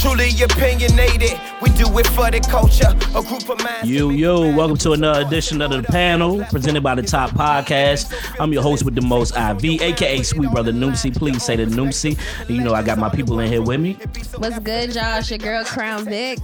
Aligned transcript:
truly 0.00 0.30
opinionated. 0.42 1.49
We 1.60 1.68
do 1.70 1.98
it 1.98 2.06
for 2.06 2.30
the 2.30 2.40
culture. 2.40 2.88
A 3.14 3.22
group 3.22 3.46
of 3.50 3.62
minds. 3.62 3.90
Yo, 3.90 4.08
yo, 4.08 4.54
welcome 4.54 4.78
to 4.78 4.92
another 4.92 5.20
edition 5.26 5.60
of 5.60 5.70
the 5.70 5.82
panel 5.82 6.42
presented 6.44 6.82
by 6.82 6.94
the 6.94 7.02
Top 7.02 7.30
Podcast. 7.30 8.14
I'm 8.40 8.50
your 8.50 8.62
host 8.62 8.82
with 8.84 8.94
the 8.94 9.02
most 9.02 9.36
IV, 9.36 9.82
aka 9.82 10.22
Sweet 10.22 10.50
Brother 10.52 10.72
Noomsy. 10.72 11.14
Please 11.14 11.42
say 11.42 11.56
the 11.56 11.66
Noomsy. 11.66 12.18
You 12.48 12.62
know, 12.62 12.72
I 12.72 12.82
got 12.82 12.96
my 12.96 13.10
people 13.10 13.40
in 13.40 13.52
here 13.52 13.60
with 13.60 13.78
me. 13.78 13.94
What's 14.36 14.58
good, 14.60 14.94
y'all? 14.94 15.18
It's 15.18 15.28
your 15.28 15.38
girl 15.38 15.62
Crown 15.64 16.06
Vic. 16.06 16.38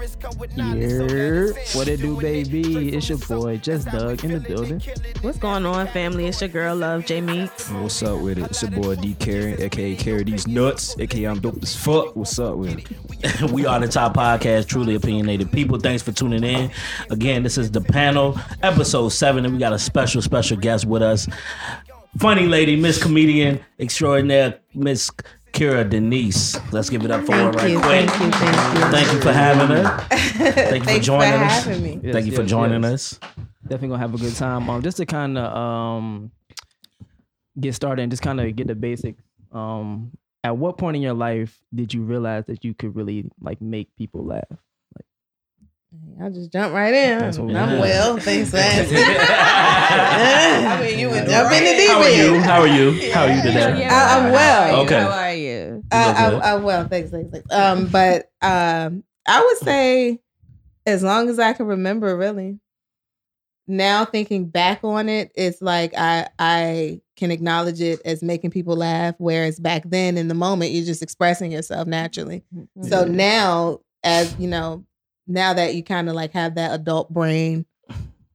Yeah, 0.54 1.52
what 1.72 1.88
it 1.88 2.00
do, 2.00 2.20
baby? 2.20 2.94
It's 2.94 3.08
your 3.08 3.18
boy, 3.18 3.56
Just 3.56 3.88
Doug 3.88 4.22
in 4.22 4.32
the 4.32 4.40
building. 4.40 4.82
What's 5.22 5.38
going 5.38 5.64
on, 5.64 5.86
family? 5.88 6.26
It's 6.26 6.42
your 6.42 6.48
girl 6.48 6.76
Love 6.76 7.06
J 7.06 7.22
Meeks. 7.22 7.70
What's 7.70 8.02
up 8.02 8.20
with 8.20 8.36
it? 8.38 8.44
It's 8.50 8.60
your 8.60 8.70
boy 8.70 8.96
D 8.96 9.14
Carry, 9.14 9.54
aka 9.62 9.96
Carry 9.96 10.24
These 10.24 10.46
Nuts, 10.46 10.94
aka 10.98 11.24
I'm 11.24 11.40
dope 11.40 11.62
as 11.62 11.74
fuck. 11.74 12.14
What's 12.16 12.38
up 12.38 12.56
with 12.56 12.78
it? 12.78 13.50
we 13.50 13.64
are 13.64 13.80
the 13.80 13.88
Top 13.88 14.14
Podcast, 14.14 14.66
truly 14.66 14.94
opinionated 15.06 15.52
people. 15.52 15.78
Thanks 15.78 16.02
for 16.02 16.10
tuning 16.10 16.42
in. 16.42 16.68
Again, 17.10 17.44
this 17.44 17.56
is 17.56 17.70
the 17.70 17.80
panel, 17.80 18.36
episode 18.62 19.10
seven, 19.10 19.44
and 19.44 19.54
we 19.54 19.60
got 19.60 19.72
a 19.72 19.78
special, 19.78 20.20
special 20.20 20.56
guest 20.56 20.84
with 20.84 21.00
us. 21.00 21.28
Funny 22.18 22.46
lady, 22.46 22.74
Miss 22.74 23.00
Comedian 23.00 23.60
Extraordinaire, 23.78 24.58
Miss 24.74 25.10
Kera 25.52 25.88
Denise. 25.88 26.58
Let's 26.72 26.90
give 26.90 27.04
it 27.04 27.12
up 27.12 27.24
for 27.24 27.34
her 27.34 27.52
Thank 27.52 27.56
right 27.56 27.70
you, 27.70 27.78
quick. 27.78 28.10
thank 28.10 28.20
you, 28.20 28.30
thank 28.32 28.74
you. 28.74 28.90
Thank 28.90 29.12
you 29.12 29.20
for 29.20 29.32
having 29.32 29.76
her. 29.76 29.98
Thank 30.10 30.86
you 30.86 30.96
for 30.96 31.02
joining 31.02 31.38
for 31.38 31.44
us. 31.44 31.64
having 31.64 31.82
me. 31.82 32.00
Yes, 32.02 32.12
Thank 32.12 32.26
you 32.26 32.32
for 32.32 32.44
joining 32.44 32.82
yes. 32.82 32.92
us. 32.92 33.20
Definitely 33.62 33.88
gonna 33.88 34.00
have 34.00 34.14
a 34.14 34.18
good 34.18 34.34
time. 34.34 34.68
Um, 34.68 34.82
just 34.82 34.96
to 34.96 35.06
kind 35.06 35.38
of 35.38 35.56
um 35.56 36.32
get 37.60 37.74
started 37.74 38.02
and 38.02 38.10
just 38.10 38.22
kind 38.22 38.40
of 38.40 38.56
get 38.56 38.66
the 38.66 38.74
basics. 38.74 39.22
Um, 39.52 40.10
at 40.42 40.56
what 40.56 40.78
point 40.78 40.96
in 40.96 41.02
your 41.02 41.14
life 41.14 41.58
did 41.74 41.94
you 41.94 42.02
realize 42.02 42.44
that 42.46 42.64
you 42.64 42.74
could 42.74 42.96
really 42.96 43.30
like 43.40 43.60
make 43.60 43.88
people 43.96 44.24
laugh? 44.24 44.44
I'll 46.20 46.30
just 46.30 46.52
jump 46.52 46.74
right 46.74 46.92
in. 46.92 47.18
That's 47.18 47.38
what 47.38 47.48
we 47.48 47.56
I'm 47.56 47.70
do. 47.76 47.80
well, 47.80 48.16
thanks 48.18 48.50
for 48.50 48.56
asking. 48.58 48.98
I 48.98 50.78
mean, 50.80 50.98
you 50.98 51.08
would 51.10 51.26
jump 51.28 51.52
in 51.52 51.64
the 51.64 51.70
deep 51.76 51.88
How 51.90 52.00
are 52.02 52.08
you? 52.10 52.40
How 52.40 52.60
are 52.60 52.66
you? 52.66 53.12
How 53.12 53.24
are 53.24 53.32
you 53.32 53.42
today? 53.42 53.86
I- 53.86 54.18
I'm 54.18 54.32
well. 54.32 54.80
Okay. 54.84 55.00
How 55.00 55.08
are 55.08 55.34
you? 55.34 55.82
Uh, 55.90 56.30
You 56.30 56.36
I, 56.38 56.50
I, 56.50 56.54
well, 56.56 56.88
thanks, 56.88 57.10
thanks, 57.10 57.30
thanks. 57.30 57.52
Um, 57.52 57.86
but 57.86 58.30
um, 58.42 59.04
I 59.26 59.42
would 59.44 59.58
say 59.58 60.20
as 60.86 61.02
long 61.02 61.28
as 61.28 61.38
I 61.38 61.52
can 61.52 61.66
remember, 61.66 62.16
really. 62.16 62.58
Now 63.68 64.04
thinking 64.04 64.46
back 64.48 64.84
on 64.84 65.08
it, 65.08 65.32
it's 65.34 65.60
like 65.60 65.92
I 65.98 66.28
I 66.38 67.00
can 67.16 67.32
acknowledge 67.32 67.80
it 67.80 68.00
as 68.04 68.22
making 68.22 68.50
people 68.50 68.76
laugh, 68.76 69.16
whereas 69.18 69.58
back 69.58 69.82
then 69.86 70.16
in 70.16 70.28
the 70.28 70.34
moment 70.34 70.70
you're 70.70 70.84
just 70.84 71.02
expressing 71.02 71.50
yourself 71.50 71.88
naturally. 71.88 72.44
So 72.82 73.04
now, 73.06 73.80
as 74.04 74.36
you 74.38 74.46
know, 74.46 74.84
now 75.26 75.52
that 75.54 75.74
you 75.74 75.82
kind 75.82 76.08
of 76.08 76.14
like 76.14 76.32
have 76.32 76.54
that 76.54 76.72
adult 76.72 77.12
brain, 77.12 77.66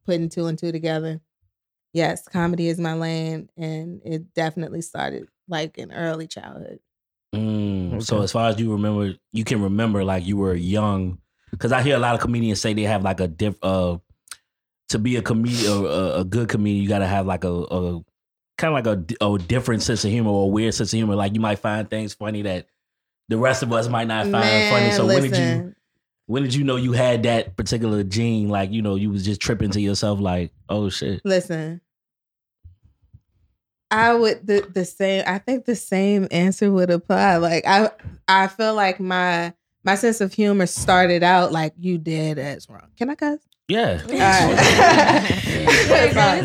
putting 0.06 0.30
two 0.30 0.48
and 0.48 0.58
two 0.58 0.72
together, 0.72 1.22
yes, 1.94 2.28
comedy 2.28 2.68
is 2.68 2.80
my 2.80 2.94
lane, 2.94 3.50
and 3.58 4.02
it 4.04 4.34
definitely 4.34 4.82
started 4.82 5.28
like 5.48 5.78
in 5.78 5.92
early 5.92 6.28
childhood. 6.28 6.80
Mm, 7.36 8.04
So 8.04 8.22
as 8.22 8.32
far 8.32 8.50
as 8.50 8.60
you 8.60 8.72
remember, 8.72 9.16
you 9.32 9.44
can 9.44 9.62
remember 9.62 10.04
like 10.04 10.26
you 10.26 10.38
were 10.38 10.56
young, 10.56 11.20
because 11.52 11.72
I 11.72 11.82
hear 11.82 11.96
a 11.96 12.00
lot 12.00 12.16
of 12.16 12.22
comedians 12.22 12.62
say 12.62 12.74
they 12.74 12.84
have 12.84 13.04
like 13.04 13.20
a 13.20 13.28
diff. 13.28 13.56
Uh, 13.62 13.98
to 14.90 15.00
be 15.00 15.16
a 15.16 15.22
comedian, 15.22 15.72
or 15.72 15.86
a, 15.86 16.20
a 16.20 16.24
good 16.26 16.50
comedian, 16.50 16.84
you 16.84 16.90
got 16.90 17.00
to 17.00 17.08
have 17.08 17.26
like 17.26 17.46
a, 17.46 17.50
a 17.50 18.02
kind 18.58 18.76
of 18.78 18.86
like 18.86 19.16
a, 19.22 19.26
a 19.26 19.38
different 19.40 19.82
sense 19.82 20.04
of 20.04 20.12
humor 20.12 20.32
or 20.32 20.44
a 20.44 20.48
weird 20.48 20.74
sense 20.74 20.92
of 20.92 20.98
humor. 20.98 21.16
Like 21.16 21.34
you 21.34 21.40
might 21.40 21.60
find 21.60 21.90
things 21.90 22.14
funny 22.14 22.42
that 22.42 22.68
the 23.30 23.38
rest 23.38 23.64
of 23.64 23.72
us 23.72 23.88
might 23.88 24.08
not 24.10 24.24
find 24.24 24.34
funny. 24.34 24.88
Man, 24.88 24.92
So 24.92 25.08
when 25.08 25.22
did 25.22 25.32
you 25.32 25.38
listen, 25.38 25.76
when 26.32 26.44
did 26.44 26.56
you 26.56 26.64
know 26.64 26.78
you 26.78 26.94
had 26.94 27.24
that 27.24 27.58
particular 27.58 28.04
gene? 28.04 28.48
Like 28.48 28.72
you 28.72 28.82
know 28.82 28.96
you 28.96 29.10
was 29.10 29.26
just 29.26 29.42
tripping 29.42 29.70
to 29.72 29.82
yourself 29.82 30.22
like 30.22 30.54
oh 30.70 30.90
shit. 30.90 31.20
listen? 31.26 31.82
I 33.92 34.14
would 34.14 34.48
the 34.48 34.66
the 34.74 34.86
same. 34.86 35.26
I 35.28 35.40
think 35.40 35.66
the 35.66 35.76
same 35.76 36.30
answer 36.32 36.72
would 36.72 36.90
apply. 36.90 37.36
Like 37.36 37.66
I 37.68 37.92
I 38.30 38.48
feel 38.48 38.74
like 38.74 39.02
my 39.02 39.54
my 39.84 39.96
sense 39.96 40.22
of 40.22 40.34
humor 40.34 40.68
started 40.68 41.22
out 41.22 41.52
like 41.52 41.74
you 41.78 41.98
did 41.98 42.40
as 42.40 42.70
wrong. 42.70 42.88
Can 42.98 43.10
I 43.10 43.16
cuss? 43.16 43.40
Yeah. 43.68 44.02
Alright. 44.02 44.58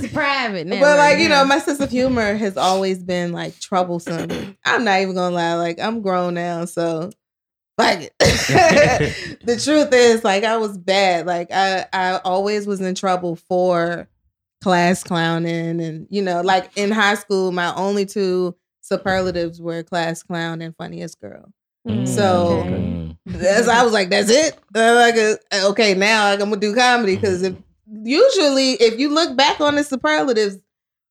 It's 0.02 0.12
private 0.12 0.66
now. 0.66 0.80
but 0.80 0.98
like 0.98 1.14
right 1.14 1.20
you 1.20 1.28
now. 1.28 1.42
know, 1.42 1.48
my 1.48 1.60
sense 1.60 1.78
of 1.78 1.90
humor 1.90 2.34
has 2.34 2.56
always 2.56 3.04
been 3.04 3.30
like 3.30 3.56
troublesome. 3.60 4.56
I'm 4.64 4.82
not 4.82 5.00
even 5.00 5.14
gonna 5.14 5.34
lie. 5.34 5.54
Like 5.54 5.78
I'm 5.78 6.02
grown 6.02 6.34
now, 6.34 6.64
so 6.64 7.10
like 7.78 8.12
it. 8.20 9.38
the 9.44 9.56
truth 9.62 9.92
is, 9.92 10.24
like 10.24 10.44
I 10.44 10.56
was 10.56 10.76
bad. 10.78 11.26
Like 11.26 11.48
I 11.52 11.86
I 11.92 12.18
always 12.24 12.66
was 12.66 12.80
in 12.80 12.94
trouble 12.94 13.36
for 13.36 14.08
class 14.62 15.02
clowning, 15.04 15.80
and 15.80 16.06
you 16.10 16.22
know, 16.22 16.40
like 16.40 16.70
in 16.76 16.90
high 16.90 17.14
school, 17.14 17.52
my 17.52 17.74
only 17.74 18.06
two 18.06 18.56
superlatives 18.80 19.60
were 19.60 19.82
class 19.82 20.22
clown 20.22 20.62
and 20.62 20.74
funniest 20.76 21.20
girl. 21.20 21.52
So- 22.06 22.62
Mm. 22.66 23.16
That's 23.26 23.66
I 23.66 23.82
was 23.82 23.92
like, 23.92 24.08
that's 24.08 24.30
it. 24.30 24.56
Like, 24.72 25.16
uh, 25.16 25.68
okay, 25.70 25.94
now 25.94 26.26
I'm 26.26 26.38
gonna 26.38 26.56
do 26.56 26.72
comedy 26.76 27.16
because 27.16 27.42
if 27.42 27.56
usually 28.04 28.74
if 28.74 29.00
you 29.00 29.08
look 29.08 29.36
back 29.36 29.60
on 29.60 29.74
the 29.74 29.82
superlatives, 29.82 30.58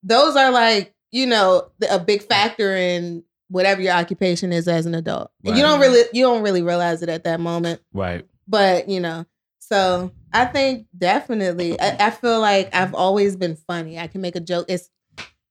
those 0.01 0.37
are 0.37 0.49
like 0.49 0.93
you 1.11 1.25
know 1.25 1.67
a 1.89 1.99
big 1.99 2.23
factor 2.23 2.73
in 2.73 3.25
whatever 3.50 3.81
your 3.81 3.94
occupation 3.94 4.51
is 4.51 4.67
as 4.67 4.85
an 4.85 4.95
adult. 4.95 5.31
And 5.44 5.56
You 5.57 5.63
don't 5.63 5.79
really 5.79 6.03
you 6.13 6.23
don't 6.23 6.41
really 6.44 6.61
realize 6.61 7.01
it 7.01 7.09
at 7.09 7.23
that 7.25 7.39
moment, 7.39 7.81
right. 7.94 8.25
but 8.47 8.89
you 8.89 9.00
know. 9.00 9.25
So 9.59 10.11
I 10.31 10.45
think 10.45 10.85
definitely 10.95 11.79
I, 11.79 12.07
I 12.07 12.09
feel 12.11 12.39
like 12.39 12.73
I've 12.75 12.94
always 12.94 13.35
been 13.35 13.56
funny. 13.56 13.97
I 13.97 14.07
can 14.07 14.22
make 14.22 14.35
a 14.35 14.39
joke. 14.39 14.66
It's 14.69 14.89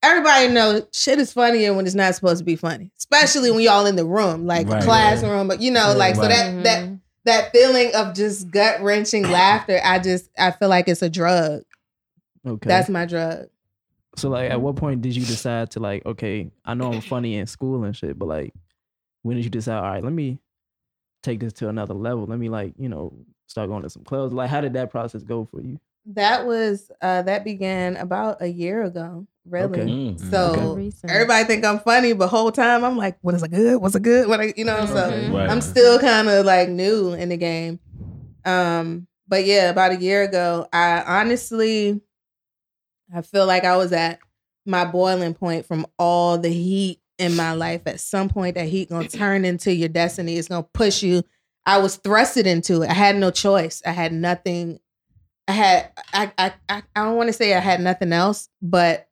everybody 0.03 0.49
knows 0.49 0.85
shit 0.93 1.19
is 1.19 1.33
funnier 1.33 1.75
when 1.75 1.87
it's 1.87 1.95
not 1.95 2.15
supposed 2.15 2.39
to 2.39 2.45
be 2.45 2.57
funny, 2.57 2.93
especially 2.99 3.51
when 3.51 3.61
y'all 3.61 3.87
in 3.87 3.97
the 3.97 4.05
room, 4.05 4.47
like 4.47 4.69
Right. 4.69 4.83
a 4.83 4.85
classroom. 4.85 5.49
But 5.49 5.61
you 5.61 5.71
know, 5.71 5.89
Yeah. 5.89 5.95
like 5.95 6.15
so 6.15 6.23
Right. 6.23 6.29
that 6.31 6.47
mm-hmm. 6.51 6.63
that 6.63 6.99
that 7.25 7.53
feeling 7.53 7.95
of 7.95 8.15
just 8.15 8.51
gut 8.51 8.83
wrenching 8.83 9.29
laughter. 9.31 9.81
I 9.83 9.99
just 9.99 10.31
I 10.39 10.51
feel 10.53 10.69
like 10.69 10.89
it's 10.89 11.03
a 11.03 11.11
drug. 11.11 11.63
Okay. 12.47 12.69
That's 12.69 12.89
my 12.89 13.07
drug. 13.07 13.47
So 14.17 14.29
like 14.29 14.51
at 14.51 14.61
what 14.61 14.77
point 14.77 15.01
did 15.01 15.17
you 15.17 15.25
decide 15.25 15.71
to 15.73 15.81
like, 15.81 16.05
okay, 16.07 16.51
I 16.65 16.75
know 16.75 16.95
I'm 16.95 17.01
funny 17.01 17.37
in 17.37 17.47
school 17.47 17.85
and 17.85 17.97
shit, 17.97 18.19
but 18.19 18.27
like 18.27 18.55
when 19.23 19.37
did 19.37 19.45
you 19.45 19.51
decide, 19.51 19.77
all 19.79 19.83
right, 19.83 20.05
let 20.05 20.13
me 20.13 20.39
take 21.23 21.41
this 21.41 21.53
to 21.55 21.69
another 21.69 21.95
level? 21.95 22.27
Let 22.27 22.39
me 22.39 22.49
like, 22.49 22.75
you 22.79 22.89
know, 22.89 23.13
start 23.47 23.69
going 23.69 23.83
to 23.83 23.91
some 23.91 24.05
clubs. 24.05 24.33
Like 24.33 24.51
how 24.51 24.61
did 24.61 24.75
that 24.75 24.91
process 24.91 25.23
go 25.23 25.45
for 25.51 25.61
you? 25.61 25.81
That 26.07 26.47
was 26.47 26.91
uh 27.01 27.23
that 27.23 27.45
began 27.45 27.97
about 27.97 28.43
a 28.43 28.47
year 28.47 28.85
ago. 28.85 29.27
Really. 29.47 29.81
Okay. 29.81 29.91
Mm. 29.91 30.31
So 30.31 30.77
Okay. 30.79 30.93
Everybody 31.09 31.45
think 31.45 31.65
I'm 31.65 31.81
funny, 31.81 32.13
but 32.13 32.29
whole 32.29 32.53
time 32.53 32.85
I'm 32.85 32.97
like, 32.97 33.19
what 33.23 33.35
is 33.35 33.43
a 33.43 33.49
good? 33.49 33.81
What's 33.81 33.95
a 33.95 34.01
good? 34.01 34.29
What 34.29 34.41
I, 34.41 34.55
you 34.57 34.65
know? 34.65 34.87
So 34.87 34.97
Okay. 34.97 35.31
Right. 35.31 35.51
I'm 35.51 35.61
still 35.61 35.99
kind 35.99 36.29
of 36.29 36.45
like 36.45 36.69
new 36.69 37.13
in 37.13 37.29
the 37.31 37.37
game. 37.37 37.81
Um, 38.45 39.07
but 39.27 39.45
yeah, 39.47 39.71
about 39.71 39.93
a 39.93 39.97
year 39.97 40.23
ago, 40.23 40.67
I 40.73 41.03
honestly 41.07 42.01
I 43.15 43.23
feel 43.23 43.47
like 43.47 43.65
I 43.65 43.77
was 43.77 43.93
at 43.93 44.19
my 44.67 44.85
boiling 44.85 45.35
point 45.35 45.67
from 45.67 45.87
all 45.99 46.37
the 46.39 46.49
heat 46.49 47.01
in 47.19 47.37
my 47.37 47.53
life. 47.53 47.83
At 47.87 48.01
some 48.01 48.29
point, 48.29 48.57
that 48.57 48.67
heat 48.67 48.89
gonna 48.91 49.09
turn 49.09 49.45
into 49.45 49.73
your 49.75 49.89
destiny. 49.89 50.37
It's 50.37 50.49
gonna 50.49 50.67
push 50.75 51.03
you. 51.03 51.23
I 51.67 51.79
was 51.79 51.97
thrusted 51.99 52.45
into 52.47 52.83
it. 52.83 52.91
I 52.91 52.95
had 52.95 53.17
no 53.17 53.31
choice. 53.31 53.83
I 53.87 53.93
had 53.93 54.13
nothing. 54.13 54.81
I 55.47 55.53
had 55.53 55.91
I 56.13 56.33
I 56.39 56.53
I, 56.69 56.83
I 56.97 57.05
don't 57.05 57.17
want 57.17 57.29
to 57.29 57.33
say 57.33 57.55
I 57.55 57.61
had 57.61 57.81
nothing 57.81 58.13
else, 58.13 58.49
but 58.61 59.09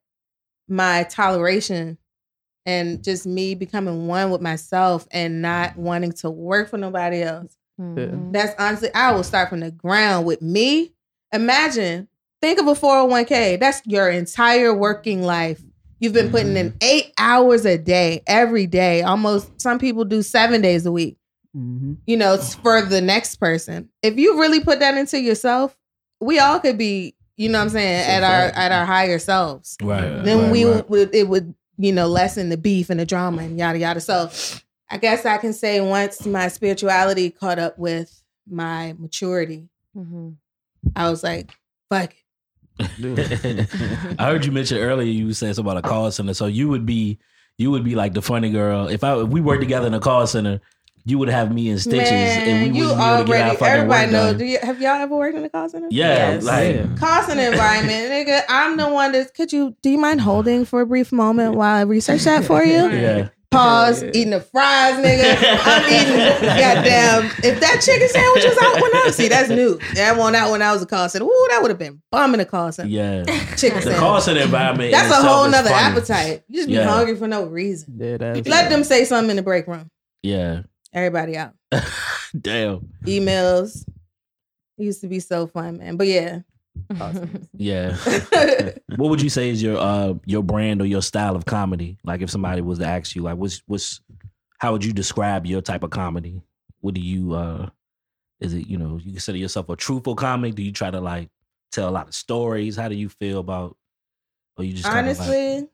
my 0.69 1.05
toleration 1.05 1.98
and 2.64 3.02
just 3.02 3.26
me 3.26 3.55
becoming 3.55 4.06
one 4.06 4.31
with 4.31 4.40
myself 4.40 5.06
and 5.10 5.43
not 5.43 5.76
wanting 5.76 6.12
to 6.12 6.31
work 6.31 6.70
for 6.70 6.78
nobody 6.78 7.22
else. 7.22 7.56
Mhm. 7.81 8.32
That's 8.32 8.55
honestly, 8.58 8.93
I 8.94 9.12
will 9.12 9.25
start 9.25 9.48
from 9.48 9.60
the 9.60 9.70
ground 9.70 10.26
with 10.26 10.40
me. 10.40 10.93
Imagine, 11.32 12.08
think 12.43 12.61
of 12.61 12.67
a 12.67 12.73
401k. 12.75 13.59
That's 13.59 13.81
your 13.87 14.11
entire 14.11 14.75
working 14.75 15.23
life. 15.23 15.62
You've 16.00 16.12
been 16.12 16.31
putting 16.31 16.56
in 16.56 16.75
eight 16.83 17.12
hours 17.17 17.65
a 17.65 17.79
day, 17.79 18.23
every 18.27 18.67
day. 18.67 19.03
Almost 19.03 19.61
some 19.61 19.79
people 19.79 20.05
do 20.05 20.21
seven 20.21 20.61
days 20.61 20.85
a 20.85 20.91
week. 20.91 21.17
Mm-hmm. 21.56 21.94
You 22.06 22.17
know, 22.17 22.35
it's 22.35 22.56
for 22.56 22.83
the 22.83 23.00
next 23.00 23.37
person. 23.37 23.89
If 24.03 24.19
you 24.19 24.41
really 24.41 24.59
put 24.59 24.81
that 24.81 24.97
into 24.97 25.21
yourself, 25.21 25.79
we 26.21 26.41
all 26.41 26.59
could 26.59 26.77
be, 26.77 27.15
you 27.37 27.49
know 27.49 27.59
what 27.59 27.65
I'm 27.67 27.71
saying, 27.71 28.05
So 28.05 28.11
at 28.11 28.23
our 28.25 28.47
at 28.59 28.73
our 28.73 28.85
higher 28.85 29.21
selves. 29.21 29.77
Right. 29.81 30.25
Then 30.25 30.43
right, 30.44 30.50
we 30.53 30.65
right. 30.65 30.91
would 30.91 31.15
it 31.15 31.29
would, 31.29 31.55
you 31.79 31.93
know, 31.93 32.09
lessen 32.09 32.49
the 32.49 32.56
beef 32.56 32.91
and 32.91 32.99
the 32.99 33.06
drama 33.06 33.43
and 33.43 33.56
yada 33.59 33.79
yada. 33.79 34.00
So 34.00 34.31
I 34.91 34.97
guess 34.99 35.25
I 35.25 35.39
can 35.39 35.53
say 35.53 35.81
once 35.81 36.27
my 36.27 36.49
spirituality 36.49 37.31
caught 37.31 37.59
up 37.61 37.79
with 37.79 38.23
my 38.50 38.94
maturity, 38.99 39.69
Mhm. 39.97 40.37
I 40.97 41.11
was 41.11 41.23
like, 41.23 41.50
fuck 41.91 42.11
it. 42.11 42.17
I 42.80 44.16
heard 44.19 44.44
you 44.44 44.52
mention 44.52 44.78
earlier 44.78 45.06
you 45.10 45.26
were 45.28 45.34
saying 45.34 45.54
something 45.54 45.70
about 45.70 45.84
a 45.84 45.88
call 45.88 46.10
center. 46.10 46.34
So 46.34 46.46
you 46.46 46.69
would 46.69 46.86
be 46.86 47.19
you 47.58 47.70
would 47.70 47.84
be 47.84 47.94
like 47.94 48.14
the 48.14 48.22
funny 48.22 48.50
girl. 48.50 48.88
If 48.88 49.04
I 49.04 49.20
if 49.20 49.28
we 49.28 49.40
worked 49.40 49.60
together 49.62 49.86
in 49.86 49.94
a 49.94 50.00
call 50.00 50.26
center, 50.26 50.60
you 51.04 51.19
would 51.19 51.28
have 51.28 51.52
me 51.52 51.69
in 51.69 51.78
stitches, 51.78 52.10
Man, 52.10 52.48
and 52.48 52.72
we 52.72 52.78
you 52.78 52.84
wouldn't 52.86 53.00
be 53.00 53.04
able 53.04 53.24
to 53.24 53.32
get 53.32 53.48
our 53.48 53.54
fucking 53.56 53.66
Everybody 53.66 54.02
work 54.04 54.12
know. 54.12 54.26
done. 54.30 54.38
Do 54.38 54.44
you, 54.44 54.58
have 54.62 54.80
y'all 54.80 54.90
ever 55.02 55.16
worked 55.16 55.36
in 55.36 55.44
a 55.44 55.48
call 55.50 55.69
center? 55.69 55.88
Yeah, 55.90 56.32
Yes. 56.34 56.44
like 56.44 56.76
Yeah. 56.76 56.86
Call 56.96 57.22
center 57.24 57.50
environment, 57.50 58.10
nigga. 58.10 58.42
I'm 58.48 58.76
the 58.76 58.88
one 58.88 59.12
that. 59.12 59.34
Could 59.34 59.52
you? 59.52 59.76
Do 59.82 59.90
you 59.90 59.98
mind 59.98 60.20
holding 60.20 60.64
for 60.64 60.80
a 60.80 60.86
brief 60.86 61.10
moment 61.12 61.54
while 61.56 61.74
I 61.76 61.80
research 61.82 62.22
that 62.24 62.44
for 62.44 62.62
you? 62.64 62.88
yeah, 62.88 63.28
Pause. 63.52 64.04
Eating 64.04 64.31
the 64.31 64.40
fries, 64.40 64.94
nigga. 64.96 65.37
I'm 65.64 65.93
eating 65.93 66.16
goddamn. 66.16 67.26
If 67.44 67.60
that 67.60 67.81
chicken 67.84 68.08
sandwich 68.08 68.44
was 68.44 68.58
out 68.62 68.75
when 68.82 68.94
I 68.96 69.02
was 69.06 69.16
see, 69.16 69.28
that's 69.28 69.49
new. 69.49 69.78
That 69.94 70.16
one 70.16 70.34
out 70.34 70.50
when 70.50 70.62
I 70.62 70.72
was 70.72 70.82
a 70.82 70.87
call 70.87 71.08
center. 71.08 71.25
Ooh, 71.26 71.46
that 71.50 71.60
would 71.62 71.70
have 71.70 71.78
been 71.78 72.02
bumming 72.10 72.40
a 72.40 72.44
call 72.44 72.72
center. 72.72 72.88
yeah. 72.88 73.22
Chicken 73.56 73.76
The 73.76 73.82
sandwich. 73.82 73.96
call 73.99 74.20
center 74.20 74.40
environment. 74.40 74.90
That's 74.93 75.10
a 75.12 75.22
whole 75.22 75.49
nother 75.49 75.69
funny. 75.70 75.96
appetite. 75.96 76.43
You 76.49 76.56
just 76.56 76.69
be 76.69 76.75
Yeah. 76.75 76.84
hungry 76.88 77.16
for 77.16 77.28
no 77.28 77.44
reason. 77.44 77.96
Yeah, 77.99 78.16
Let 78.46 78.70
them 78.70 78.84
say 78.84 79.04
something 79.04 79.31
in 79.31 79.37
the 79.37 79.43
break 79.43 79.66
room. 79.66 79.90
Yeah, 80.22 80.62
Everybody 80.94 81.37
out. 81.37 81.52
damn. 82.40 82.88
Emails. 83.06 83.84
It 84.78 84.84
used 84.84 85.00
to 85.02 85.08
be 85.08 85.20
so 85.20 85.46
fun, 85.46 85.78
man. 85.78 85.96
But 85.96 86.06
yeah. 86.06 86.40
Yeah. 87.55 87.97
what 88.97 89.11
would 89.11 89.23
you 89.23 89.29
say 89.31 89.50
is 89.50 89.62
your 89.62 89.79
uh 89.79 90.15
your 90.27 90.43
brand 90.43 90.81
or 90.83 90.87
your 90.87 91.03
style 91.03 91.37
of 91.37 91.44
comedy? 91.44 91.99
Like 92.05 92.21
if 92.23 92.31
somebody 92.31 92.61
was 92.61 92.79
to 92.81 92.87
ask 92.87 93.15
you, 93.15 93.23
like 93.23 93.37
what's 93.37 93.62
what's 93.67 94.00
how 94.59 94.73
would 94.73 94.85
you 94.85 94.93
describe 94.93 95.47
your 95.47 95.61
type 95.61 95.83
of 95.83 95.91
comedy? 95.91 96.43
What 96.81 96.94
do 96.94 97.00
you 97.00 97.33
uh 97.35 97.69
is 98.41 98.55
it, 98.55 98.67
you 98.67 98.77
know, 98.79 98.99
you 99.03 99.12
consider 99.12 99.39
yourself 99.39 99.69
a 99.69 99.77
truthful 99.77 100.17
comic? 100.17 100.55
Do 100.56 100.62
you 100.62 100.73
try 100.73 100.91
to 100.91 101.00
like 101.00 101.29
tell 101.71 101.89
a 101.89 101.91
lot 101.93 102.09
of 102.09 102.15
stories? 102.15 102.77
How 102.77 102.89
do 102.89 102.94
you 102.97 103.09
feel 103.09 103.39
about 103.39 103.77
or 104.56 104.65
you 104.65 104.73
just 104.73 104.85
kind 104.89 105.09
of 105.09 105.19
like- 105.19 105.29
Honestly, 105.29 105.69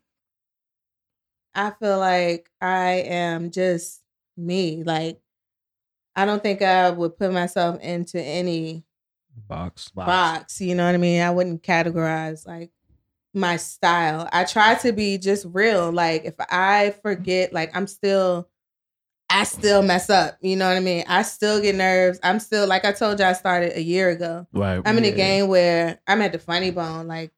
I 1.54 1.70
feel 1.80 1.98
like 1.98 2.50
I 2.60 2.90
am 3.06 3.50
just 3.50 4.00
me. 4.36 4.82
Like, 4.84 5.20
I 6.14 6.24
don't 6.24 6.42
think 6.42 6.62
I 6.62 6.90
would 6.90 7.16
put 7.18 7.32
myself 7.32 7.80
into 7.80 8.20
any 8.22 8.84
Box. 9.46 9.90
box. 9.90 10.60
You 10.60 10.74
know 10.74 10.86
what 10.86 10.94
I 10.94 10.98
mean? 10.98 11.20
I 11.22 11.30
wouldn't 11.30 11.62
categorize 11.62 12.46
like 12.46 12.70
my 13.34 13.56
style. 13.56 14.28
I 14.32 14.44
try 14.44 14.74
to 14.76 14.92
be 14.92 15.18
just 15.18 15.46
real. 15.50 15.92
Like, 15.92 16.24
if 16.24 16.34
I 16.38 16.94
forget, 17.02 17.52
like, 17.52 17.76
I'm 17.76 17.86
still. 17.86 18.48
I 19.30 19.44
still 19.44 19.82
mess 19.82 20.08
up. 20.08 20.38
You 20.40 20.56
know 20.56 20.66
what 20.66 20.78
I 20.78 20.80
mean? 20.80 21.04
I 21.06 21.20
still 21.20 21.60
get 21.60 21.74
nerves. 21.74 22.18
I'm 22.22 22.40
still 22.40 22.66
like 22.66 22.86
I 22.86 22.92
told 22.92 23.18
you 23.18 23.26
I 23.26 23.34
started 23.34 23.76
a 23.76 23.82
year 23.82 24.08
ago. 24.08 24.46
Right. 24.54 24.80
I'm 24.86 24.96
in 24.96 25.04
a 25.04 25.08
Yeah. 25.08 25.14
game 25.16 25.48
where 25.48 26.00
I'm 26.06 26.22
at 26.22 26.32
the 26.32 26.38
funny 26.38 26.70
bone. 26.70 27.06
Like 27.08 27.30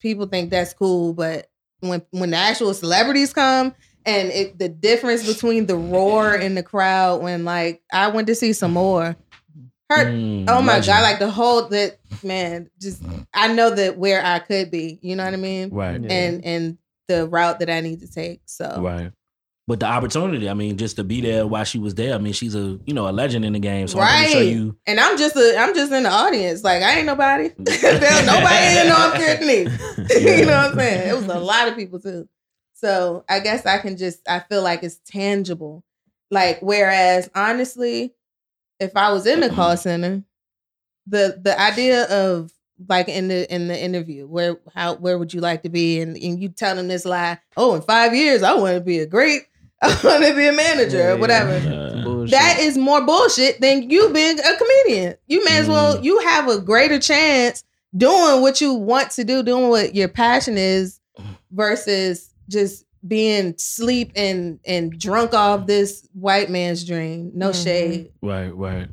people 0.00 0.24
think 0.26 0.48
that's 0.48 0.72
cool, 0.72 1.12
but 1.12 1.50
when 1.80 2.00
when 2.10 2.30
the 2.30 2.38
actual 2.38 2.72
celebrities 2.72 3.34
come 3.34 3.74
and 4.06 4.30
it, 4.30 4.58
the 4.58 4.70
difference 4.70 5.26
between 5.26 5.66
the 5.66 5.76
roar 5.76 6.34
in 6.34 6.54
the 6.54 6.62
crowd 6.62 7.20
when 7.22 7.44
like 7.44 7.82
I 7.92 8.08
went 8.08 8.26
to 8.28 8.34
see 8.34 8.54
Sommore. 8.54 9.14
Her, 9.90 10.06
Mm, 10.06 10.44
oh 10.48 10.62
my 10.62 10.74
legend. 10.74 10.86
god, 10.86 11.02
like 11.02 11.18
the 11.18 11.30
whole 11.30 11.68
that 11.68 11.98
man, 12.22 12.70
just 12.80 13.02
I 13.34 13.52
know 13.52 13.70
that 13.70 13.98
where 13.98 14.24
I 14.24 14.38
could 14.38 14.70
be. 14.70 14.98
You 15.02 15.16
know 15.16 15.24
what 15.24 15.34
I 15.34 15.36
mean? 15.36 15.70
Right. 15.70 16.00
Yeah. 16.00 16.10
And 16.12 16.44
and 16.44 16.78
the 17.08 17.26
route 17.26 17.58
that 17.58 17.68
I 17.68 17.80
need 17.80 18.00
to 18.00 18.10
take. 18.10 18.42
So 18.46 18.76
Right. 18.80 19.10
But 19.66 19.78
the 19.78 19.86
opportunity, 19.86 20.48
I 20.48 20.54
mean, 20.54 20.76
just 20.78 20.96
to 20.96 21.04
be 21.04 21.20
there 21.20 21.46
while 21.46 21.62
she 21.62 21.78
was 21.78 21.94
there, 21.94 22.14
I 22.14 22.18
mean, 22.18 22.32
she's 22.32 22.54
a 22.56 22.78
you 22.86 22.94
know 22.94 23.08
a 23.08 23.10
legend 23.12 23.44
in 23.44 23.52
the 23.52 23.58
game. 23.58 23.86
So 23.88 24.00
I'm 24.00 24.08
pretty 24.16 24.32
sure 24.32 24.40
Right. 24.42 24.48
you 24.50 24.76
and 24.86 24.98
I'm 25.00 25.18
just 25.18 25.34
a 25.36 25.56
I'm 25.58 25.74
just 25.74 25.90
in 25.92 26.04
the 26.04 26.10
audience. 26.10 26.62
Like 26.64 26.82
I 26.84 26.96
ain't 26.98 27.06
nobody. 27.06 27.48
There's 27.58 28.26
nobody 28.26 28.66
in 28.66 28.86
the 28.86 28.94
North 28.96 29.14
Carolina. 29.14 29.70
you 30.20 30.46
know 30.46 30.52
what 30.56 30.70
I'm 30.72 30.78
saying? 30.78 31.08
It 31.10 31.14
was 31.14 31.26
a 31.26 31.38
lot 31.40 31.66
of 31.68 31.74
people 31.76 31.98
too. 32.00 32.28
So 32.74 33.24
I 33.28 33.40
guess 33.40 33.66
I 33.66 33.78
can 33.78 33.96
just 33.96 34.20
I 34.28 34.38
feel 34.40 34.62
like 34.62 34.82
it's 34.84 35.00
tangible. 35.06 35.84
Like 36.30 36.60
whereas 36.62 37.28
honestly, 37.34 38.14
if 38.80 38.96
I 38.96 39.12
was 39.12 39.26
in 39.26 39.40
the 39.40 39.50
call 39.50 39.76
center, 39.76 40.22
the 41.06 41.38
the 41.42 41.58
idea 41.60 42.04
of 42.04 42.52
like 42.88 43.08
in 43.08 43.28
the 43.28 43.52
in 43.54 43.68
the 43.68 43.78
interview, 43.78 44.26
where 44.26 44.56
how 44.74 44.94
where 44.94 45.18
would 45.18 45.32
you 45.34 45.40
like 45.40 45.62
to 45.64 45.68
be? 45.68 46.00
And, 46.00 46.16
and 46.16 46.40
you 46.42 46.48
tell 46.48 46.74
them 46.76 46.88
this 46.88 47.04
lie, 47.04 47.38
oh, 47.56 47.74
in 47.74 47.82
five 47.82 48.14
years 48.14 48.42
I 48.42 48.54
want 48.54 48.74
to 48.76 48.80
be 48.80 48.98
a 49.00 49.06
great, 49.06 49.42
I 49.82 49.88
want 50.02 50.24
to 50.24 50.34
be 50.34 50.46
a 50.46 50.52
manager 50.52 50.98
Yeah, 50.98 51.10
or 51.12 51.16
whatever. 51.18 52.02
bullshit. 52.04 52.30
That 52.32 52.58
is 52.60 52.78
more 52.78 53.04
bullshit 53.04 53.60
than 53.60 53.90
you 53.90 54.10
being 54.12 54.38
a 54.38 54.56
comedian. 54.56 55.16
You 55.26 55.44
may 55.44 55.58
as 55.58 55.68
well 55.68 55.98
Mm. 55.98 56.04
you 56.04 56.18
have 56.20 56.48
a 56.48 56.58
greater 56.60 56.98
chance 56.98 57.64
doing 57.96 58.40
what 58.40 58.60
you 58.60 58.72
want 58.74 59.10
to 59.12 59.24
do, 59.24 59.42
doing 59.42 59.68
what 59.68 59.94
your 59.94 60.08
passion 60.08 60.56
is, 60.56 61.00
versus 61.50 62.30
just 62.48 62.84
being 63.06 63.54
sleep 63.56 64.12
and 64.14 64.60
and 64.64 64.98
drunk 64.98 65.32
off 65.34 65.66
this 65.66 66.06
white 66.12 66.50
man's 66.50 66.84
dream. 66.84 67.30
No 67.34 67.50
Mhm. 67.50 67.62
shade. 67.62 68.12
right, 68.22 68.54
right. 68.54 68.88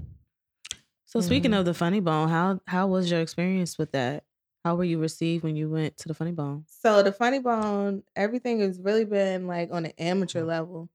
So 1.06 1.20
speaking 1.22 1.52
Mhm. 1.52 1.60
of 1.60 1.66
the 1.66 1.74
Funny 1.74 2.00
Bone, 2.00 2.30
how 2.30 2.60
how 2.68 2.88
was 2.88 3.10
your 3.12 3.22
experience 3.22 3.78
with 3.78 3.92
that? 3.94 4.24
How 4.66 4.76
were 4.76 4.84
you 4.84 5.00
received 5.00 5.44
when 5.44 5.56
you 5.56 5.70
went 5.70 5.96
to 5.98 6.08
the 6.08 6.14
Funny 6.14 6.32
Bone? 6.34 6.66
So 6.68 7.02
the 7.02 7.12
funny 7.14 7.40
bone, 7.40 8.04
everything 8.16 8.60
has 8.60 8.80
really 8.80 9.06
been 9.06 9.48
like 9.48 9.70
on 9.72 9.86
an 9.86 9.94
amateur 9.98 10.44
level. 10.44 10.90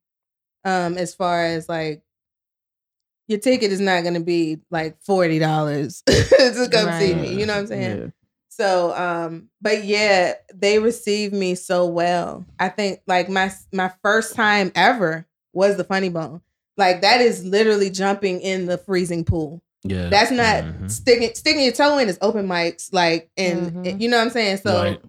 Um, 0.64 0.96
as 0.98 1.14
far 1.14 1.44
as 1.46 1.68
like 1.68 2.02
your 3.28 3.38
ticket 3.38 3.72
is 3.72 3.80
not 3.80 4.04
gonna 4.04 4.20
be 4.20 4.60
like 4.70 5.00
forty 5.02 5.38
dollars 5.38 6.02
to 6.06 6.68
come 6.70 6.92
see 7.00 7.14
me. 7.14 7.34
You 7.38 7.46
know 7.46 7.54
what 7.54 7.60
I'm 7.60 7.66
saying? 7.66 7.98
Yeah. 7.98 8.06
So, 8.56 8.94
um, 8.94 9.48
but 9.62 9.84
yeah, 9.84 10.34
they 10.54 10.78
received 10.78 11.32
me 11.32 11.54
so 11.54 11.86
well. 11.86 12.44
I 12.58 12.68
think 12.68 13.00
like 13.06 13.30
my 13.30 13.50
my 13.72 13.90
first 14.02 14.34
time 14.34 14.70
ever 14.74 15.26
was 15.54 15.78
the 15.78 15.84
funny 15.84 16.10
bone. 16.10 16.42
Like 16.76 17.00
that 17.00 17.22
is 17.22 17.44
literally 17.46 17.88
jumping 17.88 18.40
in 18.42 18.66
the 18.66 18.76
freezing 18.76 19.24
pool. 19.24 19.62
Yeah. 19.84 20.10
That's 20.10 20.30
not 20.30 20.64
Mhm. 20.64 20.90
sticking 20.90 21.34
sticking 21.34 21.62
your 21.64 21.72
toe 21.72 21.96
in 21.96 22.10
is 22.10 22.18
open 22.20 22.46
mics. 22.46 22.92
Like 22.92 23.30
and 23.38 23.72
Mhm. 23.72 24.00
you 24.00 24.10
know 24.10 24.18
what 24.18 24.24
I'm 24.24 24.30
saying? 24.30 24.58
So 24.58 24.82
right. 24.82 25.02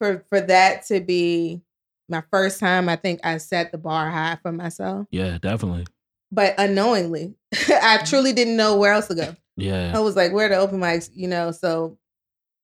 for 0.00 0.24
for 0.28 0.40
that 0.40 0.84
to 0.86 0.98
be 1.00 1.60
my 2.08 2.24
first 2.32 2.58
time, 2.58 2.88
I 2.88 2.96
think 2.96 3.20
I 3.22 3.38
set 3.38 3.70
the 3.70 3.78
bar 3.78 4.10
high 4.10 4.38
for 4.42 4.50
myself. 4.50 5.06
Yeah, 5.12 5.38
definitely. 5.40 5.86
But 6.32 6.56
unknowingly, 6.58 7.34
I 7.68 7.98
truly 8.04 8.32
didn't 8.32 8.56
know 8.56 8.76
where 8.76 8.92
else 8.92 9.06
to 9.06 9.14
go. 9.14 9.36
Yeah, 9.56 9.92
I 9.94 10.00
was 10.00 10.16
like, 10.16 10.32
where 10.32 10.46
are 10.46 10.48
the 10.50 10.56
open 10.56 10.80
mics? 10.80 11.10
You 11.14 11.28
know, 11.28 11.52
so 11.52 11.96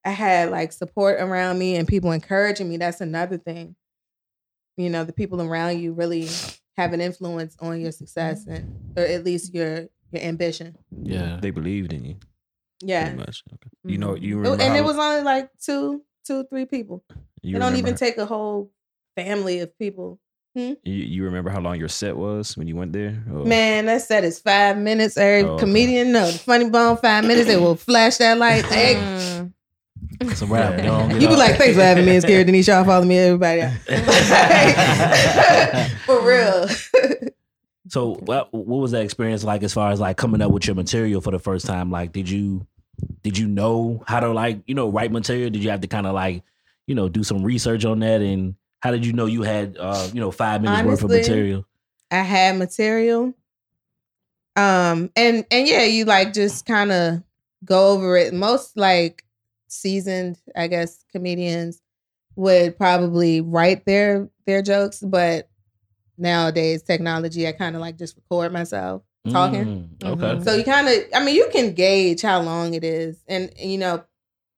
I 0.05 0.11
had 0.11 0.51
like 0.51 0.73
support 0.73 1.21
around 1.21 1.59
me 1.59 1.77
and 1.77 1.89
people 1.89 2.13
encouraging 2.13 2.69
me. 2.69 2.77
That's 2.77 3.01
another 3.01 3.39
thing. 3.39 3.75
You 4.77 4.91
know, 4.91 5.05
the 5.05 5.13
people 5.13 5.41
around 5.41 5.79
you 5.81 5.93
really 5.93 6.29
have 6.77 6.93
an 6.93 7.01
influence 7.01 7.57
on 7.61 7.81
your 7.81 7.93
success 7.93 8.43
mm-hmm. 8.45 8.55
and 8.55 8.99
or 8.99 9.03
at 9.05 9.25
least 9.25 9.55
your 9.55 9.87
your 10.13 10.23
ambition. 10.23 10.77
Yeah. 11.03 11.39
They 11.41 11.51
believed 11.51 11.93
in 11.93 12.05
you. 12.05 12.17
Yeah. 12.83 13.05
Pretty 13.05 13.17
much. 13.19 13.43
Okay. 13.53 13.71
You 13.85 13.99
know, 13.99 14.11
Mhm. 14.15 14.23
you 14.23 14.35
Oh, 14.35 14.39
remember 14.43 14.63
And 14.63 14.73
how, 14.73 14.79
it 14.79 14.85
was 14.85 14.97
only 14.99 15.23
like 15.23 15.51
two, 15.61 16.03
two, 16.27 16.45
three 16.45 16.67
people. 16.67 17.03
you 17.43 17.57
it 17.57 17.59
don't 17.61 17.71
remember- 17.73 17.79
even 17.79 17.95
take 17.97 18.19
a 18.19 18.27
whole 18.27 18.71
family 19.17 19.61
of 19.61 19.77
people. 19.79 20.19
Hmm? 20.57 20.75
You, 20.85 20.93
you 20.95 21.25
remember 21.25 21.51
how 21.51 21.61
long 21.61 21.79
your 21.81 21.89
set 21.89 22.17
was 22.17 22.57
when 22.57 22.69
you 22.69 22.77
went 22.77 22.93
there? 22.93 23.25
Or- 23.33 23.45
Man, 23.45 23.87
that 23.87 24.03
set 24.03 24.23
is 24.25 24.39
five 24.39 24.77
minutes. 24.79 25.17
Every 25.17 25.49
Oh, 25.49 25.55
okay. 25.55 25.65
comedian 25.65 26.13
know 26.13 26.31
the 26.31 26.39
funny 26.39 26.69
bone 26.71 26.97
five 26.99 27.25
minutes. 27.25 27.47
They 27.49 27.57
will 27.57 27.75
flash 27.77 28.19
that 28.19 28.39
light. 28.39 28.65
Hey, 28.67 28.95
mm. 28.95 29.53
It's 30.21 30.43
a 30.43 30.47
wrap. 30.47 30.79
Yeah. 30.79 31.07
They 31.09 31.21
You 31.21 31.29
be 31.29 31.37
like, 31.37 31.57
thanks 31.57 31.77
for 31.77 31.83
having 31.83 32.05
me. 32.05 32.17
It's 32.17 32.27
Kera 32.27 32.47
Denise. 32.47 32.69
Y'all 32.69 32.85
follow 32.85 33.05
me, 33.05 33.19
everybody. 33.19 33.63
for 36.07 36.21
real. 36.21 36.69
So, 37.89 38.15
what 38.15 38.53
what 38.53 38.81
was 38.81 38.93
that 38.93 39.03
experience 39.03 39.45
like 39.45 39.63
as 39.63 39.73
far 39.73 39.91
as 39.91 40.01
like 40.01 40.17
coming 40.17 40.41
up 40.41 40.51
with 40.51 40.67
your 40.67 40.75
material 40.75 41.21
for 41.21 41.31
the 41.31 41.39
first 41.39 41.67
time? 41.67 41.91
Like, 41.91 42.13
did 42.13 42.29
you 42.29 42.67
did 43.23 43.39
you 43.39 43.47
know 43.47 44.03
how 44.07 44.21
to 44.21 44.33
like 44.33 44.61
you 44.67 44.75
know 44.75 44.89
write 44.89 45.13
material? 45.13 45.51
Did 45.51 45.63
you 45.63 45.71
have 45.71 45.81
to 45.81 45.87
kind 45.87 46.07
of 46.07 46.15
like 46.15 46.43
you 46.87 46.95
know 46.95 47.09
do 47.09 47.23
some 47.23 47.43
research 47.43 47.85
on 47.85 48.01
that? 48.01 48.21
And 48.21 48.55
how 48.81 48.91
did 48.91 49.05
you 49.05 49.13
know 49.13 49.27
you 49.27 49.43
had 49.43 49.77
uh 49.79 50.09
you 50.13 50.21
know 50.21 50.31
five 50.31 50.63
minutes 50.63 50.83
worth 50.83 51.05
of 51.05 51.11
material? 51.11 51.67
I 52.11 52.23
had 52.23 52.57
material. 52.57 53.35
Um 54.57 55.11
and 55.17 55.45
and 55.51 55.69
yeah, 55.69 55.85
you 55.85 56.05
like 56.05 56.33
just 56.33 56.67
kind 56.67 56.93
of 56.93 57.23
go 57.65 57.91
over 57.91 58.17
it. 58.17 58.33
Most 58.33 58.77
like 58.77 59.24
seasoned, 59.75 60.39
I 60.57 60.67
guess, 60.69 61.05
comedians 61.13 61.81
would 62.37 62.77
probably 62.77 63.41
write 63.41 63.85
their 63.87 64.29
their 64.47 64.63
jokes, 64.63 65.01
but 65.01 65.49
nowadays 66.19 66.83
technology, 66.83 67.47
I 67.47 67.53
kind 67.53 67.75
of 67.75 67.81
like 67.81 67.97
just 67.99 68.17
record 68.17 68.53
myself 68.53 69.03
talking. 69.31 69.65
Mm, 70.01 70.05
okay. 70.05 70.27
Mhm. 70.37 70.45
So 70.45 70.55
you 70.55 70.65
kind 70.65 70.89
of, 70.89 70.95
I 71.15 71.25
mean, 71.25 71.35
you 71.35 71.49
can 71.53 71.73
gauge 71.75 72.23
how 72.23 72.41
long 72.41 72.75
it 72.75 72.85
is, 72.85 73.23
and 73.29 73.51
you 73.59 73.79
know, 73.79 74.05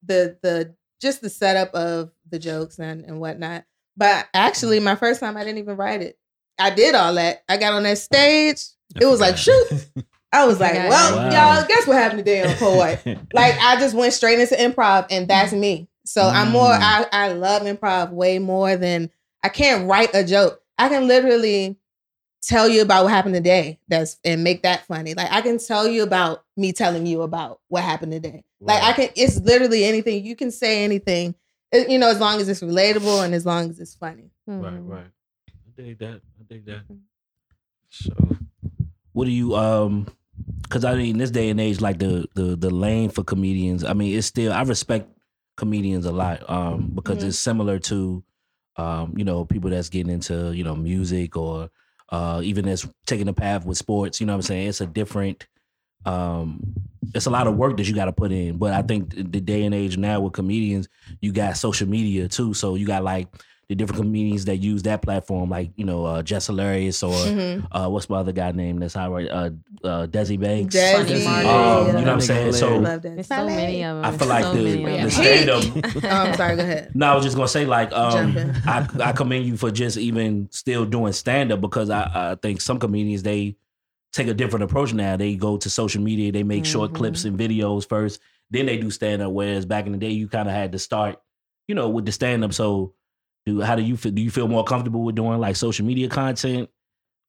the 0.04 0.36
the 0.42 0.74
just 1.00 1.20
the 1.20 1.30
setup 1.30 1.72
of 1.74 2.10
the 2.30 2.38
jokes 2.38 2.78
and 2.78 3.04
and 3.04 3.20
whatnot. 3.20 3.64
But 3.96 4.26
actually, 4.34 4.80
my 4.80 4.94
first 4.96 5.20
time, 5.20 5.36
I 5.36 5.44
didn't 5.44 5.58
even 5.58 5.76
write 5.76 6.02
it. 6.02 6.18
I 6.58 6.70
did 6.70 6.94
all 6.94 7.14
that. 7.14 7.42
I 7.48 7.56
got 7.56 7.72
on 7.74 7.82
that 7.84 7.98
stage. 7.98 8.62
It 9.00 9.06
was 9.06 9.20
like, 9.20 9.36
shoot. 9.46 9.86
I 10.36 10.46
was 10.46 10.60
like, 10.60 10.72
Okay. 10.74 10.88
well, 10.88 11.16
Wow. 11.16 11.56
y'all, 11.56 11.66
guess 11.66 11.86
what 11.86 11.96
happened 11.96 12.18
today 12.20 12.42
on 12.42 12.54
Poet? 12.56 13.00
like, 13.32 13.54
I 13.60 13.76
just 13.80 13.94
went 13.94 14.12
straight 14.12 14.38
into 14.38 14.54
improv, 14.54 15.06
and 15.10 15.26
that's 15.28 15.52
me. 15.52 15.88
So 16.04 16.22
I'm 16.28 16.50
more. 16.50 16.70
Mm. 16.70 16.78
I 16.80 17.06
I 17.12 17.32
love 17.32 17.62
improv 17.62 18.10
way 18.12 18.38
more 18.38 18.76
than 18.76 19.10
I 19.42 19.48
can't 19.48 19.88
write 19.88 20.10
a 20.14 20.22
joke. 20.24 20.62
I 20.78 20.88
can 20.88 21.08
literally 21.08 21.76
tell 22.42 22.68
you 22.68 22.82
about 22.82 23.04
what 23.04 23.10
happened 23.12 23.34
today. 23.34 23.80
That's 23.88 24.18
and 24.24 24.44
make 24.44 24.62
that 24.62 24.86
funny. 24.86 25.14
Like 25.14 25.32
I 25.32 25.40
can 25.40 25.58
tell 25.58 25.88
you 25.88 26.04
about 26.04 26.44
me 26.56 26.72
telling 26.72 27.06
you 27.06 27.22
about 27.22 27.60
what 27.68 27.82
happened 27.82 28.12
today. 28.12 28.44
Like 28.60 28.82
I 28.82 28.92
can. 28.92 29.08
It's 29.16 29.38
literally 29.40 29.84
anything. 29.84 30.24
You 30.24 30.36
can 30.36 30.50
say 30.52 30.84
anything. 30.84 31.34
You 31.72 31.98
know, 31.98 32.08
as 32.08 32.20
long 32.20 32.40
as 32.40 32.48
it's 32.48 32.60
relatable 32.62 33.24
and 33.24 33.34
as 33.34 33.44
long 33.44 33.68
as 33.68 33.80
it's 33.80 33.94
funny. 33.96 34.30
Right, 34.46 34.72
Mhm. 34.74 34.88
right. 34.88 35.06
I 35.48 35.82
dig 35.82 35.98
that. 35.98 36.20
I 36.40 36.44
dig 36.48 36.64
that. 36.66 36.82
So, 37.90 38.12
what 39.12 39.24
do 39.24 39.30
you 39.32 39.56
um? 39.56 40.06
Because 40.68 40.84
I 40.84 40.94
mean, 40.96 41.18
this 41.18 41.30
day 41.30 41.48
and 41.50 41.60
age, 41.60 41.80
like 41.80 41.98
the 41.98 42.26
the 42.34 42.56
the 42.56 42.70
lane 42.70 43.10
for 43.10 43.22
comedians. 43.24 43.84
I 43.84 43.92
mean, 43.92 44.16
it's 44.16 44.26
still 44.26 44.52
I 44.52 44.62
respect 44.62 45.10
comedians 45.56 46.04
a 46.04 46.12
lot 46.12 46.48
um 46.50 46.92
because 46.94 47.18
Mhm. 47.22 47.28
it's 47.28 47.38
similar 47.38 47.78
to 47.78 48.22
um 48.76 49.14
you 49.16 49.24
know 49.24 49.44
people 49.46 49.70
that's 49.70 49.88
getting 49.88 50.12
into 50.12 50.52
you 50.52 50.62
know 50.62 50.76
music 50.76 51.34
or 51.34 51.70
uh 52.10 52.40
even 52.44 52.66
that's 52.66 52.86
taking 53.06 53.26
the 53.26 53.32
path 53.32 53.64
with 53.64 53.78
sports. 53.78 54.20
You 54.20 54.26
know 54.26 54.34
what 54.34 54.38
I'm 54.38 54.42
saying? 54.42 54.68
It's 54.68 54.80
a 54.80 54.86
different 54.86 55.46
um 56.04 56.74
it's 57.14 57.26
a 57.26 57.30
lot 57.30 57.46
of 57.46 57.56
work 57.56 57.76
that 57.76 57.88
you 57.88 57.94
got 57.94 58.06
to 58.06 58.12
put 58.12 58.32
in 58.32 58.58
but 58.58 58.72
i 58.72 58.82
think 58.82 59.10
the 59.14 59.40
day 59.40 59.64
and 59.64 59.74
age 59.74 59.96
now 59.96 60.20
with 60.20 60.32
comedians 60.32 60.88
you 61.20 61.32
got 61.32 61.56
social 61.56 61.88
media 61.88 62.28
too 62.28 62.54
so 62.54 62.74
you 62.74 62.86
got 62.86 63.02
like 63.04 63.28
the 63.68 63.74
different 63.74 64.00
comedians 64.00 64.44
that 64.44 64.58
use 64.58 64.82
that 64.84 65.02
platform 65.02 65.50
like 65.50 65.70
you 65.76 65.84
know 65.84 66.04
uh 66.04 66.22
jess 66.22 66.46
hilarious 66.46 67.02
or 67.02 67.10
Mhm. 67.12 67.66
uh 67.72 67.88
what's 67.88 68.08
my 68.08 68.18
other 68.18 68.30
guy 68.30 68.52
name 68.52 68.78
that's 68.78 68.94
how 68.94 69.12
right 69.12 69.28
uh 69.28 69.50
uh 69.82 70.06
desi 70.06 70.38
banks 70.38 70.74
Desi, 70.76 70.92
Funny 70.92 71.24
Marty. 71.24 71.48
um, 71.48 71.86
you 71.86 71.92
know 71.92 71.98
what 71.98 72.08
i'm 72.08 72.20
saying 72.20 72.52
so 72.52 72.76
Love 72.78 73.02
that. 73.02 73.14
There's 73.14 73.26
so 73.26 73.44
many 73.44 73.82
of 73.82 73.96
them. 73.96 74.04
i 74.04 74.16
feel 74.16 74.28
like 74.28 74.44
so 74.44 74.54
the, 74.54 74.62
many 74.82 74.98
of 74.98 75.04
the 75.04 75.10
stand 75.10 75.50
up 75.50 75.64
Oh, 76.04 76.08
I'm 76.08 76.34
sorry. 76.36 76.56
Go 76.56 76.62
ahead. 76.62 76.92
no, 76.94 77.06
I 77.06 77.14
was 77.16 77.24
just 77.24 77.34
gonna 77.36 77.48
say 77.48 77.64
like 77.66 77.92
um 77.92 78.36
I 78.66 78.86
I 79.02 79.12
commend 79.12 79.46
you 79.46 79.56
for 79.56 79.70
just 79.72 79.96
even 79.98 80.48
still 80.52 80.84
doing 80.86 81.12
stand 81.12 81.50
up 81.50 81.60
because 81.60 81.90
I, 81.90 82.02
I 82.32 82.34
think 82.36 82.60
some 82.60 82.78
comedians 82.78 83.22
they 83.24 83.56
take 84.12 84.28
a 84.28 84.34
different 84.34 84.62
approach 84.64 84.94
now. 84.94 85.16
They 85.16 85.34
go 85.34 85.56
to 85.58 85.68
social 85.68 86.00
media, 86.02 86.30
they 86.32 86.42
make 86.44 86.64
short 86.64 86.92
Mhm. 86.92 86.94
clips 86.94 87.24
and 87.24 87.38
videos 87.38 87.86
first, 87.86 88.20
then 88.50 88.64
they 88.66 88.78
do 88.78 88.90
stand 88.90 89.20
up. 89.22 89.32
Whereas 89.32 89.66
back 89.66 89.86
in 89.86 89.92
the 89.92 89.98
day, 89.98 90.10
you 90.10 90.26
kind 90.28 90.48
of 90.48 90.54
had 90.54 90.72
to 90.72 90.78
start, 90.78 91.20
you 91.68 91.74
know, 91.74 91.88
with 91.90 92.06
the 92.06 92.12
stand 92.12 92.42
up. 92.44 92.54
So, 92.54 92.94
do 93.46 93.60
how 93.60 93.76
do 93.76 93.82
you 93.82 93.96
feel? 93.96 94.12
Do 94.12 94.20
you 94.20 94.30
feel 94.30 94.48
more 94.48 94.64
comfortable 94.64 95.02
with 95.02 95.14
doing 95.14 95.38
like 95.38 95.56
social 95.56 95.86
media 95.86 96.08
content, 96.08 96.68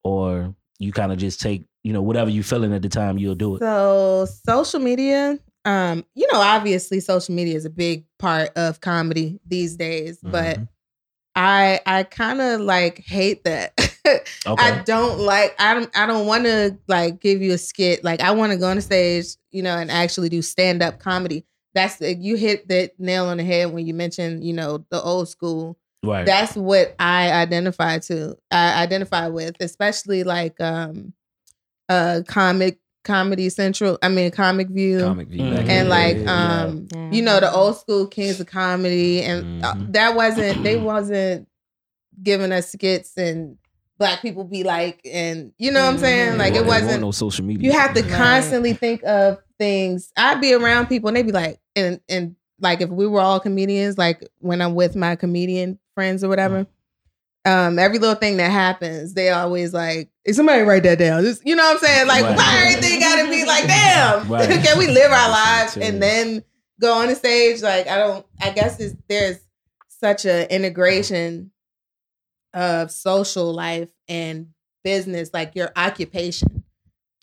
or 0.03 0.53
you 0.79 0.91
kind 0.91 1.11
of 1.11 1.19
just 1.19 1.39
take 1.39 1.65
you 1.83 1.93
know 1.93 2.01
whatever 2.01 2.29
you 2.29 2.43
feeling 2.43 2.73
at 2.73 2.81
the 2.81 2.89
time 2.89 3.17
you'll 3.17 3.35
do 3.35 3.55
it? 3.55 3.59
So 3.59 4.27
social 4.45 4.79
media, 4.79 5.39
um, 5.63 6.03
you 6.15 6.27
know, 6.31 6.41
obviously 6.41 6.99
social 6.99 7.35
media 7.35 7.55
is 7.55 7.65
a 7.65 7.69
big 7.69 8.05
part 8.19 8.49
of 8.57 8.81
comedy 8.81 9.39
these 9.45 9.75
days, 9.77 10.19
but 10.21 10.59
I 11.35 11.79
I 11.85 12.03
kind 12.03 12.41
of 12.41 12.61
like 12.61 12.99
hate 13.05 13.43
that. 13.45 13.73
Okay, 14.45 14.63
I 14.63 14.83
don't 14.83 15.19
like 15.19 15.53
I 15.59 15.73
don't 15.73 15.97
I 15.97 16.05
don't 16.05 16.27
want 16.27 16.45
to 16.45 16.77
like 16.87 17.19
give 17.19 17.41
you 17.41 17.51
a 17.51 17.57
skit. 17.57 18.05
Like 18.05 18.21
I 18.21 18.31
want 18.31 18.53
to 18.53 18.57
go 18.57 18.69
on 18.69 18.77
the 18.77 18.81
stage, 18.81 19.25
you 19.51 19.61
know, 19.61 19.77
and 19.77 19.91
actually 19.91 20.29
do 20.29 20.41
stand 20.41 20.81
up 20.81 20.99
comedy. 20.99 21.43
That's 21.73 21.99
you 21.99 22.37
hit 22.37 22.69
that 22.69 22.97
nail 22.97 23.25
on 23.25 23.35
the 23.35 23.43
head 23.43 23.73
when 23.73 23.85
you 23.85 23.93
mentioned, 23.93 24.45
you 24.45 24.53
know, 24.53 24.85
the 24.89 25.01
old 25.01 25.27
school 25.27 25.77
right. 26.03 26.25
that's 26.25 26.55
what 26.55 26.95
I 26.99 27.31
identify 27.31 27.99
to. 27.99 28.37
I 28.51 28.81
identify 28.83 29.27
with, 29.27 29.55
especially 29.59 30.23
like 30.23 30.59
um 30.61 31.13
uh 31.89 32.21
comic 32.27 32.79
comedy 33.03 33.49
central. 33.49 33.97
I 34.01 34.09
mean 34.09 34.31
comic 34.31 34.67
view. 34.69 34.99
Comic 34.99 35.29
view. 35.29 35.41
Mm. 35.41 35.55
back 35.55 35.65
in 35.65 35.69
and 35.71 35.89
like 35.89 36.27
um 36.27 36.87
Yeah. 36.93 37.11
you 37.11 37.21
know 37.21 37.39
the 37.39 37.51
old 37.51 37.77
school 37.77 38.07
kings 38.07 38.39
of 38.39 38.47
comedy 38.47 39.21
and 39.23 39.63
uh, 39.63 39.73
Mhm. 39.73 39.93
that 39.93 40.15
wasn't 40.15 40.63
they 40.63 40.75
wasn't 40.91 41.47
giving 42.21 42.51
us 42.51 42.71
skits 42.71 43.15
and 43.17 43.57
black 43.99 44.21
people 44.21 44.43
be 44.43 44.63
like 44.63 44.99
and 45.05 45.53
you 45.57 45.71
know 45.71 45.83
what 45.85 45.93
I'm 45.93 45.97
saying 45.99 46.33
Mhm. 46.33 46.37
like 46.37 46.53
it 46.55 46.65
wasn't 46.65 46.85
wasn't 46.85 47.01
no 47.01 47.11
social 47.11 47.45
media. 47.45 47.71
you 47.71 47.77
have 47.79 47.93
to 47.93 48.01
Right. 48.01 48.11
constantly 48.11 48.73
think 48.73 49.03
of 49.03 49.37
things. 49.57 50.11
I'd 50.17 50.41
be 50.41 50.53
around 50.53 50.87
people 50.87 51.07
and 51.07 51.15
they'd 51.17 51.25
be 51.25 51.31
like, 51.31 51.59
and 51.75 51.99
and 52.09 52.35
like 52.59 52.81
if 52.81 52.89
we 52.89 53.07
were 53.07 53.21
all 53.21 53.39
comedians, 53.39 53.97
like 53.97 54.27
when 54.39 54.61
I'm 54.61 54.75
with 54.75 54.95
my 54.95 55.15
comedian 55.15 55.79
friends 55.97 56.23
or 56.23 56.29
whatever, 56.29 56.67
um, 57.43 57.79
every 57.79 57.97
little 57.97 58.13
thing 58.13 58.37
that 58.37 58.51
happens, 58.51 59.15
they 59.15 59.31
always 59.31 59.73
like, 59.73 60.11
hey, 60.23 60.33
somebody 60.33 60.61
write 60.61 60.83
that 60.83 60.99
down. 60.99 61.23
Just 61.23 61.43
you 61.43 61.55
know 61.55 61.63
what 61.63 61.77
I'm 61.77 61.79
saying? 61.79 62.07
Like, 62.07 62.23
Right. 62.23 62.37
why 62.37 62.67
everything 62.67 62.99
gotta 62.99 63.27
be 63.31 63.45
like, 63.45 63.65
damn? 63.67 64.27
Right. 64.31 64.47
Can 64.63 64.77
we 64.77 64.85
live 64.87 65.11
our 65.11 65.29
lives 65.31 65.75
and 65.75 65.99
then 65.99 66.43
go 66.79 66.93
on 66.93 67.07
the 67.07 67.15
stage? 67.15 67.63
Like, 67.63 67.87
I 67.87 67.97
don't. 67.97 68.23
I 68.39 68.51
guess 68.51 68.79
it's, 68.79 68.95
there's 69.09 69.39
such 69.87 70.25
a 70.25 70.53
integration 70.53 71.49
of 72.53 72.91
social 72.91 73.51
life 73.51 73.89
and 74.07 74.49
business, 74.83 75.31
like 75.33 75.55
your 75.55 75.71
occupation. 75.75 76.63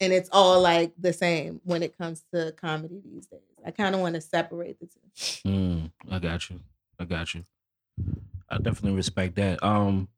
And 0.01 0.13
it's 0.13 0.29
all 0.33 0.61
like 0.61 0.93
the 0.99 1.13
same 1.13 1.61
when 1.63 1.85
it 1.85 1.97
comes 1.97 2.25
to 2.35 2.53
comedy 2.61 3.01
these 3.05 3.27
days. 3.27 3.41
I 3.65 3.71
kind 3.71 3.95
of 3.95 4.01
want 4.01 4.17
to 4.17 4.21
separate 4.21 4.81
the 4.81 4.87
two. 4.87 5.49
Mm, 5.49 5.93
I 6.11 6.19
got 6.19 6.51
you. 6.51 6.59
I 6.99 7.05
got 7.05 7.33
you. 7.35 7.45
I 8.55 8.59
definitely 8.59 8.97
respect 8.97 9.35
that. 9.37 9.63
Um, 9.65 10.09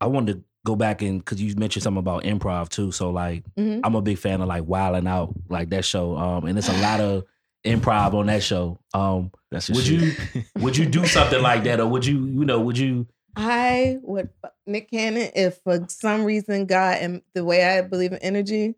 I 0.00 0.06
wanted 0.06 0.34
to 0.34 0.44
go 0.66 0.76
back 0.76 1.02
and 1.02 1.18
because 1.24 1.40
you 1.40 1.54
mentioned 1.56 1.82
something 1.82 1.98
about 1.98 2.24
improv 2.24 2.68
too. 2.68 2.92
So 2.92 3.10
like, 3.10 3.44
Mhm. 3.58 3.80
I'm 3.84 3.94
a 3.94 4.02
big 4.02 4.18
fan 4.18 4.40
of 4.40 4.48
like 4.48 4.64
Wilding 4.66 5.06
Out, 5.06 5.34
like 5.48 5.70
that 5.70 5.84
show. 5.84 6.16
Um, 6.16 6.44
and 6.44 6.58
it's 6.58 6.68
a 6.68 6.76
lot 6.80 7.00
of 7.00 7.24
improv 7.66 8.12
on 8.14 8.26
that 8.26 8.42
show. 8.42 8.78
Um, 8.92 9.30
That's 9.50 9.68
your 9.68 9.76
would 9.76 9.84
shit. 9.86 10.00
you 10.34 10.42
would 10.60 10.76
you 10.76 10.86
do 10.86 11.06
something 11.06 11.40
like 11.40 11.64
that, 11.64 11.80
or 11.80 11.86
would 11.86 12.04
you 12.04 12.18
you 12.26 12.44
know 12.44 12.60
would 12.60 12.76
you? 12.78 13.06
I 13.36 13.98
would 14.02 14.28
Nick 14.66 14.90
Cannon 14.90 15.30
if 15.34 15.58
for 15.64 15.84
some 15.88 16.24
reason 16.24 16.66
God 16.66 16.98
and 17.00 17.22
the 17.34 17.44
way 17.44 17.64
I 17.64 17.80
believe 17.80 18.12
in 18.12 18.18
energy, 18.18 18.74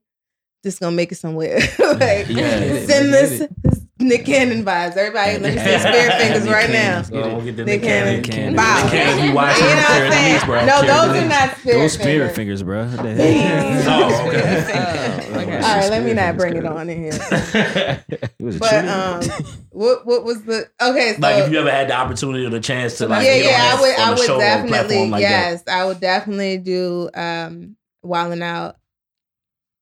just 0.65 0.81
gonna 0.81 0.95
make 0.95 1.11
it 1.13 1.17
somewhere. 1.17 1.57
like 1.79 2.29
Yeah. 2.29 2.85
send 2.87 3.11
Let's 3.11 3.31
this 3.31 3.39
get 3.41 3.66
Nick 4.07 4.25
Cannon 4.27 4.65
vibes. 4.65 4.97
Everybody, 4.97 5.39
let 5.39 5.55
me 5.55 5.61
see 5.61 5.79
spirit 5.79 6.13
fingers 6.19 6.49
right 6.49 6.71
now. 6.71 7.03
Oh, 7.13 7.37
we'll 7.37 7.45
get 7.45 7.57
Nick 7.57 7.67
Nick 7.67 7.83
Cannon. 7.83 8.23
Cannon. 8.23 8.55
Cannon. 8.55 8.57
Wow. 8.57 8.83
Nick 8.83 8.93
Cannon 8.93 9.25
You 9.25 9.31
know 9.31 9.35
what 9.37 9.49
I'm 9.49 10.13
saying? 10.13 10.29
Denise, 10.29 10.45
bro. 10.45 10.61
No, 10.67 10.73
Carrie 10.73 10.87
those 10.87 11.09
are 11.09 11.13
Denise. 11.15 11.29
not 11.29 11.57
spirit 11.59 11.79
Those 11.79 11.93
spirit 11.93 12.35
fingers. 12.35 12.37
fingers, 12.37 12.63
bro. 12.63 12.85
What 12.87 12.97
the 12.97 13.17
Fingers. 13.17 13.83
hell? 13.85 14.11
Oh, 14.13 14.29
okay. 14.29 15.23
Oh, 15.37 15.41
okay. 15.41 15.57
All 15.57 15.77
right, 15.77 15.91
let 15.91 16.03
me 16.05 16.13
not 16.15 16.37
bring 16.37 16.57
it 16.57 16.65
on 16.65 16.89
in 16.89 16.99
here. 16.99 17.13
It 17.13 18.33
was 18.41 18.57
a 18.57 18.59
But 18.59 18.89
um, 18.89 19.23
what 19.71 20.07
what 20.07 20.25
was 20.25 20.43
the 20.45 20.69
okay? 20.81 21.15
So 21.15 21.21
like 21.21 21.45
if 21.45 21.53
you 21.53 21.59
ever 21.59 21.71
had 21.71 21.89
the 21.89 21.95
opportunity 21.95 22.47
or 22.47 22.51
the 22.51 22.61
chance 22.61 22.99
to 22.99 23.09
like 23.09 23.25
yeah, 23.27 23.39
get 23.39 23.45
on 23.47 23.51
yeah, 23.51 23.73
a- 23.73 23.77
I 23.77 23.81
would, 23.81 23.95
on 23.95 24.01
I 24.01 24.07
a 24.07 24.15
would 24.15 24.27
show 24.27 24.35
or 24.37 24.39
definitely, 24.41 24.71
platform 24.79 25.11
like 25.11 25.23
that. 25.23 25.31
yes, 25.51 25.63
I 25.69 25.85
would 25.85 26.01
definitely 26.01 26.59
do 26.59 27.11
um 27.15 27.77
Wildin' 28.05 28.43
Out. 28.43 28.77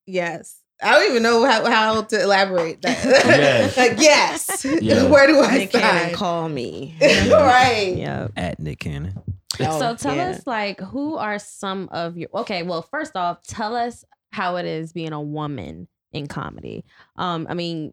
Yes, 0.07 0.57
I 0.85 0.93
don't 0.93 1.11
even 1.11 1.23
know 1.23 1.45
how, 1.45 1.65
how 1.69 2.03
to 2.03 2.23
elaborate 2.23 2.83
that. 2.83 3.05
Yes. 3.05 3.77
like 3.77 3.99
yes, 3.99 4.65
Yeah. 4.83 5.05
where 5.09 5.27
do 5.27 5.41
I 5.41 5.59
Nick 5.59 5.73
Cannon, 5.73 6.15
call 6.15 6.49
me. 6.49 6.97
right. 7.01 7.95
Yep. 7.97 8.33
at 8.37 8.61
Nick 8.61 8.81
Cannon. 8.81 9.19
Oh, 9.61 9.79
so 9.79 9.97
tell 9.97 10.17
yeah. 10.17 10.31
us 10.31 10.47
like 10.47 10.81
who 10.81 11.17
are 11.17 11.39
some 11.39 11.89
of 11.93 12.17
your 12.17 12.29
okay 12.35 12.63
well 12.65 12.83
first 12.83 13.15
off 13.17 13.43
tell 13.45 13.77
us 13.77 14.05
how 14.33 14.57
it 14.57 14.67
is 14.67 14.93
being 14.93 15.13
a 15.13 15.21
woman 15.21 15.87
in 16.13 16.27
comedy 16.27 16.85
um 17.17 17.47
i 17.49 17.55
mean 17.55 17.93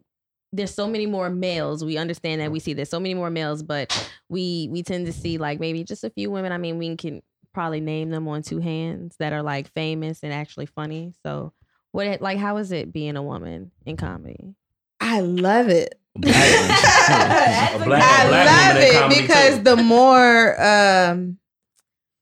there's 0.52 0.74
so 0.74 0.88
many 0.88 1.06
more 1.06 1.30
males 1.30 1.84
we 1.84 1.96
understand 1.98 2.40
that 2.40 2.50
we 2.50 2.58
see 2.58 2.72
there's 2.72 2.90
so 2.90 2.98
many 2.98 3.14
more 3.14 3.30
males 3.30 3.62
but 3.62 4.10
we 4.28 4.68
we 4.72 4.82
tend 4.82 5.06
to 5.06 5.12
see 5.12 5.38
like 5.38 5.60
maybe 5.60 5.84
just 5.84 6.02
a 6.02 6.10
few 6.10 6.32
women 6.32 6.50
i 6.50 6.58
mean 6.58 6.78
we 6.78 6.96
can 6.96 7.22
probably 7.54 7.80
name 7.80 8.10
them 8.10 8.26
on 8.26 8.42
two 8.42 8.58
hands 8.58 9.14
that 9.18 9.32
are 9.32 9.42
like 9.42 9.72
famous 9.72 10.20
and 10.24 10.32
actually 10.32 10.66
funny 10.66 11.12
so 11.24 11.52
what 11.92 12.06
it- 12.06 12.20
like 12.22 12.38
how 12.38 12.56
is 12.56 12.72
it 12.72 12.92
being 12.92 13.16
a 13.16 13.22
woman 13.22 13.70
in 13.86 13.96
comedy 13.96 14.54
I 15.00 15.20
love 15.20 15.68
it. 15.68 15.98
Black, 16.14 16.32
That's 16.32 17.74
a 17.74 17.82
a 17.82 17.84
black, 17.84 18.02
I 18.02 18.24
a 18.24 18.28
black 18.28 18.74
love 18.74 18.82
it 19.14 19.22
because 19.22 19.56
too. 19.56 19.62
the 19.64 19.76
more 19.76 20.62
um 20.62 21.38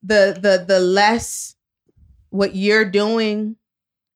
the 0.02 0.38
the 0.40 0.64
the 0.66 0.80
less 0.80 1.56
what 2.30 2.54
you're 2.54 2.84
doing 2.84 3.56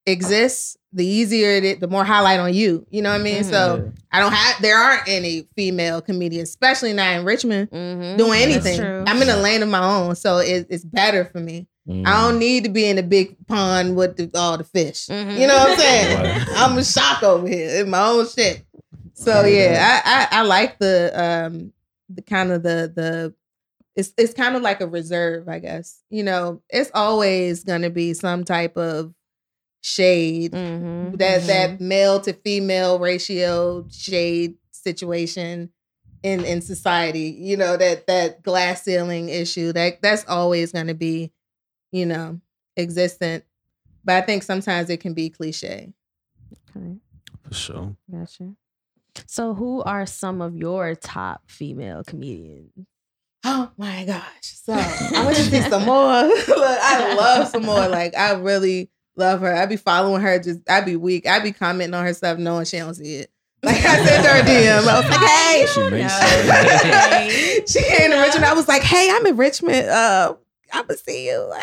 exists, 0.07 0.77
the 0.93 1.05
easier 1.05 1.51
it 1.51 1.65
is, 1.65 1.79
the 1.79 1.89
more 1.89 2.05
highlight 2.05 2.41
on 2.41 2.55
you. 2.55 2.87
You 2.91 3.03
know 3.03 3.11
what 3.11 3.21
I 3.21 3.25
mean? 3.25 3.45
So 3.45 3.93
I 4.13 4.21
don't 4.21 4.33
have 4.33 4.63
there 4.63 4.79
aren't 4.79 5.09
any 5.09 5.47
female 5.57 6.01
comedians, 6.01 6.49
especially 6.51 6.93
not 6.93 7.15
in 7.19 7.25
Richmond, 7.25 7.71
mm-hmm. 7.71 8.17
doing 8.17 8.41
anything. 8.43 8.81
I'm 8.81 9.21
in 9.21 9.29
a 9.29 9.37
lane 9.37 9.63
of 9.63 9.69
my 9.69 9.85
own, 9.85 10.15
so 10.15 10.39
it, 10.39 10.67
it's 10.71 10.85
better 10.85 11.25
for 11.27 11.41
me. 11.41 11.67
Mm. 11.89 12.07
I 12.07 12.23
don't 12.23 12.39
need 12.39 12.65
to 12.65 12.71
be 12.71 12.87
in 12.89 12.97
a 12.99 13.03
big 13.03 13.37
pond 13.47 13.95
with 13.97 14.17
the, 14.17 14.31
all 14.39 14.57
the 14.57 14.65
fish. 14.65 15.07
Mhm. 15.09 15.39
You 15.39 15.47
know 15.47 15.55
what 15.59 15.71
I'm 15.73 15.79
saying? 15.79 16.19
Right. 16.19 16.47
I'm 16.57 16.79
a 16.79 16.85
shock 16.85 17.23
over 17.23 17.47
here 17.47 17.83
in 17.83 17.91
my 17.91 18.07
own 18.07 18.27
shit. 18.27 18.65
So 19.13 19.45
yeah, 19.45 20.01
I, 20.05 20.39
I 20.39 20.39
I 20.41 20.43
like 20.43 20.79
the 20.79 21.13
um 21.15 21.73
the 22.09 22.23
kind 22.23 22.53
of 22.53 22.63
the 22.63 22.91
the 22.95 23.35
it's 23.97 24.13
it's 24.17 24.33
kind 24.35 24.57
of 24.57 24.63
like 24.63 24.81
a 24.81 24.87
reserve, 24.87 25.49
I 25.49 25.59
guess. 25.59 26.01
You 26.11 26.23
know, 26.25 26.63
it's 26.71 26.91
always 26.95 27.65
gonna 27.65 27.91
be 27.91 28.15
some 28.15 28.45
type 28.45 28.77
of 28.79 29.13
shade 29.83 30.53
Mhm. 30.53 31.19
that 31.19 31.43
Mhm. 31.43 31.47
that 31.47 31.81
male 31.81 32.21
to 32.21 32.33
female 32.33 32.99
ratio 32.99 33.87
shade 33.91 34.55
situation 34.71 35.71
in 36.23 36.45
in 36.45 36.63
society. 36.63 37.37
You 37.39 37.57
know 37.59 37.77
that 37.77 38.07
that 38.07 38.43
glass 38.43 38.83
ceiling 38.85 39.29
issue 39.29 39.73
that 39.75 40.01
that's 40.01 40.25
always 40.27 40.73
gonna 40.73 40.95
be, 40.95 41.31
you 41.95 42.05
know, 42.07 42.41
existent. 42.77 43.45
But 44.05 44.17
I 44.17 44.21
think 44.27 44.43
sometimes 44.43 44.91
it 44.91 44.99
can 45.01 45.15
be 45.15 45.31
cliche. 45.31 45.93
Okay, 46.77 46.97
For 47.49 47.55
sure. 47.55 47.97
gotcha. 48.11 48.55
So, 49.27 49.55
who 49.55 49.81
are 49.85 50.07
some 50.07 50.43
of 50.43 50.57
your 50.57 50.97
top 50.97 51.43
female 51.49 52.03
comedians? 52.05 52.73
Oh 53.45 53.71
my 53.77 54.05
gosh. 54.05 54.25
So 54.43 54.73
I 54.73 55.23
went 55.25 55.37
to 55.37 55.43
see 55.45 55.61
Sommore. 55.61 56.25
Look, 56.49 56.79
I 56.83 57.15
love 57.15 57.49
Sommore. 57.49 57.89
Like 57.89 58.17
I 58.17 58.33
really 58.33 58.91
love 59.17 59.41
her. 59.43 59.55
I'd 59.55 59.69
be 59.69 59.77
following 59.77 60.23
her. 60.23 60.39
Just 60.39 60.69
I'd 60.69 60.87
be 60.87 60.97
weak. 60.97 61.29
I'd 61.29 61.43
be 61.43 61.53
commenting 61.53 61.95
on 61.95 62.05
her 62.07 62.15
stuff 62.15 62.39
knowing 62.39 62.65
she 62.65 62.79
don't 62.79 62.95
see 62.95 63.17
it. 63.17 63.31
Like 63.63 63.85
I 63.85 64.05
sent 64.05 64.27
her 64.27 64.41
a 64.41 64.43
DM. 64.45 64.87
I 64.89 65.01
was 65.01 65.11
like, 65.11 65.21
hey. 65.31 65.67
She 65.75 65.91
makes 65.91 67.73
she 67.73 67.83
came 67.97 68.11
to 68.11 68.17
Richmond. 68.21 68.45
I 68.47 68.55
was 68.55 68.67
like, 68.67 68.83
hey, 68.83 69.11
I'm 69.13 69.27
in 69.27 69.37
Richmond. 69.37 69.89
Uh, 69.89 70.35
I'm 70.75 70.87
gonna 70.87 70.97
see 70.99 71.27
you. 71.29 71.39
Like, 71.49 71.63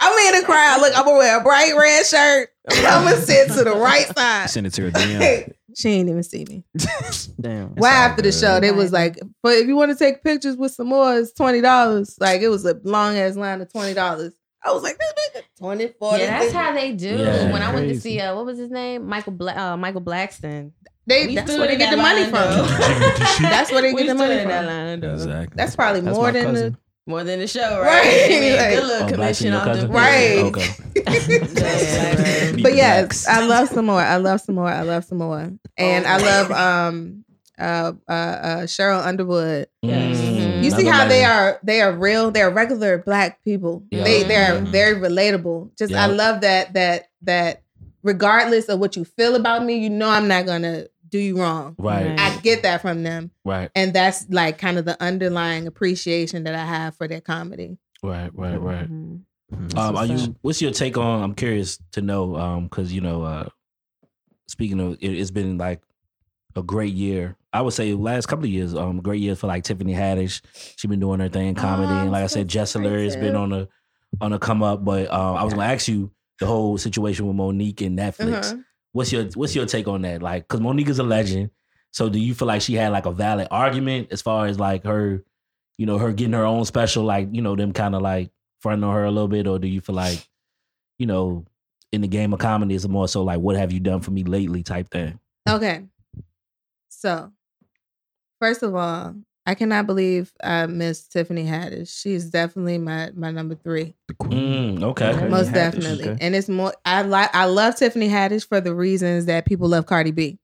I'm 0.00 0.34
in 0.34 0.40
the 0.40 0.46
crowd. 0.46 0.80
Look, 0.80 0.96
I'm 0.96 1.04
gonna 1.04 1.18
wear 1.18 1.40
a 1.40 1.42
bright 1.42 1.72
red 1.76 2.06
shirt. 2.06 2.48
I'm 2.70 3.04
gonna 3.04 3.16
sit 3.20 3.48
to 3.52 3.64
the 3.64 3.72
right 3.74 4.06
side. 4.16 4.50
Send 4.50 4.66
it 4.66 4.72
to 4.74 4.82
her 4.82 4.90
DM. 4.90 5.52
she 5.76 5.88
ain't 5.90 6.08
even 6.08 6.22
see 6.22 6.44
me. 6.48 6.64
Damn. 7.40 7.74
Well, 7.74 7.90
all 7.92 7.98
after 8.10 8.22
the 8.22 8.32
show, 8.32 8.60
they 8.60 8.70
was 8.70 8.92
like, 8.92 9.18
but 9.42 9.54
if 9.54 9.66
you 9.66 9.76
want 9.76 9.90
to 9.92 9.98
take 9.98 10.22
pictures 10.22 10.56
with 10.56 10.72
Sommore, 10.72 11.18
it's 11.18 11.32
twenty 11.32 11.60
dollars. 11.60 12.16
Like 12.20 12.40
it 12.40 12.48
was 12.48 12.64
a 12.64 12.80
long 12.84 13.16
ass 13.16 13.36
line 13.36 13.60
of 13.60 13.70
twenty 13.72 13.94
dollars. 13.94 14.32
I 14.66 14.72
was 14.72 14.82
like, 14.82 14.98
this 14.98 15.12
bitch 15.36 15.42
20, 15.58 15.88
40, 15.98 16.22
yeah, 16.22 16.38
that's 16.38 16.52
how 16.52 16.72
they 16.72 16.92
do. 16.92 17.18
Yeah. 17.18 17.52
when 17.52 17.60
I 17.62 17.74
went 17.74 17.88
to 17.90 18.00
see 18.00 18.18
uh, 18.18 18.34
what 18.34 18.46
was 18.46 18.56
his 18.58 18.70
name, 18.70 19.06
Michael 19.06 19.32
Bla- 19.32 19.54
uh, 19.54 19.76
Michael 19.76 20.00
Blackston. 20.00 20.72
they, 21.06 21.26
We 21.26 21.34
that's 21.34 21.50
where 21.50 21.66
they 21.68 21.76
get 21.76 21.90
the 21.90 21.98
money 21.98 22.24
from. 22.24 22.32
that's 23.42 23.70
where 23.70 23.82
they 23.82 23.92
get 23.92 24.06
the 24.06 24.14
money 24.14 24.38
in 24.38 24.48
that 24.48 24.64
from. 24.64 25.02
line. 25.02 25.12
Exactly. 25.14 25.54
That's 25.54 25.76
probably 25.76 26.00
That's 26.00 26.16
more 26.16 26.32
than 26.32 26.44
cousin. 26.46 26.76
More 27.06 27.22
than 27.22 27.38
the 27.40 27.46
show, 27.46 27.80
Right. 27.80 28.02
right? 28.02 28.04
They 28.28 28.40
made 28.40 28.54
a 28.54 28.56
Like- 28.56 28.74
good 28.74 28.84
little 28.86 29.06
Oh, 29.06 29.10
commission 29.12 29.52
your 29.52 29.60
off 29.60 29.76
the? 29.78 29.88
Right. 29.88 30.38
Okay. 30.38 30.68
the. 30.94 32.60
But 32.62 32.74
yes, 32.76 33.26
I 33.28 33.44
love 33.46 33.68
Sommore. 33.68 34.00
I 34.00 34.16
love 34.16 34.40
Sommore. 34.40 34.68
I 34.70 34.82
love 34.82 35.04
Sommore. 35.04 35.52
And 35.76 36.06
I 36.06 36.16
love 36.18 36.50
um 36.50 37.24
uh 37.58 37.92
uh, 38.08 38.12
uh 38.12 38.56
Sheryl 38.62 39.04
Underwood. 39.04 39.66
Mm, 39.84 40.64
You 40.64 40.70
see 40.70 40.86
how 40.86 41.06
they 41.06 41.24
are 41.24 41.58
they 41.62 41.80
are 41.82 41.92
real, 41.92 42.30
they're 42.30 42.50
regular 42.50 42.98
black 42.98 43.42
people. 43.44 43.84
Yeah. 43.90 44.04
They 44.04 44.22
they're 44.22 44.60
Mhm. 44.60 44.68
very 44.68 44.94
relatable. 44.98 45.76
Just 45.76 45.92
I 45.92 46.06
love 46.06 46.40
that 46.40 46.72
that 46.74 47.08
that 47.22 47.62
regardless 48.02 48.68
of 48.68 48.78
what 48.80 48.96
you 48.96 49.04
feel 49.04 49.34
about 49.34 49.64
me, 49.64 49.76
you 49.78 49.90
know 49.90 50.08
I'm 50.08 50.26
not 50.28 50.46
gonna 50.46 50.86
do 51.14 51.20
you 51.20 51.38
wrong. 51.40 51.76
Right, 51.78 52.18
I 52.18 52.36
get 52.40 52.62
that 52.64 52.82
from 52.82 53.04
them. 53.04 53.30
right, 53.44 53.70
And 53.76 53.94
that's 53.94 54.26
like 54.30 54.58
kind 54.58 54.78
of 54.78 54.84
the 54.84 55.00
underlying 55.00 55.68
appreciation 55.68 56.42
that 56.42 56.56
I 56.56 56.64
have 56.66 56.96
for 56.96 57.06
their 57.06 57.20
comedy. 57.20 57.78
right, 58.02 58.30
right, 58.34 58.60
right. 58.60 58.90
Mhm. 58.90 59.22
Um, 59.52 59.78
are 59.78 59.92
what's 59.92 60.10
you? 60.26 60.36
What's 60.42 60.60
your 60.60 60.72
take 60.72 60.98
on? 60.98 61.22
I'm 61.22 61.34
curious 61.36 61.78
to 61.92 62.02
know. 62.02 62.34
Um, 62.34 62.64
because 62.64 62.92
you 62.92 63.00
know, 63.00 63.22
uh, 63.22 63.48
speaking 64.48 64.80
of, 64.80 64.94
it, 65.00 65.08
it's 65.10 65.30
been 65.30 65.56
like 65.56 65.82
a 66.56 66.64
great 66.64 66.94
year. 66.94 67.36
I 67.52 67.60
would 67.62 67.74
say 67.74 67.94
last 67.94 68.26
couple 68.26 68.46
of 68.46 68.50
years, 68.50 68.74
um, 68.74 69.00
great 69.00 69.20
year 69.20 69.36
for 69.36 69.46
like 69.46 69.62
Tiffany 69.62 69.94
Haddish. 69.94 70.40
She's 70.76 70.88
been 70.88 70.98
doing 70.98 71.20
her 71.20 71.28
thing 71.28 71.46
in 71.48 71.54
comedy, 71.54 71.92
Oh, 71.92 72.00
and 72.02 72.10
like 72.10 72.24
I 72.24 72.26
said, 72.26 72.48
Jessler 72.48 73.04
has 73.04 73.14
been 73.14 73.36
on 73.36 73.52
a 73.52 73.68
on 74.20 74.32
a 74.32 74.38
come 74.40 74.64
up. 74.64 74.84
But 74.84 75.12
um, 75.12 75.36
I 75.36 75.44
was 75.44 75.54
gonna 75.54 75.66
ask 75.72 75.86
you 75.86 76.10
the 76.40 76.46
whole 76.46 76.76
situation 76.76 77.28
with 77.28 77.36
Mo'Nique 77.36 77.82
and 77.86 77.96
Netflix. 77.96 78.52
Uh-huh. 78.52 78.56
What's 78.94 79.10
your 79.12 79.24
What's 79.34 79.56
your 79.56 79.66
take 79.66 79.88
on 79.88 80.02
that? 80.02 80.22
Like, 80.22 80.46
because 80.48 80.60
Mo'Nique 80.60 80.88
is 80.88 81.00
a 81.00 81.02
legend. 81.02 81.50
So, 81.90 82.08
do 82.08 82.18
you 82.18 82.32
feel 82.32 82.46
like 82.46 82.62
she 82.62 82.74
had 82.74 82.92
like 82.92 83.06
a 83.06 83.12
valid 83.12 83.48
argument 83.50 84.08
as 84.12 84.22
far 84.22 84.46
as 84.46 84.58
like 84.58 84.84
her, 84.84 85.24
you 85.76 85.84
know, 85.84 85.98
her 85.98 86.12
getting 86.12 86.32
her 86.32 86.44
own 86.44 86.64
special, 86.64 87.02
like 87.02 87.28
you 87.32 87.42
know, 87.42 87.56
them 87.56 87.72
kind 87.72 87.96
of 87.96 88.02
like 88.02 88.30
fronting 88.60 88.84
on 88.84 88.94
her 88.94 89.04
a 89.04 89.10
little 89.10 89.28
bit, 89.28 89.48
or 89.48 89.58
do 89.58 89.66
you 89.66 89.80
feel 89.80 89.96
like, 89.96 90.24
you 90.96 91.06
know, 91.06 91.44
in 91.90 92.02
the 92.02 92.08
game 92.08 92.32
of 92.32 92.38
comedy, 92.38 92.76
it's 92.76 92.86
more 92.86 93.08
so 93.08 93.24
like, 93.24 93.40
what 93.40 93.56
have 93.56 93.72
you 93.72 93.80
done 93.80 94.00
for 94.00 94.12
me 94.12 94.22
lately, 94.22 94.62
type 94.62 94.90
thing. 94.90 95.18
Okay. 95.48 95.82
So, 96.88 97.32
first 98.40 98.62
of 98.62 98.76
all, 98.76 99.16
I 99.46 99.54
cannot 99.54 99.86
believe 99.86 100.32
I 100.42 100.66
missed 100.66 101.12
Tiffany 101.12 101.44
Haddish. 101.44 102.00
She's 102.00 102.24
definitely 102.30 102.78
my 102.78 103.10
my 103.14 103.30
number 103.30 103.54
three. 103.54 103.94
The 104.08 104.14
queen. 104.14 104.78
Mm, 104.78 104.84
okay. 104.84 105.10
Okay. 105.10 105.28
most 105.28 105.48
Haddish, 105.50 105.54
definitely. 105.54 106.08
okay. 106.08 106.18
And 106.20 106.34
it's 106.34 106.48
more 106.48 106.72
I 106.84 107.02
like 107.02 107.34
I 107.34 107.44
love 107.44 107.76
Tiffany 107.76 108.08
Haddish 108.08 108.48
for 108.48 108.60
the 108.60 108.74
reasons 108.74 109.26
that 109.26 109.44
people 109.46 109.68
love 109.68 109.86
Cardi 109.86 110.12
B. 110.12 110.38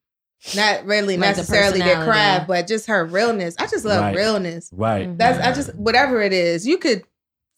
Not 0.55 0.85
really 0.87 1.17
Like 1.17 1.37
the 1.37 1.41
necessarily 1.43 1.81
their 1.81 2.03
craft, 2.05 2.49
but 2.49 2.67
just 2.67 2.87
her 2.87 3.05
realness. 3.05 3.55
I 3.59 3.67
just 3.67 3.85
love 3.85 4.01
Right. 4.01 4.17
realness. 4.17 4.71
Right. 4.73 5.17
That's 5.17 5.39
I 5.39 5.53
just 5.53 5.75
whatever 5.77 6.21
it 6.23 6.33
is. 6.33 6.67
You 6.67 6.77
could 6.79 7.03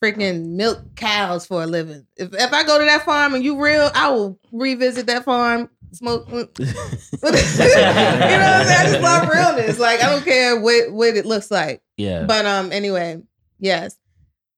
freaking 0.03 0.51
milk 0.57 0.97
cows 0.97 1.47
for 1.47 1.63
a 1.63 1.67
living. 1.67 2.07
If 2.17 2.35
if 2.35 2.53
I 2.53 2.65
go 2.65 2.79
to 2.79 2.85
that 2.85 3.05
farm 3.05 3.35
and 3.35 3.45
you 3.45 3.61
real, 3.63 3.91
I 3.95 4.11
will 4.11 4.39
revisit 4.51 5.07
that 5.07 5.25
farm. 5.25 5.71
Smoke. 5.93 6.29
you 6.31 6.37
know 6.37 6.45
what 6.47 7.35
I'm 7.35 7.35
saying? 7.35 7.81
I 7.91 8.85
just 8.85 9.01
love 9.01 9.29
realness. 9.29 9.79
Like 9.79 10.03
I 10.03 10.11
don't 10.11 10.25
care 10.25 10.61
what 10.61 10.91
what 10.93 11.17
it 11.17 11.27
looks 11.27 11.51
like. 11.51 11.83
Yeah. 11.97 12.25
But 12.25 12.47
um, 12.47 12.73
anyway, 12.73 13.23
yes. 13.59 13.97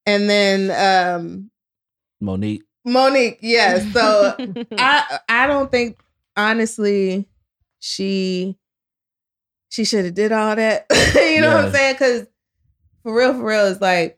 And 0.05 0.29
then 0.29 0.71
um, 0.71 1.51
Mo'Nique. 2.21 2.61
Mo'Nique, 2.87 3.39
yes. 3.41 3.91
So 3.91 4.35
I 4.77 5.19
I 5.27 5.47
don't 5.47 5.69
think 5.71 5.99
honestly 6.37 7.27
she 7.79 8.57
she 9.69 9.83
should 9.83 10.05
have 10.05 10.13
did 10.13 10.31
all 10.31 10.55
that. 10.55 10.85
you 11.15 11.41
know 11.41 11.53
what 11.53 11.65
I'm 11.65 11.71
saying? 11.71 11.95
Because 11.95 12.27
for 13.03 13.15
real, 13.15 13.33
for 13.33 13.45
real, 13.45 13.67
it's 13.67 13.81
like 13.81 14.17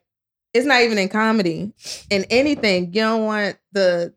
it's 0.54 0.66
not 0.66 0.82
even 0.82 0.98
in 0.98 1.08
comedy. 1.08 1.72
In 2.10 2.24
anything, 2.30 2.86
you 2.86 3.00
don't 3.02 3.24
want 3.24 3.56
the 3.72 4.14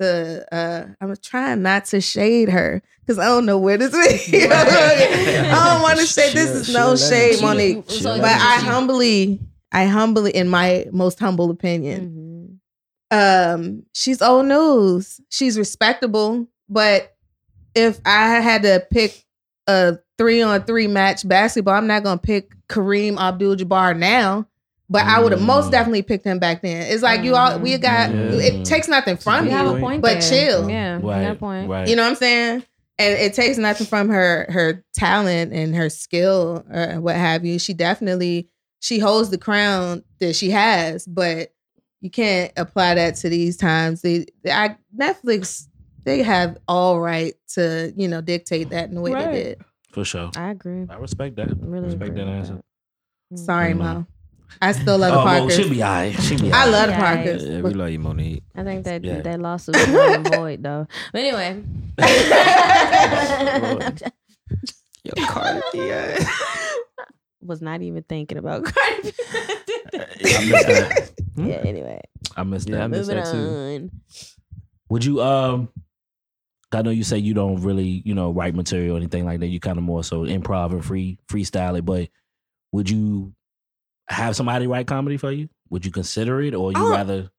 the 0.00 0.46
uh 0.50 0.86
I'm 1.00 1.14
trying 1.22 1.62
not 1.62 1.84
to 1.86 2.00
shade 2.00 2.48
her 2.48 2.82
because 3.00 3.18
I 3.18 3.26
don't 3.26 3.46
know 3.46 3.58
where 3.58 3.76
this 3.78 3.94
is. 3.94 4.34
I 4.50 5.64
don't 5.72 5.82
want 5.82 5.98
to 6.00 6.06
say 6.06 6.32
this 6.32 6.50
is 6.50 6.74
no 6.74 6.96
shade, 6.96 7.40
legend. 7.40 7.42
Mo'Nique. 7.84 7.90
She 7.90 7.98
a 7.98 8.02
So- 8.02 8.16
But 8.18 8.32
I 8.32 8.56
humbly, 8.56 9.40
I 9.70 9.84
humbly, 9.86 10.32
in 10.32 10.48
my 10.48 10.86
most 10.90 11.18
humble 11.20 11.50
opinion, 11.50 12.58
Mhm. 13.12 13.16
um 13.56 13.82
she's 13.94 14.22
old 14.22 14.46
news 14.46 15.20
she's 15.30 15.58
respectable 15.58 16.46
but 16.68 17.12
if 17.74 17.98
i 18.04 18.38
had 18.40 18.62
to 18.62 18.80
pick 18.92 19.24
a 19.66 19.98
three 20.16 20.40
on 20.42 20.62
three 20.62 20.86
match 20.86 21.26
basketball 21.26 21.74
i'm 21.74 21.88
not 21.88 22.04
gonna 22.04 22.18
pick 22.18 22.52
kareem 22.68 23.18
abdul-jabbar 23.18 23.96
now 23.98 24.46
but 24.90 25.02
i 25.06 25.18
would 25.20 25.32
have 25.32 25.40
most 25.40 25.68
Mm. 25.68 25.72
definitely 25.72 26.02
picked 26.02 26.24
him 26.26 26.38
back 26.38 26.60
then 26.62 26.82
it's 26.92 27.02
like 27.02 27.22
you 27.22 27.34
all 27.36 27.58
we 27.58 27.78
got 27.78 28.10
Mm. 28.10 28.42
it 28.42 28.64
takes 28.66 28.88
nothing 28.88 29.16
from 29.16 29.44
You 29.46 29.50
you 29.52 29.56
have 29.56 29.76
a 29.76 29.80
point, 29.80 30.02
but 30.02 30.20
there. 30.20 30.30
chill. 30.30 30.68
Yeah, 30.70 30.96
you 30.96 31.02
got 31.02 31.38
point. 31.38 31.68
Right. 31.70 31.88
you 31.88 31.96
know 31.96 32.02
what 32.02 32.10
i'm 32.10 32.16
saying 32.16 32.64
and 32.98 33.18
it 33.18 33.32
takes 33.34 33.56
nothing 33.56 33.86
from 33.86 34.08
her 34.10 34.46
her 34.50 34.84
talent 34.94 35.52
and 35.54 35.74
her 35.74 35.88
skill 35.88 36.64
or 36.70 37.00
what 37.00 37.16
have 37.16 37.44
you 37.46 37.58
she 37.58 37.72
definitely 37.72 38.48
she 38.80 38.98
holds 38.98 39.30
the 39.30 39.38
crown 39.38 40.02
that 40.20 40.34
she 40.36 40.50
has 40.50 41.06
but 41.06 41.52
you 42.02 42.10
can't 42.10 42.50
apply 42.56 42.94
that 42.94 43.14
to 43.16 43.28
these 43.28 43.56
times 43.56 44.00
they 44.02 44.26
I, 44.50 44.76
netflix 44.98 45.66
they 46.04 46.22
have 46.22 46.56
all 46.66 46.98
right 47.00 47.34
to 47.54 47.92
you 47.96 48.08
know 48.08 48.20
dictate 48.22 48.70
that 48.70 48.88
in 48.88 48.94
the 48.94 49.00
way 49.02 49.12
Right. 49.12 49.30
they 49.32 49.42
did 49.44 49.60
For 49.92 50.04
sure. 50.04 50.30
I 50.36 50.50
agree. 50.50 50.86
I 50.88 50.96
respect 50.96 51.36
that. 51.36 51.48
Really 51.60 51.86
respect 51.86 52.14
that 52.14 52.26
answer. 52.26 52.54
that. 52.54 53.36
Mm. 53.36 53.38
sorry 53.44 53.74
mo 53.74 54.06
i 54.62 54.72
still 54.72 54.98
love 54.98 55.12
oh, 55.12 55.18
the 55.20 55.24
well, 55.24 55.38
parkers 55.40 55.56
she'll 55.56 55.70
be 55.70 55.82
all 55.82 55.90
right. 55.90 56.12
She'll 56.22 56.38
be 56.38 56.52
all 56.52 56.58
i 56.58 56.64
love 56.66 56.86
the 56.86 56.92
Yeah, 56.92 57.14
parkers 57.14 57.48
Yeah, 57.48 57.60
we 57.62 57.74
love 57.74 57.90
you, 57.90 57.98
Mo'Nique. 57.98 58.42
I 58.54 58.62
think 58.64 58.84
that 58.84 59.04
Yeah. 59.04 59.20
that 59.22 59.40
lawsuit 59.40 59.76
is 59.76 59.88
null 59.88 60.14
and 60.14 60.28
void 60.28 60.62
though. 60.62 60.86
But 61.12 61.18
anyway. 61.20 61.62
Yo, 65.04 65.12
Cardi 65.26 65.60
B. 65.72 65.92
Was 67.42 67.62
not 67.62 67.80
even 67.80 68.02
thinking 68.02 68.36
about 68.38 68.64
Cardi 68.74 69.02
B. 69.02 69.12
I 69.94 70.44
missed 70.44 70.66
that. 70.66 71.10
yeah, 71.36 71.54
anyway. 71.64 72.00
I 72.36 72.42
missed 72.42 72.68
Yeah, 72.68 72.84
I 72.84 72.86
missed 72.86 73.08
that 73.08 73.32
too. 73.32 73.38
on. 73.38 73.90
Would 74.90 75.04
you 75.04 75.22
um 75.22 75.68
I 76.72 76.82
know 76.82 76.90
you 76.90 77.02
say 77.02 77.18
you 77.18 77.34
don't 77.34 77.62
really, 77.62 78.02
you 78.04 78.14
know, 78.14 78.30
write 78.30 78.54
material 78.54 78.94
or 78.94 78.98
anything 78.98 79.24
like 79.24 79.40
that. 79.40 79.48
You 79.48 79.58
kind 79.58 79.76
of 79.78 79.82
more 79.84 80.04
so 80.04 80.24
improv 80.24 80.70
and 80.72 80.84
free 80.84 81.18
freestyle 81.28 81.76
it, 81.78 81.84
but 81.84 82.08
would 82.72 82.88
you 82.88 83.32
have 84.10 84.36
somebody 84.36 84.66
write 84.66 84.86
comedy 84.86 85.16
for 85.16 85.30
you? 85.30 85.48
Would 85.70 85.84
you 85.84 85.90
consider 85.92 86.40
it 86.42 86.54
or 86.54 86.72
you 86.72 86.78
Oh, 86.80 86.92
rather 86.92 87.30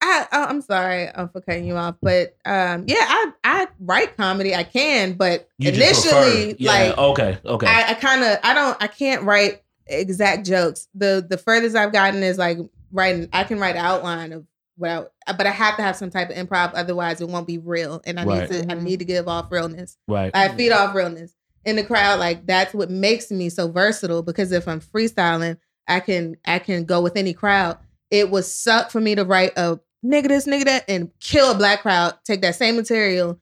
I, 0.00 0.26
I 0.30 0.44
I'm 0.44 0.62
sorry 0.62 1.08
for 1.32 1.40
cutting 1.40 1.64
you 1.64 1.76
off, 1.76 1.96
but 2.00 2.36
um, 2.44 2.84
yeah, 2.86 2.96
I 3.00 3.32
I 3.44 3.66
write 3.80 4.16
comedy. 4.16 4.54
I 4.54 4.62
can, 4.62 5.14
but 5.14 5.48
you 5.58 5.70
initially, 5.72 6.54
yeah, 6.58 6.70
like 6.72 6.98
okay, 6.98 7.38
okay. 7.44 7.66
I, 7.66 7.90
I 7.90 7.94
kind 7.94 8.22
of 8.22 8.38
I 8.44 8.54
don't 8.54 8.76
I 8.80 8.86
can't 8.86 9.22
write 9.24 9.62
exact 9.86 10.46
jokes. 10.46 10.88
The 10.94 11.24
the 11.28 11.36
furthest 11.36 11.74
I've 11.74 11.92
gotten 11.92 12.22
is 12.22 12.38
like 12.38 12.58
writing. 12.92 13.28
I 13.32 13.42
can 13.44 13.58
write 13.58 13.74
an 13.76 13.84
outline 13.84 14.32
of 14.32 14.46
well, 14.76 15.10
but 15.26 15.44
I 15.46 15.50
have 15.50 15.76
to 15.78 15.82
have 15.82 15.96
some 15.96 16.10
type 16.10 16.30
of 16.30 16.36
improv, 16.36 16.70
otherwise 16.74 17.20
it 17.20 17.28
won't 17.28 17.48
be 17.48 17.58
real. 17.58 18.00
And 18.06 18.20
I 18.20 18.24
Right. 18.24 18.48
need 18.48 18.62
to 18.66 18.70
I 18.70 18.76
Mhm. 18.76 18.82
need 18.82 18.98
to 19.00 19.04
give 19.04 19.26
off 19.26 19.50
realness. 19.50 19.96
right. 20.06 20.30
I 20.32 20.48
feed 20.50 20.70
off 20.70 20.94
realness 20.94 21.34
in 21.68 21.76
the 21.76 21.84
crowd. 21.84 22.18
Like 22.18 22.46
that's 22.46 22.74
what 22.74 22.90
makes 22.90 23.30
me 23.30 23.48
so 23.50 23.68
versatile. 23.70 24.22
Because 24.22 24.52
if 24.52 24.66
I'm 24.66 24.80
freestyling, 24.80 25.58
I 25.86 26.00
can 26.00 26.36
I 26.46 26.58
can 26.58 26.84
go 26.84 27.00
with 27.00 27.16
any 27.16 27.34
crowd. 27.34 27.78
it 28.10 28.30
would 28.30 28.44
suck 28.44 28.90
for 28.90 29.00
me 29.00 29.14
to 29.14 29.24
write 29.24 29.52
a 29.56 29.78
nigga 30.04 30.28
this, 30.28 30.46
nigga 30.46 30.64
that, 30.64 30.84
and 30.88 31.10
kill 31.20 31.52
a 31.52 31.54
black 31.54 31.82
crowd. 31.82 32.14
Take 32.24 32.40
that 32.42 32.54
same 32.54 32.76
material. 32.76 33.38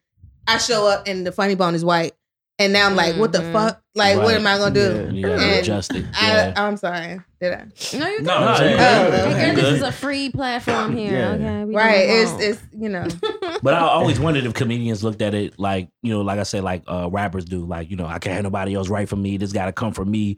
I 0.48 0.58
show 0.58 0.86
up 0.86 1.06
and 1.06 1.26
the 1.26 1.32
funny 1.32 1.54
bone 1.54 1.74
is 1.74 1.84
white, 1.84 2.12
and 2.58 2.72
now 2.72 2.86
I'm 2.86 2.96
like, 2.96 3.16
what 3.16 3.32
the 3.32 3.38
Mhm. 3.38 3.52
fuck? 3.52 3.82
Like, 3.94 4.16
what 4.16 4.34
am 4.34 4.46
I 4.46 4.58
gonna 4.58 4.74
do? 4.74 5.10
You 5.14 5.20
Yeah. 5.22 5.28
gotta 5.36 5.42
And 5.42 5.60
adjust 5.60 5.94
it. 5.94 6.04
I, 6.14 6.26
Yeah. 6.28 6.52
I'm 6.56 6.76
sorry. 6.76 7.20
Did 7.40 7.52
I? 7.52 7.64
No, 7.98 8.06
you're 8.08 8.16
good. 8.18 8.26
No, 8.26 8.40
No, 8.40 8.46
I'm 8.46 8.56
saying- 8.56 8.70
you 8.72 8.76
good. 8.76 9.36
Hey, 9.36 9.46
Okay, 9.50 9.54
this 9.54 9.64
is 9.76 9.82
a 9.82 9.92
free 9.92 10.30
platform 10.30 10.96
here. 10.96 11.12
Yeah. 11.12 11.30
Okay, 11.32 11.64
we 11.64 11.74
Right. 11.74 12.08
It's 12.08 12.30
wrong. 12.30 12.42
it's 12.42 12.62
you 12.78 12.88
know. 12.88 13.06
But 13.62 13.72
I 13.74 13.80
always 13.80 14.20
wondered 14.20 14.44
if 14.44 14.52
comedians 14.54 15.02
looked 15.02 15.22
at 15.22 15.32
it 15.34 15.58
like, 15.58 15.88
you 16.02 16.12
know, 16.12 16.20
like 16.20 16.38
I 16.38 16.42
said, 16.42 16.62
like 16.62 16.82
uh, 16.86 17.08
rappers 17.10 17.44
do. 17.46 17.64
Like, 17.64 17.90
you 17.90 17.96
know, 17.96 18.06
I 18.06 18.18
can't 18.18 18.34
have 18.34 18.44
nobody 18.44 18.74
else 18.74 18.88
write 18.90 19.08
for 19.08 19.16
me. 19.16 19.38
This 19.38 19.52
got 19.52 19.66
to 19.66 19.72
come 19.72 19.92
from 19.92 20.10
me. 20.10 20.36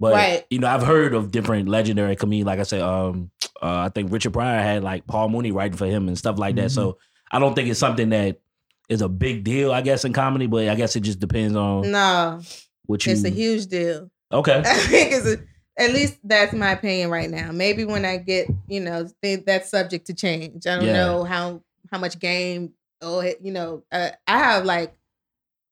But 0.00 0.14
Right. 0.14 0.44
you 0.50 0.58
know, 0.58 0.68
I've 0.68 0.82
heard 0.82 1.14
of 1.14 1.30
different 1.30 1.68
legendary 1.68 2.16
comedians. 2.16 2.46
Like 2.46 2.58
I 2.58 2.62
said, 2.64 2.80
um, 2.80 3.30
uh, 3.62 3.84
I 3.86 3.90
think 3.90 4.10
Richard 4.12 4.32
Pryor 4.32 4.60
had 4.62 4.82
like 4.82 5.06
Paul 5.06 5.28
Mooney 5.28 5.52
writing 5.52 5.76
for 5.76 5.86
him 5.86 6.08
and 6.08 6.16
stuff 6.18 6.38
like 6.38 6.56
that. 6.56 6.70
So 6.70 6.96
I 7.30 7.38
don't 7.38 7.54
think 7.54 7.68
it's 7.68 7.78
something 7.80 8.08
that 8.10 8.38
is 8.88 9.00
a 9.02 9.08
big 9.08 9.44
deal, 9.44 9.72
I 9.72 9.80
guess, 9.82 10.04
in 10.04 10.12
comedy. 10.12 10.46
But 10.46 10.68
I 10.68 10.74
guess 10.74 10.94
it 10.96 11.00
just 11.00 11.18
depends 11.20 11.56
on 11.56 11.90
No, 11.90 12.40
what 12.86 13.04
you. 13.06 13.12
it's 13.12 13.24
a 13.24 13.30
huge 13.30 13.66
deal. 13.66 14.10
okay. 14.32 14.58
I 14.58 14.62
think 14.74 15.12
it's 15.12 15.26
a, 15.26 15.38
at 15.82 15.92
least 15.92 16.18
that's 16.22 16.52
my 16.52 16.72
opinion 16.72 17.10
right 17.10 17.28
now. 17.30 17.50
Maybe 17.52 17.84
when 17.84 18.04
I 18.04 18.18
get, 18.18 18.48
you 18.68 18.80
know, 18.80 19.08
think 19.22 19.46
that's 19.46 19.70
subject 19.70 20.06
to 20.08 20.14
change. 20.14 20.66
I 20.66 20.76
don't 20.76 20.84
Yeah. 20.86 20.92
know 20.92 21.24
how 21.24 21.62
how 21.90 21.98
much 21.98 22.18
game 22.18 22.72
or 23.02 23.24
you 23.42 23.52
know, 23.52 23.82
uh, 23.92 24.10
I 24.26 24.38
have 24.38 24.64
like 24.64 24.94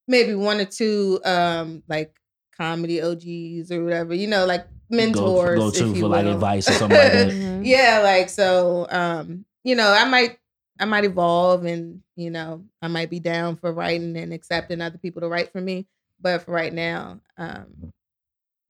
maybe 0.07 0.35
one 0.35 0.59
or 0.59 0.65
two 0.65 1.19
um 1.23 1.83
like 1.87 2.19
comedy 2.57 3.01
OGs 3.01 3.71
or 3.71 3.83
whatever, 3.83 4.13
you 4.13 4.27
know, 4.27 4.45
like 4.45 4.67
mentors. 4.89 5.57
Go, 5.57 5.57
go 5.57 5.71
to 5.71 5.89
if 5.89 5.95
you 5.95 6.01
for 6.01 6.07
like 6.07 6.25
advice 6.25 6.69
or 6.69 6.73
something 6.73 6.99
like 6.99 7.11
that. 7.11 7.27
Mhm. 7.29 7.61
yeah, 7.65 7.99
like 8.03 8.29
so 8.29 8.85
um, 8.89 9.45
you 9.63 9.75
know, 9.75 9.91
I 9.91 10.05
might 10.05 10.37
I 10.79 10.85
might 10.85 11.05
evolve 11.05 11.65
and, 11.65 12.01
you 12.15 12.29
know, 12.31 12.63
I 12.81 12.87
might 12.87 13.09
be 13.09 13.19
down 13.19 13.55
for 13.57 13.71
writing 13.71 14.17
and 14.17 14.33
accepting 14.33 14.81
other 14.81 14.97
people 14.97 15.21
to 15.21 15.27
write 15.27 15.51
for 15.51 15.61
me. 15.61 15.87
But 16.19 16.43
for 16.43 16.51
right 16.51 16.73
now, 16.73 17.19
um 17.37 17.91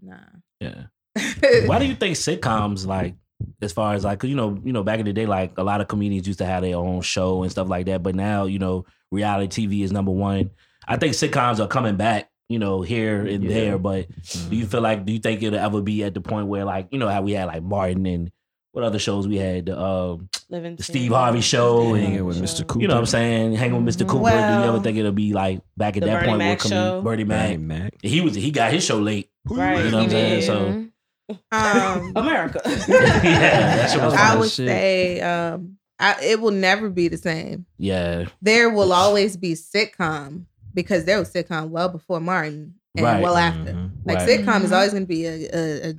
nah. 0.02 0.18
Yeah. 0.60 0.84
Why 1.66 1.80
do 1.80 1.86
you 1.86 1.96
think 1.96 2.16
sitcoms 2.18 2.86
like 2.86 3.16
as 3.62 3.72
far 3.74 3.94
as 3.94 4.04
like 4.04 4.20
'cause, 4.20 4.30
you 4.30 4.36
know 4.36 4.60
you 4.64 4.74
know 4.74 4.84
back 4.84 5.00
in 5.00 5.06
the 5.06 5.14
day 5.14 5.26
like 5.26 5.58
a 5.58 5.64
lot 5.64 5.82
of 5.82 5.88
comedians 5.88 6.26
used 6.28 6.40
to 6.40 6.46
have 6.46 6.64
their 6.64 6.76
own 6.78 7.02
show 7.02 7.44
and 7.44 7.52
stuff 7.52 7.68
like 7.68 7.86
that 7.88 8.02
but 8.02 8.16
now 8.16 8.46
you 8.46 8.58
know 8.60 8.86
reality 9.12 9.66
TV 9.68 9.84
is 9.84 9.92
number 9.92 10.12
one. 10.12 10.50
I 10.88 10.98
think 10.98 11.14
sitcoms 11.14 11.60
are 11.60 11.68
coming 11.68 11.96
back 11.96 12.30
you 12.50 12.60
know 12.60 12.82
here 12.82 13.26
and 13.26 13.44
Yeah. 13.44 13.50
there 13.54 13.78
but 13.78 14.08
do 14.50 14.56
you 14.56 14.66
feel 14.66 14.82
like 14.82 15.06
do 15.06 15.14
you 15.14 15.20
think 15.20 15.42
it'll 15.44 15.60
ever 15.60 15.82
be 15.82 16.04
at 16.04 16.14
the 16.14 16.22
point 16.22 16.48
where 16.48 16.66
like 16.66 16.88
you 16.92 17.00
know 17.00 17.08
how 17.08 17.22
we 17.22 17.32
had 17.34 17.46
like 17.46 17.64
Martin 17.64 18.06
and 18.06 18.32
what 18.74 18.84
other 18.84 19.00
shows 19.00 19.28
we 19.28 19.38
had 19.38 19.68
the 19.68 19.80
um 19.82 20.28
the 20.50 20.76
Steve 20.84 21.12
Harvey 21.12 21.42
show 21.42 21.94
Hanging 21.94 22.18
and 22.18 22.26
with 22.28 22.42
Mr. 22.42 22.68
Cooper. 22.68 22.82
you 22.82 22.88
know 22.88 22.96
what 22.96 23.00
I'm 23.02 23.06
saying 23.06 23.54
hanging 23.54 23.84
with 23.86 23.96
Mr. 23.96 24.08
Cooper 24.08 24.30
do 24.30 24.36
you 24.36 24.70
ever 24.70 24.80
think 24.82 24.98
it'll 24.98 25.12
be 25.12 25.32
like 25.34 25.62
back 25.78 25.96
at 25.98 26.04
that 26.04 26.14
Bernie 26.22 26.28
point 26.28 26.38
Mac 26.40 26.48
where 26.64 26.70
comedy 26.70 26.70
show. 26.76 27.02
Bernie 27.02 27.24
Mac 27.24 27.46
Bernie 27.52 27.58
Mac. 27.58 27.94
he 28.02 28.22
was 28.22 28.36
he 28.36 28.52
got 28.52 28.72
his 28.74 28.84
show 28.84 29.00
late 29.00 29.30
Right. 29.46 29.86
You 29.86 29.92
know 29.92 29.98
what 29.98 30.04
I'm 30.06 30.10
saying? 30.10 30.42
So- 30.44 30.86
um 31.52 32.12
America. 32.16 32.62
yeah 32.66 33.76
that 33.78 33.90
shit 33.92 34.02
was 34.02 34.14
I 34.14 34.18
fun. 34.30 34.40
would 34.40 34.50
shit. 34.50 34.68
say 34.68 35.22
um 35.22 35.78
I, 36.00 36.16
it 36.22 36.42
will 36.42 36.52
never 36.52 36.90
be 36.90 37.08
the 37.08 37.18
same. 37.18 37.66
yeah 37.78 38.26
There 38.42 38.70
will 38.70 38.92
always 38.92 39.38
be 39.38 39.54
sitcom 39.54 40.46
because 40.74 41.06
there 41.06 41.20
was 41.20 41.32
sitcom 41.32 41.70
well 41.70 41.88
before 41.90 42.20
Martin 42.20 42.76
and 42.98 43.06
Right. 43.06 43.22
well 43.22 43.38
after. 43.38 43.74
Mhm. 43.74 43.92
Like 44.04 44.18
Right. 44.18 44.30
sitcom 44.30 44.64
is 44.66 44.72
Mhm. 44.72 44.76
always 44.76 44.92
going 44.92 45.04
to 45.04 45.08
be 45.08 45.26
a, 45.26 45.50
a, 45.54 45.90
a 45.92 45.94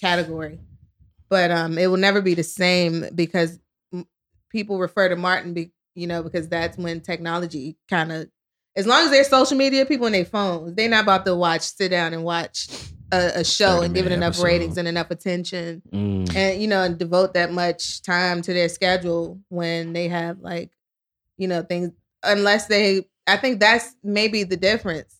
category, 0.00 0.58
but 1.28 1.50
um, 1.50 1.78
it 1.78 1.88
will 1.88 1.96
never 1.98 2.20
be 2.20 2.34
the 2.34 2.42
same 2.42 3.06
because 3.14 3.58
people 4.50 4.78
refer 4.78 5.08
to 5.08 5.16
Martin, 5.16 5.52
be, 5.54 5.72
you 5.94 6.06
know, 6.06 6.22
because 6.22 6.48
that's 6.48 6.76
when 6.78 7.00
technology 7.00 7.76
kind 7.90 8.12
of, 8.12 8.28
as 8.76 8.86
long 8.86 9.04
as 9.04 9.10
they're 9.10 9.24
social 9.24 9.56
media, 9.56 9.84
people 9.84 10.06
on 10.06 10.12
their 10.12 10.24
phones, 10.24 10.74
they're 10.74 10.88
not 10.88 11.02
about 11.02 11.24
to 11.26 11.34
watch, 11.34 11.62
sit 11.62 11.90
down 11.90 12.14
and 12.14 12.22
watch 12.24 12.68
a, 13.10 13.40
a 13.40 13.44
show 13.44 13.82
and 13.82 13.94
give 13.94 14.06
it 14.06 14.12
enough 14.12 14.28
episode. 14.34 14.44
ratings 14.44 14.76
and 14.78 14.86
enough 14.86 15.10
attention 15.10 15.82
Mm. 15.92 16.36
and 16.36 16.60
you 16.60 16.68
know 16.68 16.82
and 16.82 16.98
devote 16.98 17.32
that 17.34 17.50
much 17.50 18.02
time 18.02 18.42
to 18.42 18.52
their 18.52 18.68
schedule 18.68 19.40
when 19.48 19.94
they 19.94 20.08
have 20.08 20.40
like 20.40 20.70
you 21.38 21.48
know 21.48 21.62
things 21.62 21.90
unless 22.22 22.66
they 22.66 23.08
i 23.26 23.38
think 23.38 23.60
that's 23.60 23.94
maybe 24.04 24.44
the 24.44 24.58
difference 24.58 25.17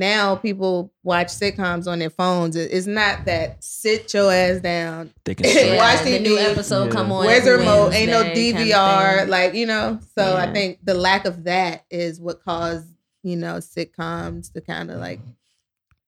now 0.00 0.34
people 0.34 0.92
watch 1.04 1.28
sitcoms 1.28 1.86
on 1.86 1.98
their 2.00 2.10
phones 2.10 2.56
it's 2.56 2.86
not 2.86 3.24
that 3.26 3.62
sit 3.62 4.12
your 4.14 4.32
ass 4.32 4.60
down 4.60 5.12
They 5.24 5.34
can 5.36 5.46
Yeah, 5.48 5.76
watch 5.76 6.02
the 6.02 6.18
new 6.18 6.36
episode 6.38 6.86
Yeah. 6.86 6.90
come 6.92 7.12
on. 7.12 7.26
where's 7.26 7.44
the 7.44 7.50
every 7.52 7.64
remote 7.64 7.92
ain't 7.92 8.10
no 8.10 8.22
Wednesday 8.22 8.52
kind 8.52 8.62
of 8.64 8.68
dvr 8.68 9.28
like 9.28 9.54
you 9.54 9.66
know 9.66 10.00
so 10.16 10.36
i 10.36 10.52
think 10.52 10.78
the 10.82 10.94
lack 10.94 11.24
of 11.26 11.44
that 11.44 11.84
is 11.90 12.20
what 12.20 12.42
caused 12.42 12.86
you 13.22 13.36
know 13.36 13.56
sitcoms 13.56 14.52
to 14.54 14.60
kind 14.60 14.90
of 14.90 14.98
like 14.98 15.20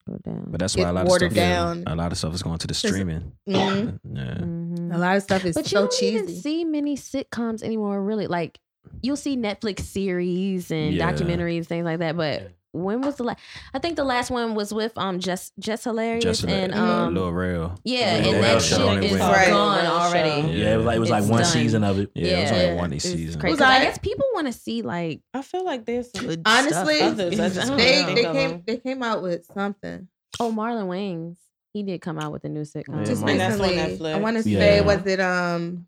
Go 0.09 0.19
down. 0.25 0.47
But 0.49 0.59
that's 0.59 0.77
why 0.77 0.89
a 0.89 0.93
lot 0.93 1.07
of 1.07 1.13
stuff. 1.13 1.33
down. 1.33 1.85
A 1.87 1.95
lot 1.95 2.11
of 2.11 2.19
stuff 2.19 2.35
is 2.35 2.43
going 2.43 2.59
to 2.59 2.67
the 2.67 2.75
streaming. 2.75 3.31
mhm. 3.49 4.01
Yeah. 4.17 4.35
Mhm. 4.35 4.93
a 4.93 4.99
lot 4.99 5.17
of 5.17 5.23
stuff 5.23 5.45
is 5.45 5.55
But 5.55 5.67
you 5.71 5.79
so 5.79 5.81
don't 5.87 6.03
even 6.03 6.29
see 6.29 6.65
many 6.65 6.97
sitcoms 6.97 7.63
anymore. 7.63 8.03
Really, 8.03 8.27
like 8.27 8.59
you'll 9.01 9.15
see 9.15 9.37
Netflix 9.37 9.83
series 9.83 10.73
and 10.73 10.95
Yeah. 10.95 11.13
documentaries, 11.13 11.67
things 11.67 11.85
like 11.85 12.01
that. 12.01 12.17
But 12.17 12.51
when 12.73 13.01
was 13.03 13.17
the 13.17 13.25
last? 13.25 13.39
I 13.75 13.79
think 13.79 13.97
the 13.97 14.05
last 14.05 14.31
one 14.31 14.55
was 14.55 14.73
with 14.75 14.93
um 14.97 15.21
just 15.21 15.53
just 15.59 15.85
hilarious 15.85 16.25
Just 16.25 16.45
and 16.45 16.75
um 16.75 17.15
Lil 17.15 17.31
Rel. 17.33 17.79
yeah, 17.85 18.19
Lil 18.23 18.33
and 18.35 18.43
Rel 18.43 18.55
that 18.55 18.63
show. 18.63 18.95
shit 19.01 19.05
is 19.05 19.19
Right. 19.19 19.49
gone 19.49 19.79
Rel 19.85 19.93
already. 19.93 20.43
show. 20.43 20.49
Yeah, 20.49 20.75
it 20.75 20.77
was 20.79 20.87
like 20.87 20.97
it 20.97 21.01
was 21.01 21.11
like 21.11 21.23
It's 21.23 21.31
one 21.31 21.43
done. 21.43 21.51
season 21.53 21.85
of 21.85 21.99
it. 21.99 22.11
Yeah, 22.15 22.27
it 22.27 22.43
was 22.43 22.51
only 22.53 22.65
Yeah, 22.65 22.75
one 22.75 22.93
It's 22.95 23.05
season. 23.05 23.41
crazy. 23.41 23.53
Was 23.53 23.61
'Cause 23.61 23.69
I 23.69 23.77
I- 23.77 23.85
guess 23.85 23.99
people 23.99 24.27
want 24.35 24.47
to 24.47 24.53
see 24.53 24.83
like 24.83 25.21
I 25.35 25.43
feel 25.43 25.65
like 25.65 25.85
there's 25.85 26.11
some 26.17 26.27
good 26.27 26.43
Honestly, 26.47 26.97
stuff. 26.97 27.13
others. 27.13 27.41
I 27.41 27.49
just 27.49 27.61
I 27.61 27.65
don't 27.69 27.77
they 27.77 28.03
know. 28.03 28.15
they 28.15 28.23
came 28.33 28.63
they 28.67 28.77
came 28.79 29.03
out 29.03 29.23
with 29.23 29.45
something 29.55 30.09
Oh, 30.41 30.51
Marlon 30.51 30.87
Wayans. 30.89 31.37
He 31.75 31.83
did 31.83 32.01
come 32.01 32.19
out 32.19 32.33
with 32.33 32.45
a 32.45 32.49
new 32.49 32.63
sitcom. 32.63 32.99
Yeah, 32.99 33.05
just 33.05 33.23
And 33.23 33.39
that's 33.41 33.61
on 33.61 33.69
recently. 33.69 34.13
I 34.13 34.19
want 34.19 34.43
to 34.43 34.49
Yeah. 34.49 34.59
say 34.59 34.81
was 34.81 35.07
it 35.07 35.21
um 35.21 35.87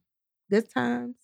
Good 0.50 0.68
Times? 0.72 1.16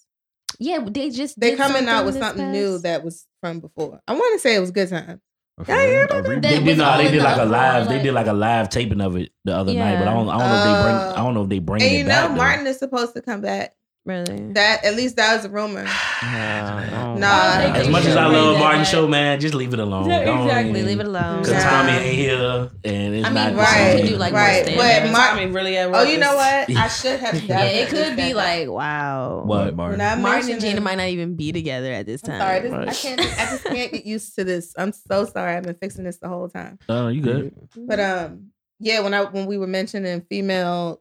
Yeah, 0.58 0.80
they 0.86 1.10
just 1.10 1.38
They 1.38 1.50
did 1.50 1.58
coming 1.58 1.86
out 1.88 2.04
with 2.06 2.14
this 2.14 2.22
something 2.22 2.50
new 2.50 2.78
that 2.78 3.04
was 3.04 3.26
from 3.40 3.60
before. 3.60 4.00
I 4.08 4.12
want 4.12 4.32
to 4.34 4.38
say 4.38 4.54
it 4.54 4.60
was 4.60 4.70
Good 4.70 4.88
Times. 4.88 5.20
Okay. 5.60 5.72
Yeah, 5.72 6.06
yeah, 6.10 6.18
A. 6.18 6.22
They 6.22 6.40
They 6.40 6.58
was 6.58 6.64
did 6.64 6.78
no, 6.78 6.96
they 6.98 7.10
did 7.10 7.22
like 7.22 7.38
a 7.38 7.44
live. 7.44 7.86
for, 7.86 7.92
They 7.92 8.02
did 8.02 8.14
like 8.14 8.26
a 8.26 8.32
live 8.32 8.68
taping 8.70 9.00
of 9.00 9.16
it 9.16 9.32
the 9.44 9.56
other 9.56 9.74
night, 9.74 9.98
but 9.98 10.08
I 10.08 10.14
don't. 10.14 10.28
I 10.28 10.38
don't 10.38 10.48
know 10.48 10.56
if 10.56 10.64
they 10.64 10.82
bring. 10.82 10.96
I 10.96 11.16
don't 11.16 11.34
know 11.34 11.42
if 11.42 11.48
they 11.48 11.58
bring 11.58 11.82
And 11.82 11.92
it 11.92 11.98
you 11.98 12.04
know 12.04 12.08
back. 12.10 12.30
though. 12.30 12.36
Martin 12.36 12.66
is 12.66 12.78
supposed 12.78 13.14
to 13.14 13.22
come 13.22 13.40
back. 13.40 13.74
Really? 14.06 14.52
That 14.54 14.82
at 14.84 14.96
least 14.96 15.16
that 15.16 15.36
was 15.36 15.44
a 15.44 15.50
rumor. 15.50 15.86
Nah, 16.22 17.14
Nah. 17.16 17.74
As 17.74 17.88
much 17.88 18.04
as 18.06 18.16
I 18.16 18.26
love 18.26 18.58
Martin 18.58 18.84
show, 18.84 19.06
man, 19.08 19.40
just 19.40 19.54
leave 19.54 19.72
it 19.74 19.78
alone. 19.78 20.08
Yeah, 20.08 20.24
Don't- 20.24 20.46
exactly. 20.46 20.82
Leave 20.82 21.00
it 21.00 21.06
alone. 21.06 21.44
Cause 21.44 21.52
Nah. 21.52 21.60
Tommy 21.70 21.92
ain't 21.92 22.14
here, 22.14 22.70
and 22.84 23.14
it's 23.14 23.26
I 23.26 23.28
mean, 23.30 23.34
not. 23.34 23.50
the 23.52 23.56
right, 23.56 23.92
same. 23.96 24.04
You 24.04 24.10
do 24.12 24.16
like 24.16 24.32
right, 24.32 24.64
but 24.64 24.72
stand-up. 24.74 25.16
Tommy 25.30 25.46
really 25.46 25.76
at 25.76 25.90
work. 25.90 26.00
Oh, 26.00 26.02
you 26.10 26.18
know 26.18 26.34
what? 26.34 26.70
I 26.70 26.88
should 26.88 27.20
have. 27.20 27.42
Yeah, 27.50 27.62
it 27.64 27.88
could 27.88 28.16
be 28.16 28.28
said 28.28 28.36
like, 28.36 28.68
wow. 28.68 29.42
What? 29.44 29.74
Martin. 29.76 29.98
When 29.98 30.06
I 30.06 30.14
Martin 30.14 30.22
and 30.22 30.24
mentioned 30.48 30.60
Gina 30.62 30.76
it- 30.76 30.82
might 30.82 30.94
not 30.96 31.08
even 31.08 31.36
be 31.36 31.52
together 31.52 31.92
at 31.92 32.06
this 32.06 32.22
I'm 32.24 32.30
time. 32.30 32.40
sorry. 32.40 32.60
This, 32.60 32.72
I 33.04 33.08
can't. 33.08 33.20
I 33.20 33.50
just 33.50 33.64
can't 33.64 33.92
get 33.92 34.06
used 34.06 34.34
to 34.36 34.44
this. 34.44 34.74
I'm 34.78 34.92
so 34.92 35.24
sorry. 35.26 35.56
I've 35.56 35.62
been 35.64 35.74
fixing 35.76 36.04
this 36.04 36.18
the 36.18 36.28
whole 36.28 36.48
time. 36.48 36.78
Oh, 36.88 37.08
you 37.08 37.20
good? 37.22 37.54
But 37.76 38.00
um, 38.00 38.50
yeah, 38.78 39.00
when 39.00 39.14
I 39.14 39.22
when 39.24 39.46
we 39.46 39.58
were 39.58 39.66
mentioning 39.66 40.20
female 40.28 41.00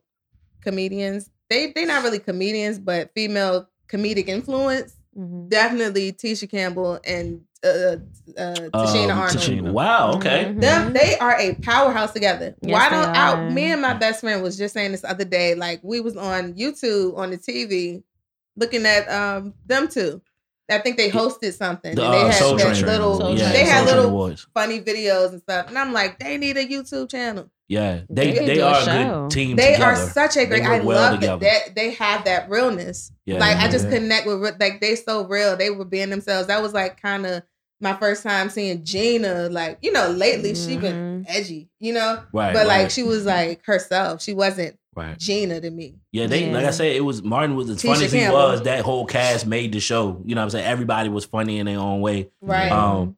comedians, 0.62 1.30
they 1.50 1.72
they 1.72 1.86
not 1.86 2.04
really 2.04 2.20
comedians, 2.20 2.80
but 2.80 3.12
female 3.14 3.68
comedic 3.88 4.28
influence. 4.28 4.96
Mhm. 5.18 5.50
Definitely 5.50 6.12
Tisha 6.14 6.50
Campbell 6.50 7.00
and 7.06 7.42
uh, 7.66 7.98
uh, 8.38 8.56
Tichina 8.74 9.12
Um, 9.12 9.20
Arnold. 9.20 9.38
Tichina. 9.38 9.72
Wow. 9.74 10.14
Okay. 10.16 10.46
Mhm. 10.46 10.62
Them, 10.62 10.94
they 10.94 11.18
are 11.18 11.36
a 11.38 11.56
powerhouse 11.56 12.14
together. 12.14 12.56
Yes, 12.62 12.72
Why 12.72 12.90
don't 12.90 13.16
I? 13.16 13.50
Me 13.50 13.72
and 13.72 13.82
my 13.82 13.94
best 13.96 14.22
friend 14.22 14.42
was 14.42 14.58
just 14.58 14.74
saying 14.74 14.92
this 14.92 15.04
other 15.04 15.26
day. 15.26 15.56
Like 15.56 15.80
we 15.84 16.00
was 16.00 16.16
on 16.16 16.54
YouTube 16.54 17.18
on 17.18 17.32
the 17.32 17.38
TV, 17.38 18.04
looking 18.56 18.86
at 18.86 19.10
um 19.10 19.54
them 19.66 19.88
two. 19.90 20.22
I 20.72 20.78
think 20.78 20.98
they 20.98 21.10
hosted 21.10 21.54
something. 21.54 21.96
The 21.96 22.04
and 22.06 22.14
they 22.14 22.22
uh, 22.22 22.26
had 22.28 22.36
Soul 22.36 22.56
that 22.58 22.76
Train. 22.76 22.86
little. 22.86 23.20
Soul 23.20 23.36
yeah, 23.38 23.52
they 23.52 23.66
had 23.66 23.80
Soul 23.80 23.86
Train 23.88 23.96
little 23.98 24.12
Awards. 24.12 24.48
funny 24.54 24.80
videos 24.80 25.30
and 25.32 25.42
stuff, 25.42 25.68
and 25.68 25.78
I'm 25.80 25.92
like, 25.92 26.20
they 26.20 26.38
need 26.38 26.56
a 26.58 26.66
YouTube 26.66 27.10
channel. 27.10 27.50
Yeah, 27.70 28.02
they 28.10 28.32
They 28.34 28.46
they 28.48 28.54
do 28.56 28.62
a 28.62 28.66
are 28.66 28.76
a 28.82 28.84
show. 28.84 29.22
good 29.22 29.32
team. 29.32 29.56
They 29.56 29.74
together. 29.74 29.86
are 29.86 29.96
such 29.96 30.36
a 30.38 30.46
great. 30.48 30.64
They 30.64 30.68
I 30.68 30.80
well 30.80 30.98
love 31.14 31.22
that, 31.22 31.36
together. 31.38 31.46
that 31.68 31.76
they 31.76 31.92
have 31.92 32.26
that 32.26 32.50
realness. 32.50 33.12
Yeah. 33.26 33.38
like 33.38 33.58
I 33.58 33.70
just 33.70 33.86
Yeah. 33.86 33.92
connect 34.00 34.26
with 34.28 34.42
re- 34.42 34.52
like 34.60 34.82
they 34.82 34.96
so 34.96 35.26
real. 35.28 35.56
They 35.56 35.70
were 35.70 35.86
being 35.86 36.10
themselves. 36.10 36.48
That 36.48 36.62
was 36.64 36.74
like 36.74 37.00
kind 37.02 37.26
of 37.28 37.44
my 37.80 37.94
first 37.94 38.24
time 38.24 38.50
seeing 38.50 38.84
Gina. 38.84 39.50
Like 39.50 39.78
you 39.84 39.92
know, 39.92 40.10
lately 40.10 40.56
she 40.56 40.78
been 40.78 41.26
edgy, 41.30 41.70
you 41.80 41.94
know, 41.94 42.24
right, 42.34 42.54
but 42.56 42.66
like 42.66 42.90
she 42.90 43.04
was 43.04 43.24
like 43.26 43.64
herself. 43.66 44.22
She 44.24 44.34
wasn't 44.34 44.76
right. 44.96 45.16
Gina 45.20 45.62
to 45.62 45.70
me. 45.70 45.94
Yeah, 46.12 46.26
they 46.26 46.48
like 46.48 46.62
I 46.62 46.62
Yeah. 46.64 46.72
said, 46.72 46.96
it 46.96 47.02
was 47.06 47.22
Martin 47.22 47.56
was 47.56 47.70
as 47.70 47.78
Tisha 47.78 47.94
funny 47.94 48.06
as 48.06 48.12
he 48.12 48.20
Campbell. 48.20 48.40
was. 48.40 48.62
That 48.64 48.84
whole 48.84 49.06
cast 49.06 49.46
made 49.46 49.74
the 49.74 49.80
show. 49.80 50.24
You 50.26 50.34
know 50.34 50.42
what 50.42 50.46
I'm 50.46 50.50
saying? 50.50 50.66
Everybody 50.66 51.10
was 51.10 51.24
funny 51.26 51.60
in 51.60 51.68
their 51.68 51.78
own 51.78 52.02
way. 52.02 52.30
Right. 52.42 52.72
Um, 52.72 53.16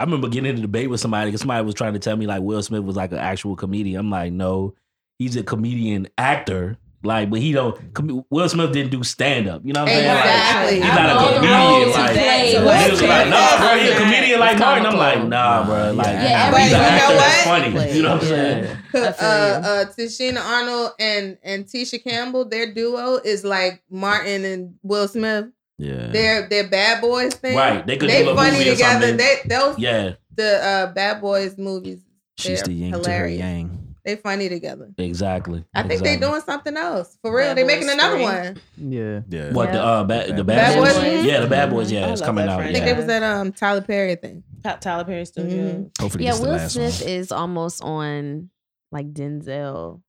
I 0.00 0.04
remember 0.04 0.28
getting 0.28 0.48
into 0.48 0.60
a 0.60 0.62
debate 0.62 0.88
with 0.88 0.98
somebody 1.00 1.28
because 1.30 1.42
somebody 1.42 1.62
was 1.64 1.74
trying 1.74 1.92
to 1.92 1.98
tell 1.98 2.16
me 2.16 2.26
like 2.26 2.40
Will 2.40 2.62
Smith 2.62 2.82
was 2.82 2.96
like 2.96 3.12
an 3.12 3.18
actual 3.18 3.54
comedian. 3.54 4.00
I'm 4.00 4.10
like, 4.10 4.32
no, 4.32 4.74
he's 5.18 5.36
a 5.36 5.42
comedian 5.42 6.08
actor. 6.16 6.78
Like, 7.02 7.30
but 7.30 7.40
he 7.40 7.52
don't. 7.52 7.94
com- 7.94 8.24
Will 8.30 8.48
Smith 8.48 8.72
didn't 8.72 8.90
do 8.90 9.02
stand 9.04 9.48
up. 9.48 9.62
You 9.64 9.72
know 9.72 9.84
what 9.84 9.90
I'm 9.92 9.96
saying? 9.96 10.08
Like, 10.08 10.24
Exactly. 10.24 10.74
he's 10.80 10.84
I 10.90 10.94
not 10.96 11.10
a 11.10 11.34
comedian. 11.34 11.90
Like, 11.92 12.12
played. 12.12 12.84
he 12.84 12.90
was 12.90 12.98
Smith 12.98 13.10
like, 13.10 13.28
nah, 13.28 13.56
bro, 13.58 13.78
he 13.78 13.88
a 13.88 13.96
comedian 13.98 14.40
like 14.40 14.58
Martin. 14.58 14.86
I'm 14.86 14.96
like, 14.96 15.24
nah, 15.28 15.64
bro. 15.64 15.92
Like, 15.92 16.06
Yeah, 16.08 16.44
he's 16.46 16.52
but 16.52 16.60
an 16.60 16.66
you 16.66 16.72
know 16.72 16.82
actor 16.82 17.14
that's 17.14 17.46
what? 17.46 17.62
funny. 17.62 17.96
You 17.96 18.02
know 18.02 18.14
what 18.16 18.22
I'm 18.22 18.28
saying? 18.28 18.76
I 18.94 18.98
uh, 18.98 19.60
uh, 19.64 19.84
Tichina 19.86 20.40
Arnold 20.44 20.90
and 20.98 21.38
and 21.42 21.64
Tisha 21.64 22.02
Campbell, 22.04 22.44
their 22.46 22.72
duo 22.72 23.16
is 23.16 23.44
like 23.44 23.82
Martin 23.90 24.44
and 24.44 24.74
Will 24.82 25.08
Smith. 25.08 25.46
Yeah. 25.80 26.08
They're 26.08 26.48
they're 26.48 26.68
bad 26.68 27.00
boys 27.00 27.34
thing. 27.34 27.56
Right. 27.56 27.86
They 27.86 27.96
could 27.96 28.10
they 28.10 28.22
do 28.24 28.30
a 28.30 28.34
funny 28.36 28.58
movie 28.58 28.70
together. 28.70 29.06
something. 29.08 29.16
They 29.16 29.36
those 29.46 29.78
Yeah, 29.78 30.14
the 30.34 30.64
uh, 30.64 30.92
bad 30.92 31.20
boys 31.20 31.56
movies. 31.58 32.00
She's 32.38 32.58
they're 32.58 32.66
the 32.66 32.72
yin 32.72 33.02
to 33.02 33.10
her 33.10 33.26
yang. 33.28 33.76
They 34.02 34.16
funny 34.16 34.48
together. 34.48 34.90
exactly. 34.96 35.62
I 35.74 35.82
think 35.82 36.00
exactly. 36.00 36.16
they 36.16 36.26
doing 36.26 36.40
something 36.40 36.74
else 36.76 37.18
for 37.20 37.36
real. 37.36 37.48
Bad 37.48 37.58
they 37.58 37.64
making 37.64 37.90
another 37.90 38.18
one. 38.18 38.58
Yeah. 38.78 39.20
Yeah. 39.28 39.52
What 39.52 39.72
the 39.72 39.82
uh, 39.82 40.04
ba- 40.04 40.32
the 40.34 40.42
Bad 40.42 40.44
bad, 40.44 40.78
Boys? 40.78 40.94
boys? 40.96 41.24
Yeah, 41.26 41.40
the 41.40 41.46
bad 41.46 41.68
boys. 41.70 41.92
Yeah, 41.92 42.06
I 42.06 42.12
it's 42.12 42.22
coming 42.22 42.48
out. 42.48 42.60
I 42.60 42.72
think 42.72 42.86
Yeah. 42.86 42.92
it 42.92 42.96
was 42.96 43.06
that 43.06 43.22
um 43.22 43.52
Tyler 43.52 43.82
Perry 43.82 44.14
thing. 44.16 44.42
Tyler 44.80 45.04
Perry 45.04 45.26
Studio. 45.26 45.64
Mhm. 45.64 46.00
Hopefully 46.00 46.24
Yeah, 46.24 46.30
this 46.32 46.40
is 46.40 46.44
the 46.44 46.50
Will 46.50 46.68
Smith 46.90 47.00
one. 47.02 47.10
is 47.10 47.32
almost 47.32 47.82
on 47.82 48.50
like 48.90 49.12
Denzel. 49.12 50.00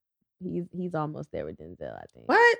He's 0.41 0.63
he's 0.71 0.95
almost 0.95 1.29
there 1.33 1.43
with 1.45 1.57
Denzel. 1.57 1.93
I 1.93 2.05
think. 2.13 2.27
What? 2.29 2.57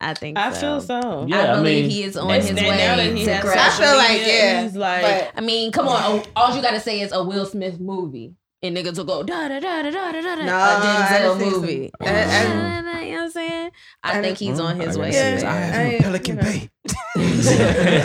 I 0.00 0.14
think. 0.14 0.38
I 0.38 0.52
so. 0.52 0.60
feel 0.60 0.80
so. 0.80 1.26
Yeah, 1.28 1.38
I 1.38 1.52
I 1.52 1.54
believe 1.56 1.82
mean, 1.86 1.90
he 1.90 2.02
is 2.04 2.16
on 2.16 2.30
his 2.30 2.52
way 2.52 2.62
now 2.68 2.96
that 2.96 3.12
he 3.16 3.24
to 3.24 3.34
has 3.34 3.44
I 3.44 3.70
feel 3.84 3.96
like, 3.96 4.10
media, 4.10 4.26
yeah, 4.34 4.62
he's 4.62 4.76
like 4.76 5.02
but- 5.02 5.32
I 5.36 5.40
mean, 5.40 5.72
come 5.72 5.88
on. 5.88 6.00
oh, 6.04 6.22
All 6.36 6.54
you 6.54 6.62
gotta 6.62 6.80
say 6.80 7.00
is 7.00 7.10
a 7.12 7.22
Will 7.24 7.44
Smith 7.46 7.80
movie, 7.80 8.34
and 8.62 8.76
niggas 8.76 8.96
will 8.96 9.04
go 9.04 9.22
da 9.24 9.48
da 9.48 9.58
da 9.58 9.82
da 9.82 9.90
da 9.90 10.12
da 10.12 10.20
da. 10.20 10.36
da. 10.36 10.44
No, 10.44 10.54
a 10.54 10.56
I 10.56 10.80
Denzel 10.80 11.22
done 11.22 11.40
seen 11.40 11.50
some- 11.52 11.60
movie. 11.62 11.90
I- 12.00 12.06
I- 12.06 12.82
you 13.08 13.14
know 13.14 13.18
what 13.20 13.24
I'm 13.24 13.30
saying? 13.30 13.70
I, 14.04 14.08
I 14.18 14.22
think 14.22 14.38
done- 14.38 14.48
he's 14.48 14.60
on 14.60 14.80
his 14.80 14.96
I 14.96 15.00
way. 15.00 15.10
gotta 15.10 15.16
Yeah, 15.16 15.24
see 15.24 15.32
his 15.32 15.42
there. 15.42 15.50
eyes 15.50 15.74
I- 15.74 15.90
from 15.96 16.02
Pelican 16.04 16.36
you 16.36 16.42
know. 16.42 16.48
Bay. 16.48 16.70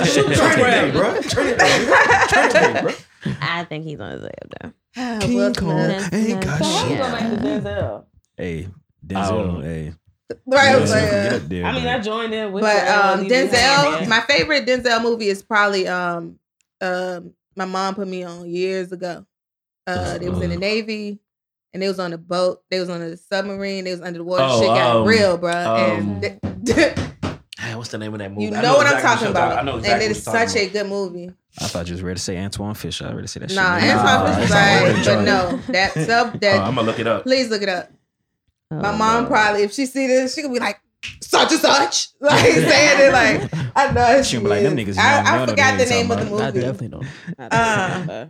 Shoot 0.06 0.36
Turn 0.36 0.51
it 0.51 0.60
Brown. 0.60 0.86
day, 0.86 0.91
bro. 0.91 1.21
Training 1.21 1.58
Day. 1.58 1.86
Turn 2.29 2.49
it 2.49 2.53
day, 2.53 2.82
bro. 2.82 2.93
I 3.41 3.63
think 3.65 3.86
he's 3.86 3.99
on 3.99 4.12
his 4.12 4.21
way 4.21 4.32
up 4.43 4.53
there. 4.62 4.73
Ah, 4.97 5.17
King 5.21 5.36
Will 5.38 5.53
Kong 5.53 5.69
Smith. 5.99 6.13
ain't 6.13 6.41
got 6.43 6.58
So 6.60 6.65
how 6.65 6.84
you 6.84 6.89
shit. 6.89 6.97
go 6.97 7.12
back 7.12 7.19
to 7.19 7.47
Denzel? 7.47 8.06
Hey, 8.38 8.67
I 9.15 9.29
don't 9.29 9.47
know. 9.47 9.53
Denzel. 9.60 9.63
Hey, 9.63 9.93
Right, 10.45 10.73
Will 10.73 10.79
but, 10.81 10.88
Smith 10.88 11.09
can 11.09 11.19
uh, 11.19 11.23
get 11.23 11.33
up 11.41 11.49
there. 11.49 11.65
I 11.65 11.71
mean, 11.75 11.88
I 11.88 11.99
joined 11.99 12.33
in 12.33 12.51
with 12.53 12.62
But 12.63 12.88
um, 12.88 13.17
really 13.19 13.29
didn't 13.29 13.53
have 13.53 13.86
Denzel, 13.86 14.01
it. 14.03 14.09
my 14.09 14.21
favorite 14.21 14.65
Denzel 14.65 15.01
movie 15.03 15.27
is 15.27 15.43
probably 15.43 15.88
um, 15.88 16.39
um, 16.81 17.33
my 17.55 17.65
mom 17.65 17.95
put 17.95 18.07
me 18.07 18.23
on 18.23 18.49
years 18.49 18.91
ago. 18.91 19.25
Uh, 19.86 20.17
they 20.17 20.29
was 20.29 20.41
in 20.41 20.49
the 20.49 20.57
Navy, 20.57 21.19
and 21.73 21.83
they 21.83 21.88
was 21.88 21.99
on 21.99 22.13
a 22.13 22.17
boat. 22.17 22.63
They 22.71 22.79
was 22.79 22.89
on 22.89 23.01
a 23.01 23.17
submarine. 23.17 23.83
They 23.83 23.91
was 23.91 24.01
under 24.01 24.19
the 24.19 24.23
water. 24.23 24.43
Oh, 24.47 24.59
Shit 24.59 24.67
got 24.69 24.95
um, 24.97 25.07
real, 25.07 25.38
bro. 25.38 25.51
um, 25.51 26.23
and 26.23 26.65
th- 26.65 26.97
Hey, 27.59 27.75
what's 27.75 27.89
the 27.91 27.97
name 27.97 28.13
of 28.13 28.19
that 28.19 28.31
movie? 28.31 28.45
you 28.45 28.55
I 28.55 28.62
know, 28.62 28.75
what 28.75 28.88
I'm 28.88 29.01
talking 29.01 29.23
you're 29.23 29.31
about. 29.31 29.57
I 29.59 29.62
know 29.62 29.77
exactly 29.77 29.93
and 29.93 30.01
it 30.03 30.07
what 30.07 30.17
is 30.17 30.25
you're 30.25 30.33
talking 30.33 30.47
such 30.49 30.57
a 30.62 30.69
good 30.69 30.88
movie. 30.88 31.31
I 31.59 31.67
thought 31.67 31.88
you 31.88 31.93
was 31.93 32.01
ready 32.01 32.17
to 32.17 32.21
say 32.23 32.36
Antwone 32.38 32.73
Fisher. 32.75 33.05
I 33.05 33.12
already 33.12 33.27
say 33.27 33.39
that 33.41 33.51
shit. 33.51 33.55
Nah, 33.57 33.77
man. 33.77 33.97
Antwone 33.97 34.05
Nah, 34.05 34.36
Fisher's 34.36 34.51
right, 35.05 35.05
but 35.05 35.23
no, 35.23 35.57
that 35.73 35.93
sub 35.93 36.39
that. 36.39 36.59
Oh, 36.59 36.63
I'm 36.63 36.75
gonna 36.75 36.88
look 36.88 36.99
it 36.99 37.07
up. 37.07 37.23
please 37.23 37.49
look 37.49 37.62
it 37.62 37.69
up. 37.69 37.91
My 38.81 38.89
Oh, 38.93 38.97
mom 38.97 39.15
Lord. 39.23 39.27
probably, 39.27 39.63
if 39.63 39.73
she 39.73 39.86
see 39.86 40.07
this, 40.07 40.33
she 40.36 40.41
could 40.41 40.53
be 40.53 40.59
like, 40.59 40.79
such 41.21 41.51
and 41.51 41.59
such, 41.59 42.09
like 42.21 42.39
saying 42.45 42.99
it 43.01 43.12
like 43.12 43.53
I 43.75 43.91
know 43.91 44.23
She 44.23 44.38
gonna 44.38 44.45
be 44.45 44.49
like, 44.49 44.63
them 44.63 44.77
niggas 44.77 44.97
I, 44.97 45.43
I 45.43 45.45
forgot 45.45 45.77
the 45.77 45.86
name 45.86 46.09
of 46.12 46.19
the 46.19 46.25
movie. 46.25 46.43
I 46.43 46.51
definitely 46.51 46.88
don't. 46.88 47.05
I 47.38 47.49
don't 47.49 48.09
Uh. 48.09 48.27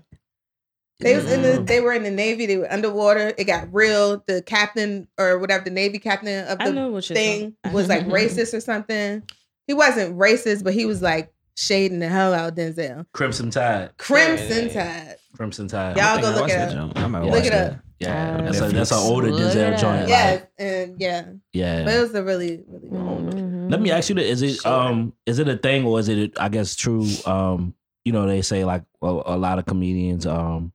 They 1.00 1.16
was 1.16 1.26
in 1.32 1.42
the 1.42 1.48
Mm. 1.50 1.68
they 1.68 1.82
were 1.82 1.92
in 1.94 2.04
the 2.04 2.12
Navy, 2.12 2.46
they 2.46 2.58
were 2.58 2.72
underwater. 2.72 3.34
It 3.38 3.44
got 3.46 3.74
real. 3.74 4.24
The 4.26 4.42
captain 4.42 5.08
or 5.20 5.38
whatever, 5.38 5.64
the 5.66 5.70
Navy 5.72 6.00
captain 6.00 6.48
of 6.48 6.58
the 6.60 7.02
thing 7.02 7.56
was 7.74 7.90
like 7.90 8.06
racist 8.08 8.54
or 8.54 8.62
something. 8.62 9.22
He 9.68 9.74
wasn't 9.74 10.18
racist, 10.18 10.64
but 10.64 10.74
he 10.74 10.86
was 10.86 11.02
like 11.02 11.34
shading 11.58 12.00
the 12.00 12.08
hell 12.08 12.34
out 12.34 12.50
of 12.54 12.56
Denzel. 12.56 13.06
Crimson 13.14 13.50
Tide. 13.52 13.92
Crimson 13.98 14.64
Right. 14.66 14.74
Tide. 14.74 15.16
Crimson 15.36 15.68
Tide. 15.68 15.98
Y'all 15.98 16.22
go 16.22 16.30
look 16.30 16.42
watched 16.42 16.54
it 16.54 16.58
that 16.58 16.78
up. 16.78 16.92
I 16.98 17.08
might 17.08 17.24
Look 17.24 17.32
watch 17.32 17.46
it 17.46 17.54
up. 17.54 17.80
Yeah, 18.04 18.38
Uh, 18.38 18.42
that's 18.42 18.62
a 18.62 18.70
that's 18.70 18.92
an 18.92 18.98
older 19.00 19.32
Look 19.32 19.42
Denzel 19.42 19.74
it 19.74 19.80
joint. 19.80 20.04
up. 20.04 20.10
Yeah, 20.10 20.32
like, 20.32 20.52
and 20.58 21.02
yeah. 21.02 21.26
yeah. 21.54 21.84
But 21.86 21.94
it 21.96 22.02
was 22.02 22.16
a 22.16 22.24
really, 22.24 22.64
really 22.68 22.90
good 22.90 23.00
mm-hmm. 23.00 23.70
Let 23.70 23.82
me 23.82 23.92
ask 23.92 24.10
you: 24.10 24.16
that, 24.16 24.26
Is 24.26 24.42
it 24.42 24.66
um 24.66 25.14
is 25.26 25.40
it 25.40 25.48
a 25.48 25.58
thing 25.58 25.86
or 25.86 26.00
is 26.00 26.10
it 26.10 26.40
I 26.40 26.50
guess 26.50 26.76
true? 26.76 27.06
Um, 27.26 27.74
you 28.06 28.12
know 28.12 28.28
they 28.28 28.42
say 28.42 28.66
like 28.66 28.84
well, 29.02 29.24
a 29.26 29.38
lot 29.38 29.60
of 29.60 29.66
comedians 29.66 30.26
um 30.26 30.74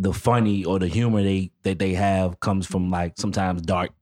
the 0.00 0.12
funny 0.12 0.64
or 0.64 0.78
the 0.78 0.88
humor 0.88 1.22
they 1.22 1.50
that 1.62 1.78
they 1.78 1.94
have 1.94 2.40
comes 2.40 2.66
from 2.66 2.90
like 2.90 3.14
sometimes 3.16 3.62
dark 3.62 3.92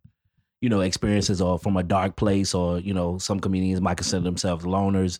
you 0.62 0.68
know 0.70 0.80
experiences 0.80 1.42
or 1.42 1.58
from 1.58 1.76
a 1.76 1.82
dark 1.82 2.16
place 2.16 2.54
or 2.54 2.78
you 2.78 2.94
know 2.94 3.18
some 3.18 3.40
comedians 3.40 3.80
might 3.80 3.98
consider 3.98 4.22
themselves 4.22 4.64
loners. 4.64 5.18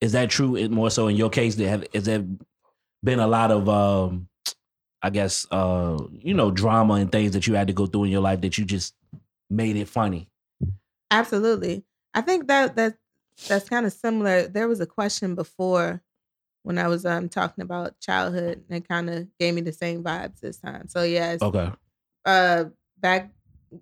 Is 0.00 0.12
that 0.12 0.30
true? 0.30 0.56
It 0.56 0.70
more 0.70 0.90
so 0.90 1.08
in 1.08 1.16
your 1.16 1.30
case. 1.30 1.54
There 1.54 1.68
have 1.68 1.84
is 1.92 2.04
there 2.04 2.24
been 3.04 3.20
a 3.20 3.26
lot 3.26 3.50
of 3.52 3.68
um 3.68 4.28
I 5.02 5.10
guess 5.10 5.46
uh 5.50 5.98
you 6.12 6.34
know 6.34 6.50
drama 6.50 6.94
and 6.94 7.10
things 7.12 7.32
that 7.32 7.46
you 7.46 7.54
had 7.54 7.68
to 7.68 7.72
go 7.72 7.86
through 7.86 8.04
in 8.04 8.10
your 8.10 8.20
life 8.20 8.40
that 8.40 8.58
you 8.58 8.64
just 8.64 8.94
made 9.48 9.76
it 9.76 9.88
funny. 9.88 10.28
Absolutely. 11.10 11.84
I 12.14 12.20
think 12.20 12.48
that 12.48 12.76
that 12.76 12.96
that's 13.48 13.68
kind 13.68 13.86
of 13.86 13.92
similar. 13.92 14.48
There 14.48 14.68
was 14.68 14.80
a 14.80 14.86
question 14.86 15.34
before 15.34 16.02
when 16.64 16.78
I 16.78 16.88
was 16.88 17.06
um 17.06 17.28
talking 17.28 17.62
about 17.62 18.00
childhood 18.00 18.64
and 18.68 18.78
it 18.78 18.88
kind 18.88 19.08
of 19.08 19.28
gave 19.38 19.54
me 19.54 19.60
the 19.60 19.72
same 19.72 20.02
vibes 20.02 20.40
this 20.40 20.56
time. 20.58 20.88
So 20.88 21.02
yes. 21.02 21.40
Okay. 21.42 21.70
uh 22.24 22.64
back 22.98 23.30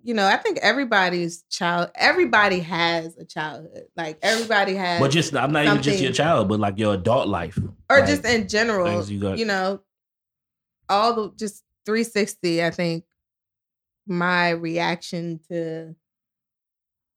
you 0.03 0.13
know, 0.13 0.27
I 0.27 0.35
think 0.35 0.57
everybody's 0.61 1.43
child 1.49 1.91
everybody 1.95 2.59
has 2.59 3.17
a 3.17 3.25
childhood. 3.25 3.85
Like 3.95 4.19
everybody 4.21 4.75
has 4.75 4.99
But 4.99 5.11
just 5.11 5.35
I'm 5.35 5.51
not 5.51 5.65
even 5.65 5.81
just 5.81 6.01
your 6.01 6.11
child, 6.11 6.47
but 6.49 6.59
like 6.59 6.77
your 6.77 6.93
adult 6.93 7.27
life. 7.27 7.57
or 7.89 7.99
Like, 7.99 8.07
just 8.07 8.25
in 8.25 8.47
general, 8.47 9.03
you 9.05 9.19
got- 9.19 9.37
you 9.37 9.45
know, 9.45 9.81
all 10.89 11.13
the 11.13 11.31
just 11.35 11.63
360, 11.85 12.63
I 12.63 12.69
think 12.71 13.03
my 14.05 14.49
reaction 14.51 15.39
to 15.49 15.95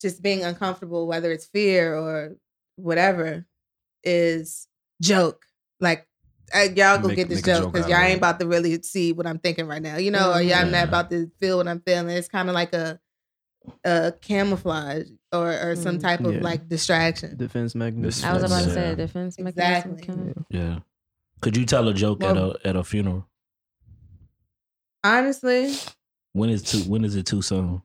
just 0.03 0.23
being 0.23 0.45
uncomfortable, 0.45 1.07
whether 1.07 1.31
it's 1.31 1.47
fear 1.47 1.95
or 1.97 2.37
whatever, 2.77 3.47
is 4.03 4.67
joke. 5.03 5.45
Like 5.81 6.07
uh, 6.55 6.67
y'all 6.75 6.99
go 6.99 7.09
Make- 7.09 7.17
get 7.17 7.29
this 7.29 7.43
joke 7.43 7.63
joke 7.65 7.73
because 7.73 7.89
y'all 7.89 7.99
ain't 8.01 8.19
about 8.19 8.41
to 8.41 8.47
really 8.47 8.83
see 8.83 9.13
what 9.13 9.27
I'm 9.27 9.39
thinking 9.39 9.67
right 9.67 9.83
now, 9.83 9.99
you 9.99 10.11
know, 10.11 10.31
or 10.33 10.41
y'all 10.41 10.65
Yeah. 10.65 10.65
not 10.65 10.89
about 10.89 11.11
to 11.11 11.31
feel 11.39 11.59
what 11.59 11.69
I'm 11.69 11.81
feeling. 11.81 12.09
It's 12.11 12.29
kind 12.29 12.49
of 12.49 12.55
like 12.55 12.75
a 12.75 12.99
a 13.85 14.13
camouflage 14.23 15.07
or 15.33 15.51
or 15.53 15.77
some 15.77 15.99
Mm. 15.99 16.01
type 16.01 16.21
of 16.21 16.35
Yeah. 16.37 16.41
like 16.41 16.67
distraction. 16.69 17.37
Defense 17.37 17.75
mechanism. 17.75 18.29
I 18.29 18.33
was 18.33 18.43
about 18.43 18.63
to 18.63 18.69
Yeah. 18.69 18.75
say 18.75 18.91
a 18.93 18.97
defense 18.97 19.39
mechanism. 19.39 19.93
Exactly. 19.93 20.07
kind 20.07 20.31
of. 20.37 20.47
Yeah. 20.51 20.79
Could 21.41 21.57
you 21.57 21.67
tell 21.67 21.87
a 21.89 21.95
joke 21.95 22.25
at 22.25 22.37
a 22.37 22.59
at 22.65 22.75
a 22.75 22.83
funeral? 22.83 23.27
Honestly, 25.03 25.75
When 26.33 26.51
is 26.51 26.63
too 26.63 26.81
when 26.91 27.05
is 27.05 27.17
it 27.17 27.27
too 27.27 27.43
soon? 27.43 27.83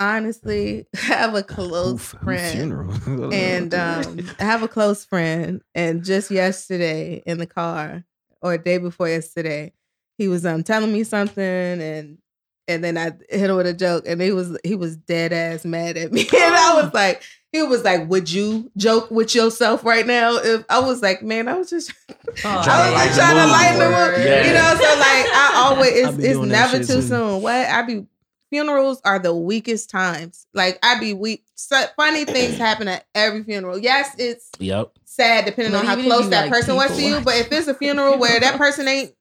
honestly, 0.00 0.86
I 0.94 0.98
have 1.06 1.34
a 1.34 1.42
close 1.42 2.12
Who- 2.12 2.18
friend. 2.18 2.72
and 3.32 3.74
um, 3.74 4.18
I 4.38 4.42
have 4.44 4.62
a 4.62 4.68
close 4.68 5.04
friend, 5.04 5.62
and 5.74 6.04
just 6.04 6.30
yesterday 6.30 7.22
in 7.26 7.38
the 7.38 7.46
car, 7.46 8.04
or 8.42 8.56
day 8.58 8.78
before 8.78 9.08
yesterday, 9.08 9.72
he 10.16 10.28
was 10.28 10.46
um 10.46 10.62
telling 10.62 10.92
me 10.92 11.04
something, 11.04 11.44
and 11.44 12.18
and 12.66 12.82
then 12.84 12.96
I 12.98 13.12
hit 13.28 13.50
him 13.50 13.56
with 13.56 13.66
a 13.66 13.74
joke, 13.74 14.04
and 14.06 14.20
he 14.20 14.32
was 14.32 14.56
he 14.64 14.74
was 14.74 14.96
dead 14.96 15.32
ass 15.32 15.64
mad 15.64 15.96
at 15.96 16.12
me, 16.12 16.22
and 16.22 16.54
I 16.54 16.80
was 16.82 16.92
like, 16.94 17.22
he 17.52 17.62
was 17.62 17.82
like, 17.84 18.08
"Would 18.08 18.30
you 18.30 18.70
joke 18.76 19.10
with 19.10 19.34
yourself 19.34 19.84
right 19.84 20.06
now?" 20.06 20.36
If 20.36 20.64
I 20.68 20.80
was 20.80 21.02
like, 21.02 21.22
"Man, 21.22 21.48
I 21.48 21.54
was 21.54 21.70
just, 21.70 21.92
Oh, 22.08 22.14
I 22.44 22.56
was 22.56 22.66
lighten 22.94 23.14
just 23.14 23.18
trying 23.18 23.36
to 23.36 23.52
lighten 23.52 23.78
the 23.78 23.84
mood," 23.86 24.26
Yeah. 24.26 24.46
you 24.46 24.52
know. 24.52 24.74
So 24.80 24.98
like, 24.98 25.26
I 25.32 25.52
always 25.64 25.92
it's, 25.94 26.16
be 26.16 26.24
it's 26.24 26.40
never 26.40 26.78
too 26.78 26.84
too. 26.86 27.02
soon. 27.02 27.42
What 27.42 27.54
I 27.54 27.82
be 27.82 28.06
funerals 28.50 29.00
are 29.04 29.18
the 29.18 29.34
weakest 29.34 29.90
times. 29.90 30.46
Like 30.54 30.78
I 30.82 30.98
be 31.00 31.12
weak. 31.14 31.44
So, 31.54 31.82
funny 31.96 32.24
things 32.24 32.56
happen 32.58 32.88
at 32.88 33.04
every 33.14 33.42
funeral. 33.44 33.78
Yes, 33.78 34.14
it's 34.18 34.50
Yep. 34.58 34.92
sad 35.04 35.44
depending 35.44 35.72
But 35.72 35.80
on 35.80 35.86
how 35.86 36.02
close 36.02 36.28
that 36.30 36.42
like 36.42 36.50
person 36.50 36.76
was 36.76 36.96
to 36.96 37.02
you. 37.02 37.20
But 37.20 37.34
if 37.36 37.52
it's 37.52 37.66
a 37.68 37.74
funeral 37.74 38.18
where 38.18 38.38
that 38.40 38.56
person 38.58 38.86
ain't, 38.88 39.12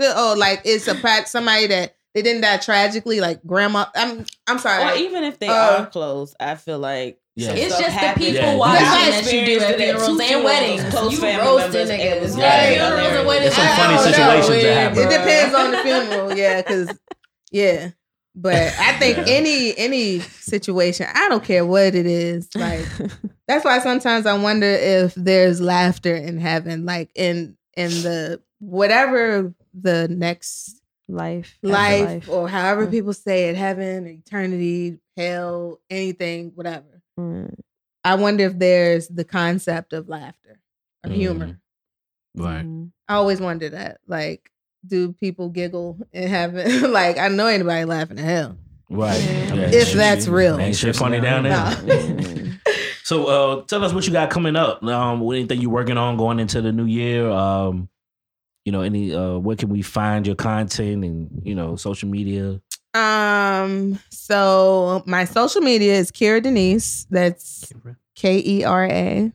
oh, 0.00 0.34
like 0.38 0.62
it's 0.64 0.86
a 0.88 0.94
pat 0.94 1.28
somebody 1.28 1.66
that 1.68 1.94
they 2.14 2.22
didn't 2.22 2.42
die 2.42 2.58
tragically, 2.58 3.20
like 3.20 3.44
grandma. 3.46 3.86
I'm 3.94 4.24
I'm 4.46 4.58
sorry. 4.58 4.82
Or 4.82 4.86
like, 4.86 5.00
even 5.00 5.24
if 5.24 5.38
they 5.38 5.48
Uh, 5.48 5.80
are 5.82 5.86
close, 5.86 6.34
I 6.38 6.54
feel 6.54 6.78
like 6.78 7.18
Yeah. 7.36 7.52
It's 7.52 7.74
stuff 7.74 7.86
just 7.86 8.00
the 8.00 8.24
people 8.24 8.40
Yeah. 8.42 8.56
watching 8.56 8.80
that 8.84 9.30
you 9.32 9.44
do 9.44 9.60
at 9.60 9.76
funerals 9.76 10.20
and 10.20 10.44
weddings. 10.44 10.84
Close 10.84 11.12
You 11.12 11.18
family 11.18 11.46
roasting 11.46 11.72
members, 11.72 11.90
and 11.90 12.00
it 12.02 12.20
was 12.22 12.34
niggas. 12.34 12.38
Yeah. 12.38 12.70
Yeah, 12.70 12.88
funerals 12.88 13.18
and 13.18 13.26
weddings. 13.26 13.46
It's 13.46 13.56
some 13.56 13.66
funny 13.76 13.94
don't 13.96 14.04
know. 14.04 14.10
situations 14.40 14.62
that 14.64 14.76
happen. 14.76 14.98
it 14.98 15.10
depends 15.10 15.54
on 15.54 15.70
the 15.70 15.78
funeral, 15.78 16.36
yeah, 16.36 16.62
because 16.62 16.98
yeah. 17.50 17.90
But 18.38 18.54
I 18.78 18.98
think 18.98 19.16
Yeah. 19.18 19.24
any 19.28 19.76
any 19.78 20.20
situation, 20.20 21.06
I 21.14 21.28
don't 21.28 21.42
care 21.44 21.64
what 21.66 21.94
it 21.94 22.06
is. 22.06 22.48
Like 22.54 22.84
that's 23.48 23.64
why 23.64 23.78
sometimes 23.80 24.24
I 24.26 24.36
wonder 24.38 24.66
if 24.66 25.14
there's 25.14 25.60
laughter 25.60 26.14
in 26.16 26.38
heaven, 26.38 26.84
like 26.86 27.10
in 27.14 27.56
in 27.76 27.90
the 28.02 28.40
whatever 28.60 29.52
the 29.78 30.08
next 30.08 30.80
life, 31.08 31.56
life, 31.62 32.02
afterlife. 32.02 32.28
or 32.30 32.48
however 32.48 32.86
Mm. 32.86 32.90
people 32.90 33.12
say 33.12 33.48
it, 33.50 33.56
heaven, 33.56 34.06
eternity, 34.06 34.98
hell, 35.16 35.80
anything, 35.90 36.52
whatever. 36.54 36.95
Mm. 37.18 37.54
I 38.04 38.14
wonder 38.14 38.44
if 38.44 38.58
there's 38.58 39.08
the 39.08 39.24
concept 39.24 39.92
of 39.92 40.08
laughter 40.08 40.60
or 41.04 41.10
Mm. 41.10 41.14
humor. 41.14 41.60
Right. 42.36 42.64
Mhm. 42.64 42.90
I 43.08 43.14
always 43.14 43.40
wonder 43.40 43.68
that. 43.70 43.98
Like, 44.06 44.50
do 44.86 45.12
people 45.12 45.48
giggle 45.48 45.98
in 46.12 46.28
heaven? 46.28 46.92
like, 46.92 47.18
I 47.18 47.28
know 47.28 47.46
anybody 47.46 47.84
laughing 47.84 48.18
in 48.18 48.24
hell. 48.24 48.56
Right. 48.88 49.20
Yeah. 49.20 49.54
Yeah, 49.54 49.62
If 49.72 49.88
shit- 49.88 49.96
that's 49.96 50.28
real. 50.28 50.58
Ain't 50.60 50.76
shit 50.76 50.94
funny 50.94 51.20
down 51.20 51.42
there. 51.44 51.52
Nah. 51.52 51.70
Mm. 51.72 52.52
So 53.04 53.26
uh 53.26 53.62
tell 53.66 53.84
us 53.84 53.92
what 53.92 54.04
you 54.08 54.12
got 54.12 54.30
coming 54.30 54.56
up. 54.56 54.82
Um 54.82 55.22
anything 55.32 55.60
you're 55.60 55.70
working 55.70 55.96
on 55.96 56.16
going 56.16 56.40
into 56.40 56.60
the 56.60 56.72
new 56.72 56.86
year. 56.86 57.30
Um 57.30 57.88
you 58.64 58.72
know, 58.72 58.80
any 58.80 59.14
uh 59.14 59.38
where 59.38 59.54
can 59.54 59.68
we 59.68 59.80
find 59.82 60.26
your 60.26 60.34
content 60.34 61.04
and 61.04 61.30
you 61.44 61.54
know, 61.54 61.76
social 61.76 62.08
media? 62.08 62.60
Um, 62.96 63.98
so 64.10 65.02
my 65.06 65.24
social 65.24 65.60
media 65.60 65.94
is 65.94 66.10
Kera 66.10 66.42
Denise. 66.42 67.06
That's 67.10 67.72
K 68.14 68.42
E 68.44 68.64
R 68.64 68.84
A 68.86 69.32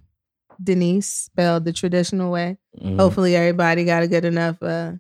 Denise, 0.64 1.08
spelled 1.08 1.66
the 1.66 1.74
traditional 1.74 2.32
way. 2.32 2.58
Mhm. 2.82 2.98
Hopefully 3.00 3.36
everybody 3.36 3.84
got 3.86 4.04
a 4.04 4.08
good 4.08 4.26
enough 4.26 4.62
uh 4.62 4.94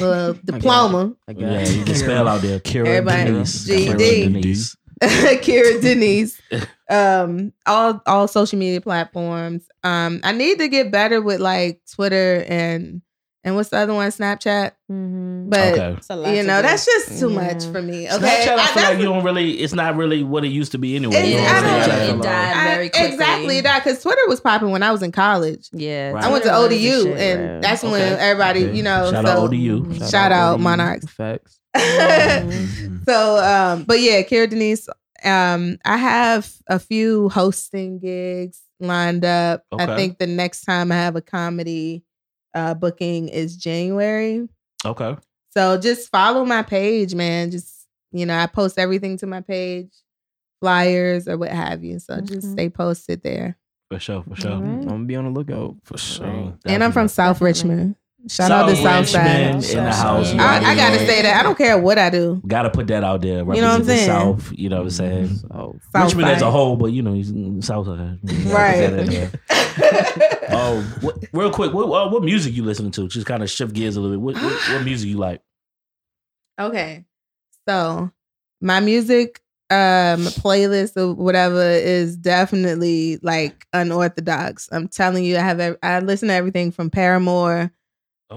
little 0.00 0.34
diploma. 0.44 1.14
I 1.28 1.32
got 1.32 1.42
Yeah, 1.42 1.68
you 1.68 1.84
can 1.84 1.94
spell 1.94 2.28
out 2.28 2.42
there. 2.42 2.60
Kera 2.60 2.86
Everybody- 2.86 3.30
Denise. 3.32 3.68
GD. 3.68 3.96
Kera 3.96 4.32
Denise. 4.32 4.76
Kera 5.02 5.80
Denise. 5.80 6.40
Um, 6.88 7.52
all 7.66 8.00
all 8.06 8.28
social 8.28 8.60
media 8.60 8.80
platforms. 8.80 9.66
Um, 9.82 10.20
I 10.22 10.30
need 10.30 10.58
to 10.60 10.68
get 10.68 10.92
better 10.92 11.20
with 11.20 11.40
like 11.40 11.80
Twitter 11.92 12.44
and 12.46 13.02
and 13.46 13.54
what's 13.54 13.70
the 13.70 13.78
other 13.78 13.94
one? 13.94 14.10
Snapchat. 14.10 14.72
Mhm. 14.92 15.48
But 15.48 15.72
Okay. 15.72 15.94
It's 15.96 16.10
a 16.10 16.16
lot 16.16 16.34
you 16.34 16.42
know, 16.42 16.60
that's 16.60 16.84
just 16.84 17.18
too 17.18 17.30
much 17.30 17.64
for 17.66 17.80
me. 17.80 18.06
Okay. 18.10 18.44
Snapchat, 18.44 18.58
I 18.58 18.66
feel 18.66 18.82
like 18.82 18.98
you 18.98 19.04
don't 19.04 19.24
really. 19.24 19.52
It's 19.60 19.72
not 19.72 19.96
really 19.96 20.22
what 20.22 20.44
it 20.44 20.48
used 20.48 20.72
to 20.72 20.78
be 20.78 20.96
anyway. 20.96 21.14
It's- 21.16 21.30
You 21.30 21.36
know 21.38 21.44
I 21.46 21.56
I'm 21.56 21.88
don't- 22.08 22.20
it 22.20 22.22
died 22.22 22.74
very 22.74 22.88
quickly. 22.90 23.08
Exactly 23.14 23.60
that 23.62 23.82
because 23.84 24.02
Twitter 24.02 24.20
was 24.28 24.40
popping 24.40 24.70
when 24.72 24.82
I 24.82 24.90
was 24.92 25.02
in 25.02 25.12
college. 25.12 25.68
Yeah, 25.72 26.10
Right. 26.10 26.24
I 26.24 26.28
went 26.30 26.44
to 26.44 26.50
Twitter 26.50 26.60
was 26.60 26.68
the 26.70 26.76
ODU, 26.76 27.02
shit, 27.04 27.16
and 27.18 27.48
bro. 27.48 27.60
that's 27.62 27.82
when 27.82 28.18
everybody, 28.18 28.64
Okay. 28.66 28.76
you 28.76 28.82
know, 28.82 29.10
Shout 29.12 29.24
so, 29.24 29.30
out 29.32 29.38
ODU. 29.38 29.94
Shout 30.10 30.32
out 30.32 30.54
ODU. 30.56 30.62
Monarchs. 30.62 31.06
Facts. 31.10 31.58
Mhm. 31.76 33.04
so, 33.06 33.36
um, 33.44 33.84
but 33.84 34.00
yeah, 34.00 34.22
Kera 34.22 34.48
Denise. 34.50 34.88
Um, 35.24 35.78
I 35.84 35.96
have 35.96 36.50
a 36.68 36.78
few 36.78 37.28
hosting 37.30 37.98
gigs 37.98 38.60
lined 38.80 39.24
up. 39.24 39.64
I 39.72 39.96
think 39.96 40.18
the 40.18 40.26
next 40.26 40.62
time 40.64 40.92
I 40.92 40.96
have 40.96 41.16
a 41.16 41.20
comedy 41.22 42.02
uh, 42.56 42.74
booking 42.74 43.28
is 43.28 43.56
January. 43.56 44.48
Okay. 44.84 45.16
So 45.50 45.78
just 45.78 46.10
follow 46.10 46.44
my 46.44 46.62
page, 46.62 47.14
man. 47.14 47.50
Just 47.50 47.86
you 48.12 48.24
know, 48.26 48.36
I 48.36 48.46
post 48.46 48.78
everything 48.78 49.16
to 49.18 49.26
my 49.26 49.40
page, 49.42 49.90
flyers 50.60 51.28
or 51.28 51.36
what 51.36 51.50
have 51.50 51.84
you. 51.84 51.98
So 51.98 52.20
just 52.20 52.46
Mhm. 52.46 52.52
stay 52.52 52.68
posted 52.70 53.22
there. 53.22 53.58
For 53.90 53.98
sure. 53.98 54.22
For 54.28 54.36
sure. 54.36 54.52
All 54.52 54.60
right. 54.62 54.68
I'm 54.82 54.86
gonna 54.86 55.04
be 55.04 55.16
on 55.16 55.24
the 55.24 55.30
lookout. 55.30 55.76
For 55.84 55.98
sure. 55.98 56.56
And 56.64 56.82
I'm 56.82 56.92
from 56.92 57.08
South 57.08 57.36
Definitely. 57.40 57.46
Richmond. 57.70 57.96
Shout 58.28 58.50
out 58.50 58.68
to 58.68 58.76
Southside. 58.76 59.54
In 59.54 59.84
the 59.84 59.92
house. 59.92 60.32
I, 60.32 60.72
I 60.72 60.74
gotta 60.74 60.98
say 60.98 61.22
that 61.22 61.38
I 61.38 61.42
don't 61.42 61.56
care 61.56 61.78
what 61.78 61.98
I 61.98 62.10
do. 62.10 62.42
Gotta 62.46 62.70
put 62.70 62.88
that 62.88 63.04
out 63.04 63.22
there. 63.22 63.38
You 63.38 63.44
know 63.44 63.44
what 63.44 63.56
I'm 63.58 63.62
Represent 63.80 63.86
the 63.86 63.96
saying? 63.96 64.06
South. 64.06 64.52
You 64.58 64.68
know 64.68 64.76
what 64.76 64.82
I'm 64.82 64.90
saying? 64.90 65.36
So, 65.36 65.78
Richmond 65.94 66.28
as 66.28 66.42
a 66.42 66.50
whole, 66.50 66.76
but 66.76 66.86
you 66.92 67.02
know, 67.02 67.12
he's 67.12 67.30
in 67.30 67.62
Southside. 67.62 68.18
Right. 68.46 69.30
Oh, 70.48 70.80
what, 71.00 71.18
real 71.32 71.50
quick, 71.50 71.72
what, 71.74 71.84
uh, 71.86 72.08
what 72.08 72.22
music 72.22 72.54
you 72.54 72.62
listening 72.64 72.92
to? 72.92 73.08
Just 73.08 73.26
kind 73.26 73.42
of 73.42 73.50
shift 73.50 73.74
gears 73.74 73.96
a 73.96 74.00
little 74.00 74.16
bit. 74.16 74.22
What, 74.22 74.34
what, 74.42 74.70
what 74.70 74.84
music 74.84 75.10
you 75.10 75.18
like? 75.18 75.42
Okay. 76.58 77.04
So 77.68 78.10
my 78.60 78.80
music 78.80 79.40
um 79.68 80.20
playlist 80.20 80.96
or 80.96 81.12
whatever 81.14 81.60
is 81.60 82.16
definitely 82.16 83.18
like 83.22 83.66
unorthodox. 83.72 84.68
I'm 84.70 84.86
telling 84.88 85.24
you, 85.24 85.36
I 85.36 85.40
have 85.40 85.58
ev- 85.58 85.78
I 85.82 85.98
listen 86.00 86.28
to 86.28 86.34
everything 86.34 86.70
from 86.70 86.88
Paramore 86.88 87.72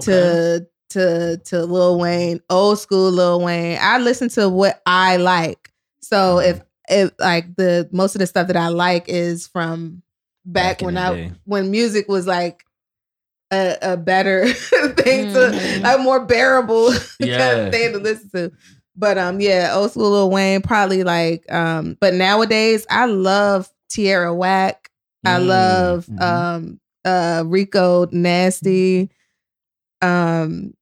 to 0.00 0.66
to 0.90 1.36
to 1.44 1.64
Lil 1.64 1.98
Wayne, 1.98 2.40
old 2.50 2.78
school 2.78 3.10
Lil 3.10 3.40
Wayne. 3.42 3.78
I 3.80 3.98
listen 3.98 4.28
to 4.30 4.48
what 4.48 4.80
I 4.86 5.16
like. 5.16 5.70
So 6.02 6.38
if 6.38 6.60
if 6.88 7.12
like 7.18 7.54
the 7.56 7.88
most 7.92 8.14
of 8.14 8.18
the 8.20 8.26
stuff 8.26 8.48
that 8.48 8.56
I 8.56 8.68
like 8.68 9.08
is 9.08 9.46
from 9.46 10.02
back, 10.44 10.78
Back 10.78 10.82
when 10.86 10.96
I 10.96 11.14
day. 11.14 11.32
when 11.44 11.70
music 11.70 12.08
was 12.08 12.26
like 12.26 12.64
a, 13.52 13.76
a 13.82 13.96
better 13.96 14.46
thing 14.52 15.26
to 15.32 15.50
Mhm. 15.52 15.94
a 15.94 15.98
more 15.98 16.24
bearable 16.24 16.92
Yeah. 17.20 17.70
thing 17.70 17.92
to 17.92 17.98
listen 17.98 18.30
to. 18.34 18.52
But 18.96 19.18
um 19.18 19.40
yeah, 19.40 19.72
old 19.74 19.90
school 19.92 20.10
Lil 20.10 20.30
Wayne 20.30 20.62
probably 20.62 21.04
like 21.04 21.50
um 21.52 21.96
but 22.00 22.14
nowadays 22.14 22.86
I 22.90 23.06
love 23.06 23.68
Tierra 23.88 24.34
Whack. 24.34 24.90
I 25.24 25.38
Mm, 25.38 25.46
love 25.46 26.06
mhm. 26.06 26.20
um 26.22 26.80
uh 27.04 27.44
Rico 27.46 28.06
Nasty. 28.10 29.10
Um 30.02 30.74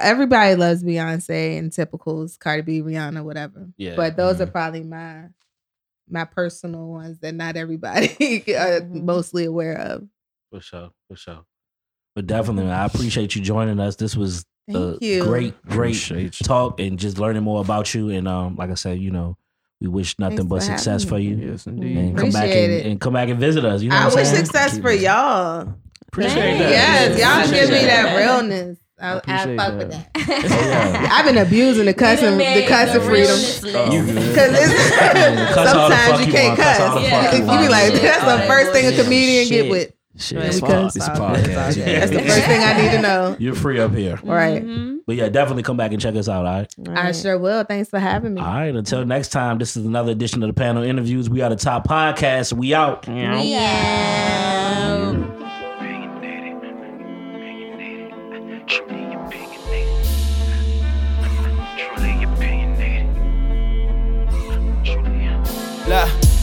everybody 0.00 0.54
loves 0.54 0.84
Beyonce 0.84 1.58
and 1.58 1.70
typicals, 1.72 2.38
Cardi 2.38 2.62
B, 2.62 2.82
Rihanna, 2.82 3.24
whatever. 3.24 3.68
Yeah. 3.76 3.94
But 3.96 4.16
those 4.16 4.36
Mhm. 4.36 4.40
are 4.40 4.46
probably 4.46 4.84
my 4.84 5.24
my 6.10 6.24
personal 6.24 6.86
ones 6.88 7.18
that 7.18 7.34
not 7.34 7.56
everybody 7.56 8.06
are 8.54 8.80
Mhm. 8.80 9.02
mostly 9.04 9.44
aware 9.44 9.76
of. 9.78 10.06
For 10.50 10.60
sure. 10.60 10.90
For 11.08 11.16
sure. 11.16 11.44
But 12.14 12.26
definitely, 12.26 12.70
I 12.72 12.84
appreciate 12.86 13.36
you 13.36 13.42
joining 13.42 13.78
us. 13.78 13.96
This 13.96 14.16
was 14.16 14.44
a 14.68 14.72
Thank 14.72 15.02
you. 15.02 15.22
great, 15.22 15.62
great 15.66 16.32
talk 16.42 16.80
and 16.80 16.98
just 16.98 17.18
learning 17.18 17.42
more 17.42 17.60
about 17.60 17.94
you. 17.94 18.08
And 18.10 18.26
um, 18.26 18.56
like 18.56 18.70
I 18.70 18.74
said, 18.74 18.98
you 18.98 19.10
know, 19.10 19.36
we 19.80 19.86
wish 19.88 20.18
nothing 20.18 20.38
Thanks 20.38 20.48
but 20.50 20.56
for 20.56 20.64
success 20.64 21.04
for 21.04 21.18
you. 21.18 21.36
yes, 21.36 21.66
indeed. 21.66 21.96
And 21.96 22.16
come 22.18 22.30
back 22.30 22.44
Appreciate 22.46 22.64
and, 22.64 22.72
it. 22.72 22.86
and 22.90 23.00
come 23.00 23.12
back 23.12 23.28
and 23.28 23.38
visit 23.38 23.64
us. 23.64 23.82
You 23.82 23.90
know 23.90 23.96
I 23.96 24.04
what 24.06 24.12
I'm 24.14 24.18
wish 24.20 24.28
saying? 24.28 24.44
success 24.46 24.74
Keep 24.74 24.82
for 24.82 24.90
it. 24.90 25.00
y'all. 25.02 25.74
Appreciate 26.08 26.58
that. 26.58 26.70
Yes, 26.70 27.18
y'all 27.20 27.38
Appreciate 27.44 27.60
give 27.60 27.70
me 27.70 27.84
that 27.86 28.02
that. 28.04 28.16
realness. 28.16 28.78
I, 29.00 29.12
I 29.12 29.16
Appreciate 29.18 29.56
fuck 29.56 29.78
with 29.78 29.90
that. 29.92 30.12
that. 30.14 30.44
yeah. 30.50 31.08
I've 31.12 31.24
been 31.24 31.38
abusing 31.38 31.86
the 31.86 31.94
cussing, 31.94 32.36
the 32.36 32.64
cussing 32.66 33.00
freedom. 33.02 33.38
You. 33.92 34.02
Because 34.02 34.52
it's 34.58 35.54
Cuss 35.54 35.74
all 35.74 35.88
the 35.88 35.94
fuck 35.94 36.16
sometimes 36.16 36.20
you 36.20 36.26
you 36.26 36.32
can't 36.32 36.48
want, 36.48 36.60
cuss 36.60 36.76
cuss. 36.78 36.94
the 36.94 37.00
fuck 37.10 37.32
You 37.32 37.38
you 37.38 37.44
be 37.60 37.68
like, 37.68 37.92
Shit, 37.92 38.02
that's 38.02 38.20
the 38.20 38.26
that 38.26 38.48
first 38.48 38.72
thing 38.72 38.86
a 38.92 39.02
comedian 39.02 39.46
Shit. 39.46 39.62
get 39.64 39.70
with. 39.70 39.92
Shit, 40.16 40.38
Because- 40.38 40.56
it's, 40.96 41.08
pod, 41.08 41.36
it's 41.38 41.46
a 41.46 41.50
podcast. 41.52 41.76
Yeah. 41.76 42.00
That's 42.00 42.10
the 42.10 42.22
first 42.22 42.44
thing 42.46 42.60
I 42.60 42.82
need 42.82 42.90
to 42.96 43.02
know. 43.02 43.36
You're 43.38 43.54
free 43.54 43.78
up 43.78 43.94
here. 43.94 44.18
Right. 44.24 44.64
Mhm. 44.64 44.98
But 45.06 45.14
yeah, 45.14 45.28
definitely 45.28 45.62
come 45.62 45.76
back 45.76 45.92
and 45.92 46.00
check 46.02 46.16
us 46.16 46.28
out. 46.28 46.44
All 46.44 46.52
right. 46.52 46.68
I 46.98 47.12
sure 47.12 47.38
will. 47.38 47.62
Thanks 47.62 47.88
for 47.88 48.00
having 48.00 48.34
me. 48.34 48.40
All 48.40 48.46
right. 48.48 48.74
Until 48.74 49.04
next 49.06 49.28
time, 49.28 49.58
this 49.58 49.76
is 49.76 49.86
another 49.86 50.10
edition 50.10 50.42
of 50.42 50.48
the 50.48 50.54
panel 50.54 50.82
interviews. 50.82 51.30
We 51.30 51.40
are 51.42 51.50
the 51.50 51.56
top 51.56 51.86
podcast. 51.86 52.52
We 52.52 52.74
out. 52.74 53.06
Yeah. 53.06 55.12
Truly 55.12 55.47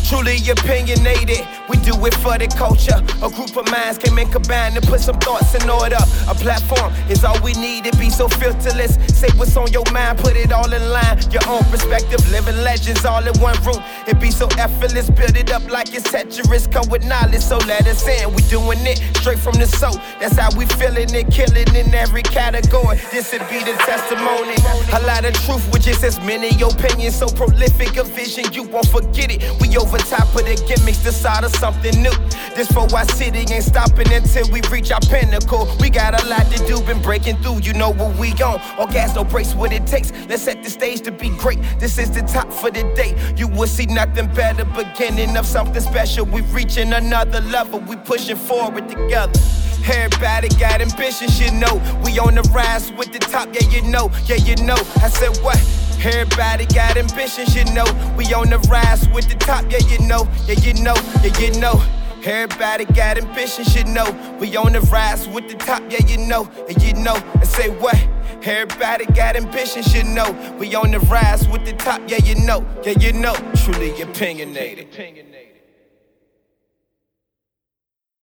truly 0.07 0.37
opinionated. 0.51 1.54
We 1.69 1.77
do 1.77 1.93
it 2.05 2.13
for 2.21 2.37
the 2.37 2.47
culture. 2.47 3.01
A 3.25 3.29
group 3.29 3.57
of 3.57 3.65
minds 3.71 3.97
came 3.97 4.17
in 4.19 4.29
combined 4.29 4.75
to 4.75 4.81
put 4.81 4.99
some 4.99 5.17
thoughts 5.19 5.55
in 5.55 5.69
order. 5.69 5.97
A 6.29 6.35
platform 6.35 6.93
is 7.09 7.23
all 7.23 7.39
we 7.41 7.53
need 7.53 7.85
to 7.85 7.97
be 7.97 8.09
so 8.09 8.27
filterless. 8.27 9.01
Say 9.09 9.29
what's 9.37 9.57
on 9.57 9.71
your 9.71 9.85
mind, 9.91 10.19
put 10.19 10.35
it 10.35 10.51
all 10.51 10.71
in 10.71 10.89
line. 10.89 11.17
Your 11.31 11.41
own 11.47 11.63
perspective, 11.65 12.21
living 12.29 12.57
legends 12.61 13.05
all 13.05 13.25
in 13.25 13.33
one 13.41 13.57
room. 13.63 13.81
It 14.07 14.19
be 14.19 14.29
so 14.29 14.47
effortless, 14.59 15.09
build 15.09 15.35
it 15.37 15.51
up 15.51 15.65
like 15.71 15.93
it's 15.93 16.07
Tetris. 16.11 16.71
Come 16.71 16.89
with 16.89 17.05
knowledge, 17.05 17.41
so 17.41 17.57
let 17.65 17.87
us 17.87 18.05
in. 18.07 18.33
We 18.33 18.41
doing 18.43 18.85
it 18.85 19.01
straight 19.17 19.39
from 19.39 19.55
the 19.55 19.65
soul. 19.65 19.97
That's 20.19 20.37
how 20.37 20.49
we 20.57 20.65
feeling 20.77 21.13
it, 21.15 21.31
killing 21.31 21.73
in 21.75 21.93
every 21.95 22.23
category. 22.23 22.97
This 23.11 23.31
would 23.33 23.47
be 23.49 23.59
the 23.59 23.73
testimony. 23.89 24.55
A 24.93 25.01
lot 25.07 25.25
of 25.25 25.33
truth 25.45 25.65
with 25.73 25.83
just 25.83 26.03
as 26.03 26.19
many 26.21 26.49
opinions. 26.61 27.15
So 27.15 27.27
prolific 27.27 27.97
a 27.97 28.03
vision, 28.03 28.53
you 28.53 28.63
won't 28.63 28.87
forget 28.87 29.31
it. 29.31 29.41
We 29.59 29.75
over 29.77 29.97
top 29.97 30.29
of 30.35 30.45
the 30.45 30.55
gimmicks, 30.67 30.99
the 30.99 31.11
side 31.11 31.43
of 31.43 31.54
something 31.55 32.01
new. 32.01 32.13
This 32.55 32.71
for 32.71 32.87
our 32.95 33.05
city 33.05 33.45
ain't 33.53 33.63
stopping 33.63 34.11
until 34.11 34.49
we 34.51 34.61
reach 34.71 34.91
our 34.91 34.99
pinnacle. 35.01 35.67
We 35.79 35.89
got 35.89 36.21
a 36.21 36.25
lot 36.27 36.45
to 36.51 36.65
do, 36.65 36.81
been 36.81 37.01
breaking 37.01 37.37
through. 37.37 37.59
You 37.61 37.73
know 37.73 37.91
what 37.91 38.15
we 38.17 38.31
on. 38.33 38.61
All 38.77 38.87
gas, 38.87 39.15
no 39.15 39.23
brakes, 39.23 39.53
what 39.53 39.73
it 39.73 39.85
takes. 39.87 40.11
Let's 40.29 40.43
set 40.43 40.63
the 40.63 40.69
stage 40.69 41.01
to 41.01 41.11
be 41.11 41.29
great. 41.37 41.59
This 41.79 41.97
is 41.97 42.11
the 42.11 42.21
top 42.21 42.51
for 42.51 42.71
the 42.71 42.83
day. 42.95 43.15
You 43.35 43.47
will 43.47 43.67
see 43.67 43.85
nothing 43.85 44.27
better. 44.33 44.65
Beginning 44.65 45.37
of 45.37 45.45
something 45.45 45.81
special. 45.81 46.25
We 46.25 46.41
reaching 46.41 46.93
another 46.93 47.41
level. 47.41 47.79
We 47.79 47.95
pushing 47.97 48.37
forward 48.37 48.89
together. 48.89 49.39
Everybody 49.87 50.49
got 50.59 50.81
ambitions, 50.81 51.39
you 51.39 51.51
know. 51.51 51.75
We 52.03 52.17
on 52.17 52.35
the 52.35 52.41
rise 52.53 52.91
with 52.93 53.13
the 53.13 53.19
top, 53.19 53.49
yeah, 53.53 53.69
you 53.69 53.83
know, 53.83 54.09
yeah, 54.25 54.37
you 54.37 54.55
know. 54.65 54.77
I 54.97 55.09
said 55.09 55.37
what? 55.43 55.84
Everybody 56.05 56.67
got 56.67 56.97
ambitions, 56.97 57.55
you 57.55 57.65
know. 57.73 57.85
We 58.15 58.31
on 58.31 58.51
the 58.51 58.59
rise 58.69 59.09
with 59.09 59.27
the 59.27 59.33
top, 59.33 59.65
yeah, 59.71 59.79
you 59.89 59.97
know, 60.07 60.29
yeah, 60.45 60.53
you 60.59 60.75
know, 60.83 60.93
yeah, 61.23 61.35
you 61.39 61.59
know. 61.59 61.81
Everybody 62.23 62.85
got 62.85 63.17
ambitions, 63.17 63.75
you 63.75 63.85
know. 63.85 64.05
We 64.39 64.55
on 64.55 64.73
the 64.73 64.81
rise 64.81 65.27
with 65.27 65.49
the 65.49 65.55
top, 65.55 65.81
yeah, 65.89 66.05
you 66.05 66.17
know, 66.17 66.47
and 66.69 66.79
you 66.83 66.93
know. 66.93 67.15
I 67.33 67.43
say 67.43 67.69
what? 67.69 67.97
Everybody 68.43 69.07
got 69.07 69.35
ambitions, 69.35 69.95
you 69.95 70.03
know. 70.03 70.31
We 70.59 70.75
on 70.75 70.91
the 70.91 70.99
rise 70.99 71.47
with 71.47 71.65
the 71.65 71.73
top, 71.73 72.01
yeah, 72.07 72.23
you 72.23 72.35
know, 72.45 72.63
yeah, 72.83 72.99
you 72.99 73.11
know. 73.11 73.33
Truly 73.55 73.99
opinionated. 73.99 75.44